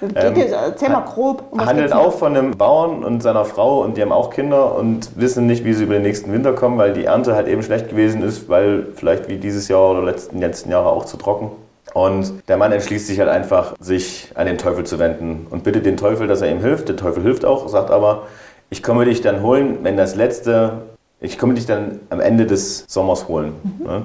Aha. 0.00 0.26
Ähm, 0.26 0.34
Geht 0.34 0.50
erzähl 0.50 0.90
mal 0.90 1.00
grob. 1.00 1.44
Um 1.50 1.64
handelt 1.64 1.92
auch 1.92 2.12
von 2.12 2.36
einem 2.36 2.56
Bauern 2.56 3.04
und 3.04 3.22
seiner 3.22 3.44
Frau 3.44 3.82
und 3.82 3.96
die 3.96 4.02
haben 4.02 4.12
auch 4.12 4.30
Kinder 4.30 4.74
und 4.76 5.10
wissen 5.16 5.46
nicht, 5.46 5.64
wie 5.64 5.72
sie 5.72 5.84
über 5.84 5.94
den 5.94 6.02
nächsten 6.02 6.32
Winter 6.32 6.52
kommen, 6.52 6.78
weil 6.78 6.92
die 6.92 7.04
Ernte 7.04 7.34
halt 7.34 7.48
eben 7.48 7.62
schlecht 7.62 7.88
gewesen 7.88 8.22
ist, 8.22 8.48
weil 8.48 8.86
vielleicht 8.94 9.28
wie 9.28 9.36
dieses 9.36 9.68
Jahr 9.68 9.90
oder 9.90 10.02
letzten, 10.02 10.40
letzten 10.40 10.70
Jahre 10.70 10.88
auch 10.88 11.04
zu 11.04 11.16
trocken. 11.16 11.50
Und 11.94 12.46
der 12.48 12.58
Mann 12.58 12.72
entschließt 12.72 13.06
sich 13.06 13.18
halt 13.20 13.30
einfach, 13.30 13.74
sich 13.80 14.30
an 14.34 14.46
den 14.46 14.58
Teufel 14.58 14.84
zu 14.84 14.98
wenden 14.98 15.46
und 15.48 15.64
bittet 15.64 15.86
den 15.86 15.96
Teufel, 15.96 16.26
dass 16.26 16.42
er 16.42 16.50
ihm 16.50 16.60
hilft. 16.60 16.88
Der 16.88 16.96
Teufel 16.96 17.22
hilft 17.22 17.46
auch, 17.46 17.68
sagt 17.68 17.90
aber, 17.90 18.26
ich 18.68 18.82
komme 18.82 19.06
dich 19.06 19.22
dann 19.22 19.42
holen, 19.42 19.78
wenn 19.82 19.96
das 19.96 20.14
letzte, 20.14 20.82
ich 21.20 21.38
komme 21.38 21.54
dich 21.54 21.64
dann 21.64 22.00
am 22.10 22.20
Ende 22.20 22.44
des 22.44 22.84
Sommers 22.86 23.28
holen. 23.28 23.54
Mhm. 23.62 23.86
Ne? 23.86 24.02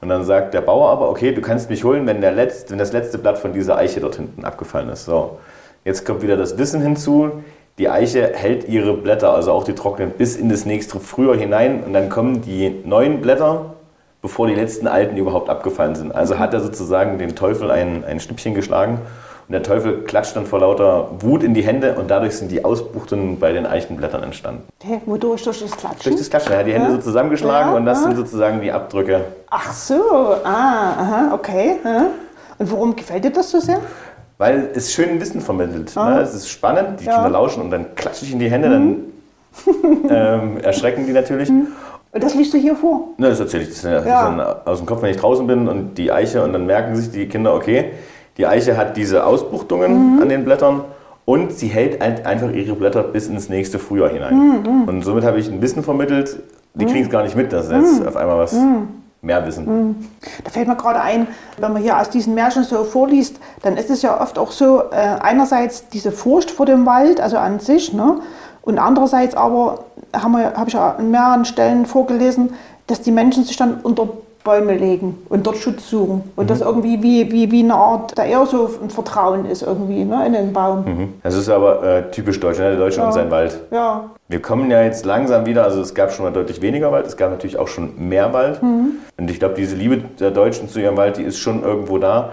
Und 0.00 0.08
dann 0.08 0.24
sagt 0.24 0.54
der 0.54 0.60
Bauer 0.60 0.90
aber, 0.90 1.08
okay, 1.08 1.32
du 1.32 1.40
kannst 1.40 1.70
mich 1.70 1.84
holen, 1.84 2.06
wenn, 2.06 2.20
der 2.20 2.32
letzte, 2.32 2.70
wenn 2.70 2.78
das 2.78 2.92
letzte 2.92 3.18
Blatt 3.18 3.38
von 3.38 3.52
dieser 3.52 3.76
Eiche 3.76 4.00
dort 4.00 4.16
hinten 4.16 4.44
abgefallen 4.44 4.88
ist. 4.88 5.04
So, 5.04 5.38
jetzt 5.84 6.04
kommt 6.04 6.22
wieder 6.22 6.36
das 6.36 6.58
Wissen 6.58 6.80
hinzu. 6.80 7.42
Die 7.78 7.88
Eiche 7.88 8.32
hält 8.34 8.68
ihre 8.68 8.94
Blätter, 8.94 9.34
also 9.34 9.52
auch 9.52 9.64
die 9.64 9.74
trockenen, 9.74 10.12
bis 10.12 10.36
in 10.36 10.48
das 10.48 10.64
nächste 10.64 10.98
Frühjahr 10.98 11.36
hinein 11.36 11.84
und 11.84 11.92
dann 11.92 12.08
kommen 12.08 12.40
die 12.40 12.82
neuen 12.84 13.20
Blätter, 13.20 13.74
bevor 14.22 14.46
die 14.46 14.54
letzten 14.54 14.86
alten 14.86 15.16
überhaupt 15.16 15.50
abgefallen 15.50 15.94
sind. 15.94 16.14
Also 16.14 16.38
hat 16.38 16.54
er 16.54 16.60
sozusagen 16.60 17.18
dem 17.18 17.34
Teufel 17.34 17.70
ein, 17.70 18.04
ein 18.04 18.18
Schnippchen 18.18 18.54
geschlagen 18.54 19.00
und 19.48 19.52
der 19.52 19.62
Teufel 19.62 20.02
klatscht 20.02 20.34
dann 20.34 20.44
vor 20.44 20.58
lauter 20.58 21.08
Wut 21.20 21.44
in 21.44 21.54
die 21.54 21.62
Hände 21.62 21.94
und 21.94 22.10
dadurch 22.10 22.36
sind 22.36 22.50
die 22.50 22.64
Ausbuchtungen 22.64 23.38
bei 23.38 23.52
den 23.52 23.64
Eichenblättern 23.64 24.24
entstanden. 24.24 24.62
Hä, 24.82 25.00
wodurch? 25.06 25.44
Durch 25.44 25.60
das 25.60 25.70
Klatschen? 25.70 26.02
Durch 26.02 26.16
das 26.16 26.30
Klatschen. 26.30 26.52
Er 26.52 26.58
hat 26.58 26.66
die 26.66 26.72
Hände 26.72 26.88
ja? 26.88 26.94
so 26.96 27.00
zusammengeschlagen 27.00 27.70
ja? 27.70 27.76
und 27.76 27.86
das 27.86 27.98
ja? 27.98 28.08
sind 28.08 28.16
sozusagen 28.16 28.60
die 28.60 28.72
Abdrücke. 28.72 29.20
Ach 29.48 29.72
so, 29.72 30.02
ah, 30.42 30.94
aha, 30.98 31.30
okay. 31.32 31.76
Und 32.58 32.72
warum 32.72 32.96
gefällt 32.96 33.24
dir 33.24 33.30
das 33.30 33.52
so 33.52 33.60
sehr? 33.60 33.80
Weil 34.38 34.70
es 34.74 34.92
schön 34.92 35.20
Wissen 35.20 35.40
vermittelt. 35.40 35.94
Ne? 35.94 36.20
Es 36.20 36.34
ist 36.34 36.48
spannend, 36.48 37.00
die 37.00 37.04
Kinder 37.04 37.30
lauschen 37.30 37.62
und 37.62 37.70
dann 37.70 37.94
klatsche 37.94 38.24
ich 38.24 38.32
in 38.32 38.40
die 38.40 38.50
Hände, 38.50 38.68
mhm. 38.68 39.02
dann 40.08 40.10
ähm, 40.10 40.60
erschrecken 40.60 41.06
die 41.06 41.12
natürlich. 41.12 41.50
Mhm. 41.50 41.68
Und 42.10 42.24
das 42.24 42.34
liest 42.34 42.52
du 42.52 42.58
hier 42.58 42.74
vor? 42.74 43.08
Ne, 43.18 43.28
das 43.28 43.40
erzähle 43.40 43.62
ich. 43.62 43.68
Das 43.68 43.76
ist 43.76 43.84
dann 43.84 44.40
aus 44.40 44.78
dem 44.78 44.86
Kopf, 44.86 45.02
wenn 45.02 45.10
ich 45.10 45.18
draußen 45.18 45.46
bin 45.46 45.68
und 45.68 45.96
die 45.96 46.10
Eiche 46.10 46.42
und 46.42 46.52
dann 46.52 46.66
merken 46.66 46.96
sich 46.96 47.10
die 47.10 47.28
Kinder, 47.28 47.54
okay, 47.54 47.92
die 48.36 48.46
Eiche 48.46 48.76
hat 48.76 48.96
diese 48.96 49.24
Ausbuchtungen 49.24 50.16
mhm. 50.16 50.22
an 50.22 50.28
den 50.28 50.44
Blättern 50.44 50.84
und 51.24 51.52
sie 51.52 51.68
hält 51.68 52.00
einfach 52.00 52.50
ihre 52.52 52.74
Blätter 52.74 53.02
bis 53.02 53.26
ins 53.26 53.48
nächste 53.48 53.78
Frühjahr 53.78 54.10
hinein. 54.10 54.62
Mhm. 54.62 54.84
Und 54.84 55.02
somit 55.02 55.24
habe 55.24 55.38
ich 55.38 55.48
ein 55.48 55.60
Wissen 55.60 55.82
vermittelt, 55.82 56.38
die 56.74 56.84
mhm. 56.84 56.90
kriegen 56.90 57.04
es 57.04 57.10
gar 57.10 57.22
nicht 57.22 57.36
mit, 57.36 57.52
dass 57.52 57.70
jetzt 57.70 58.00
mhm. 58.00 58.08
auf 58.08 58.16
einmal 58.16 58.38
was 58.38 58.52
mhm. 58.52 58.88
mehr 59.22 59.44
wissen. 59.46 60.06
Da 60.44 60.50
fällt 60.50 60.68
mir 60.68 60.76
gerade 60.76 61.00
ein, 61.00 61.26
wenn 61.58 61.72
man 61.72 61.82
hier 61.82 61.98
aus 61.98 62.10
diesen 62.10 62.34
Märchen 62.34 62.62
so 62.62 62.84
vorliest, 62.84 63.40
dann 63.62 63.76
ist 63.76 63.90
es 63.90 64.02
ja 64.02 64.20
oft 64.20 64.38
auch 64.38 64.52
so, 64.52 64.82
äh, 64.92 64.94
einerseits 65.20 65.88
diese 65.88 66.12
Furcht 66.12 66.50
vor 66.50 66.66
dem 66.66 66.86
Wald, 66.86 67.20
also 67.20 67.38
an 67.38 67.58
sich, 67.58 67.92
ne? 67.92 68.20
und 68.62 68.78
andererseits 68.78 69.34
aber, 69.34 69.84
habe 70.12 70.52
hab 70.56 70.68
ich 70.68 70.74
ja 70.74 70.96
an 70.96 71.10
mehreren 71.10 71.44
Stellen 71.44 71.86
vorgelesen, 71.86 72.50
dass 72.86 73.00
die 73.00 73.12
Menschen 73.12 73.44
sich 73.44 73.56
dann 73.56 73.80
unter 73.82 74.08
Bäume 74.46 74.76
legen 74.76 75.18
und 75.28 75.44
dort 75.46 75.56
Schutz 75.56 75.90
suchen. 75.90 76.30
Und 76.36 76.44
mhm. 76.44 76.48
das 76.48 76.60
irgendwie 76.60 77.02
wie, 77.02 77.30
wie, 77.32 77.50
wie 77.50 77.64
eine 77.64 77.74
Art, 77.74 78.16
da 78.16 78.24
eher 78.24 78.46
so 78.46 78.70
ein 78.80 78.90
Vertrauen 78.90 79.44
ist 79.44 79.62
irgendwie 79.62 80.04
ne, 80.04 80.24
in 80.24 80.32
den 80.32 80.52
Baum. 80.52 80.84
Mhm. 80.84 81.14
Das 81.22 81.34
ist 81.34 81.48
aber 81.48 81.82
äh, 81.82 82.10
typisch 82.12 82.38
deutsch, 82.38 82.58
ne? 82.58 82.70
der 82.70 82.78
Deutsche 82.78 83.00
ja. 83.00 83.06
und 83.06 83.12
sein 83.12 83.30
Wald. 83.30 83.60
Ja. 83.72 84.10
Wir 84.28 84.40
kommen 84.40 84.70
ja 84.70 84.82
jetzt 84.82 85.04
langsam 85.04 85.46
wieder, 85.46 85.64
also 85.64 85.80
es 85.80 85.94
gab 85.94 86.12
schon 86.12 86.24
mal 86.24 86.32
deutlich 86.32 86.62
weniger 86.62 86.92
Wald, 86.92 87.06
es 87.06 87.16
gab 87.16 87.30
natürlich 87.30 87.58
auch 87.58 87.68
schon 87.68 88.08
mehr 88.08 88.32
Wald. 88.32 88.62
Mhm. 88.62 88.92
Und 89.18 89.30
ich 89.30 89.40
glaube, 89.40 89.54
diese 89.54 89.74
Liebe 89.74 89.98
der 89.98 90.30
Deutschen 90.30 90.68
zu 90.68 90.80
ihrem 90.80 90.96
Wald, 90.96 91.16
die 91.16 91.22
ist 91.22 91.38
schon 91.38 91.62
irgendwo 91.62 91.98
da. 91.98 92.30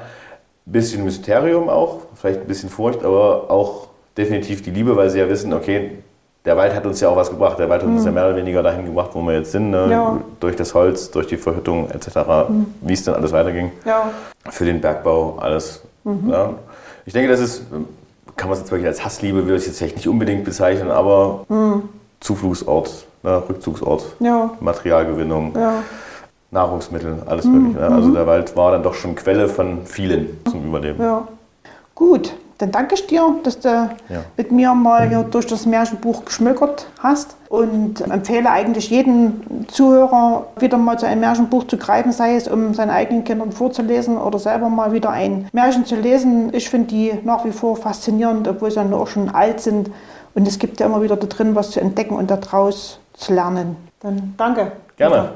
Ein 0.65 0.71
bisschen 0.71 1.03
Mysterium 1.03 1.67
auch, 1.67 2.01
vielleicht 2.13 2.41
ein 2.41 2.47
bisschen 2.47 2.69
Furcht, 2.69 3.03
aber 3.03 3.49
auch 3.49 3.87
definitiv 4.15 4.61
die 4.61 4.71
Liebe, 4.71 4.95
weil 4.95 5.09
sie 5.09 5.19
ja 5.19 5.27
wissen, 5.27 5.51
okay, 5.51 5.97
der 6.45 6.57
Wald 6.57 6.75
hat 6.75 6.85
uns 6.85 6.99
ja 6.99 7.09
auch 7.09 7.15
was 7.15 7.29
gebracht. 7.29 7.57
Der 7.57 7.69
Wald 7.69 7.81
hat 7.81 7.89
mhm. 7.89 7.95
uns 7.95 8.05
ja 8.05 8.11
mehr 8.11 8.25
oder 8.25 8.35
weniger 8.35 8.61
dahin 8.61 8.85
gebracht, 8.85 9.11
wo 9.13 9.21
wir 9.21 9.33
jetzt 9.33 9.51
sind. 9.51 9.71
Ne? 9.71 9.87
Ja. 9.89 10.17
Durch 10.39 10.55
das 10.55 10.73
Holz, 10.73 11.09
durch 11.11 11.27
die 11.27 11.37
Verhüttung 11.37 11.89
etc., 11.89 12.17
mhm. 12.49 12.65
wie 12.81 12.93
es 12.93 13.03
dann 13.03 13.15
alles 13.15 13.31
weiterging. 13.31 13.71
Ja. 13.85 14.11
Für 14.49 14.65
den 14.65 14.81
Bergbau, 14.81 15.37
alles. 15.39 15.81
Mhm. 16.03 16.29
Ja. 16.29 16.49
Ich 17.05 17.13
denke, 17.13 17.29
das 17.29 17.39
ist, 17.39 17.63
kann 18.35 18.49
man 18.49 18.53
es 18.53 18.59
jetzt 18.59 18.71
wirklich 18.71 18.87
als 18.87 19.03
Hassliebe, 19.03 19.45
würde 19.45 19.57
ich 19.57 19.65
jetzt 19.65 19.77
vielleicht 19.77 19.95
nicht 19.95 20.07
unbedingt 20.07 20.43
bezeichnen, 20.43 20.91
aber 20.91 21.45
mhm. 21.47 21.83
Zuflugsort, 22.19 23.07
ne? 23.23 23.43
Rückzugsort, 23.47 24.15
Materialgewinnung. 24.59 25.53
Nahrungsmittel, 26.53 27.17
alles 27.25 27.45
mhm. 27.45 27.53
mögliche. 27.53 27.79
Ne? 27.79 27.95
Also 27.95 28.09
mhm. 28.09 28.13
der 28.13 28.27
Wald 28.27 28.55
war 28.55 28.71
dann 28.71 28.83
doch 28.83 28.93
schon 28.93 29.15
Quelle 29.15 29.49
von 29.49 29.85
vielen 29.85 30.39
zum 30.49 30.67
Überleben. 30.67 31.01
Ja. 31.01 31.27
Gut, 31.95 32.35
dann 32.63 32.71
danke 32.71 32.95
ich 32.95 33.07
dir, 33.07 33.35
dass 33.43 33.59
du 33.59 33.67
ja. 33.67 33.89
mit 34.37 34.53
mir 34.53 34.73
mal 34.73 35.09
hier 35.09 35.23
durch 35.23 35.45
das 35.45 35.65
Märchenbuch 35.65 36.23
geschmökert 36.23 36.87
hast 36.99 37.35
und 37.49 37.99
empfehle 37.99 38.49
eigentlich 38.49 38.89
jedem 38.89 39.67
Zuhörer, 39.67 40.47
wieder 40.57 40.77
mal 40.77 40.97
zu 40.97 41.05
einem 41.05 41.19
Märchenbuch 41.19 41.67
zu 41.67 41.77
greifen, 41.77 42.13
sei 42.13 42.35
es 42.35 42.47
um 42.47 42.73
seinen 42.73 42.91
eigenen 42.91 43.25
Kindern 43.25 43.51
vorzulesen 43.51 44.17
oder 44.17 44.39
selber 44.39 44.69
mal 44.69 44.93
wieder 44.93 45.09
ein 45.09 45.49
Märchen 45.51 45.85
zu 45.85 45.97
lesen. 45.97 46.53
Ich 46.53 46.69
finde 46.69 46.87
die 46.87 47.13
nach 47.25 47.43
wie 47.43 47.51
vor 47.51 47.75
faszinierend, 47.75 48.47
obwohl 48.47 48.69
sie 48.71 48.77
dann 48.77 48.93
auch 48.93 49.07
schon 49.07 49.29
alt 49.29 49.59
sind. 49.59 49.91
Und 50.33 50.47
es 50.47 50.57
gibt 50.57 50.79
ja 50.79 50.85
immer 50.85 51.01
wieder 51.01 51.17
da 51.17 51.27
drin 51.27 51.55
was 51.55 51.71
zu 51.71 51.81
entdecken 51.81 52.15
und 52.15 52.31
daraus 52.31 52.99
zu 53.13 53.33
lernen. 53.33 53.75
Dann 53.99 54.35
danke. 54.37 54.71
Gerne. 54.95 55.29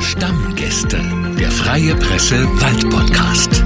Stammgäste, 0.00 0.98
der 1.38 1.50
Freie 1.52 1.94
Presse 1.94 2.44
Wald 2.60 2.90
Podcast. 2.90 3.59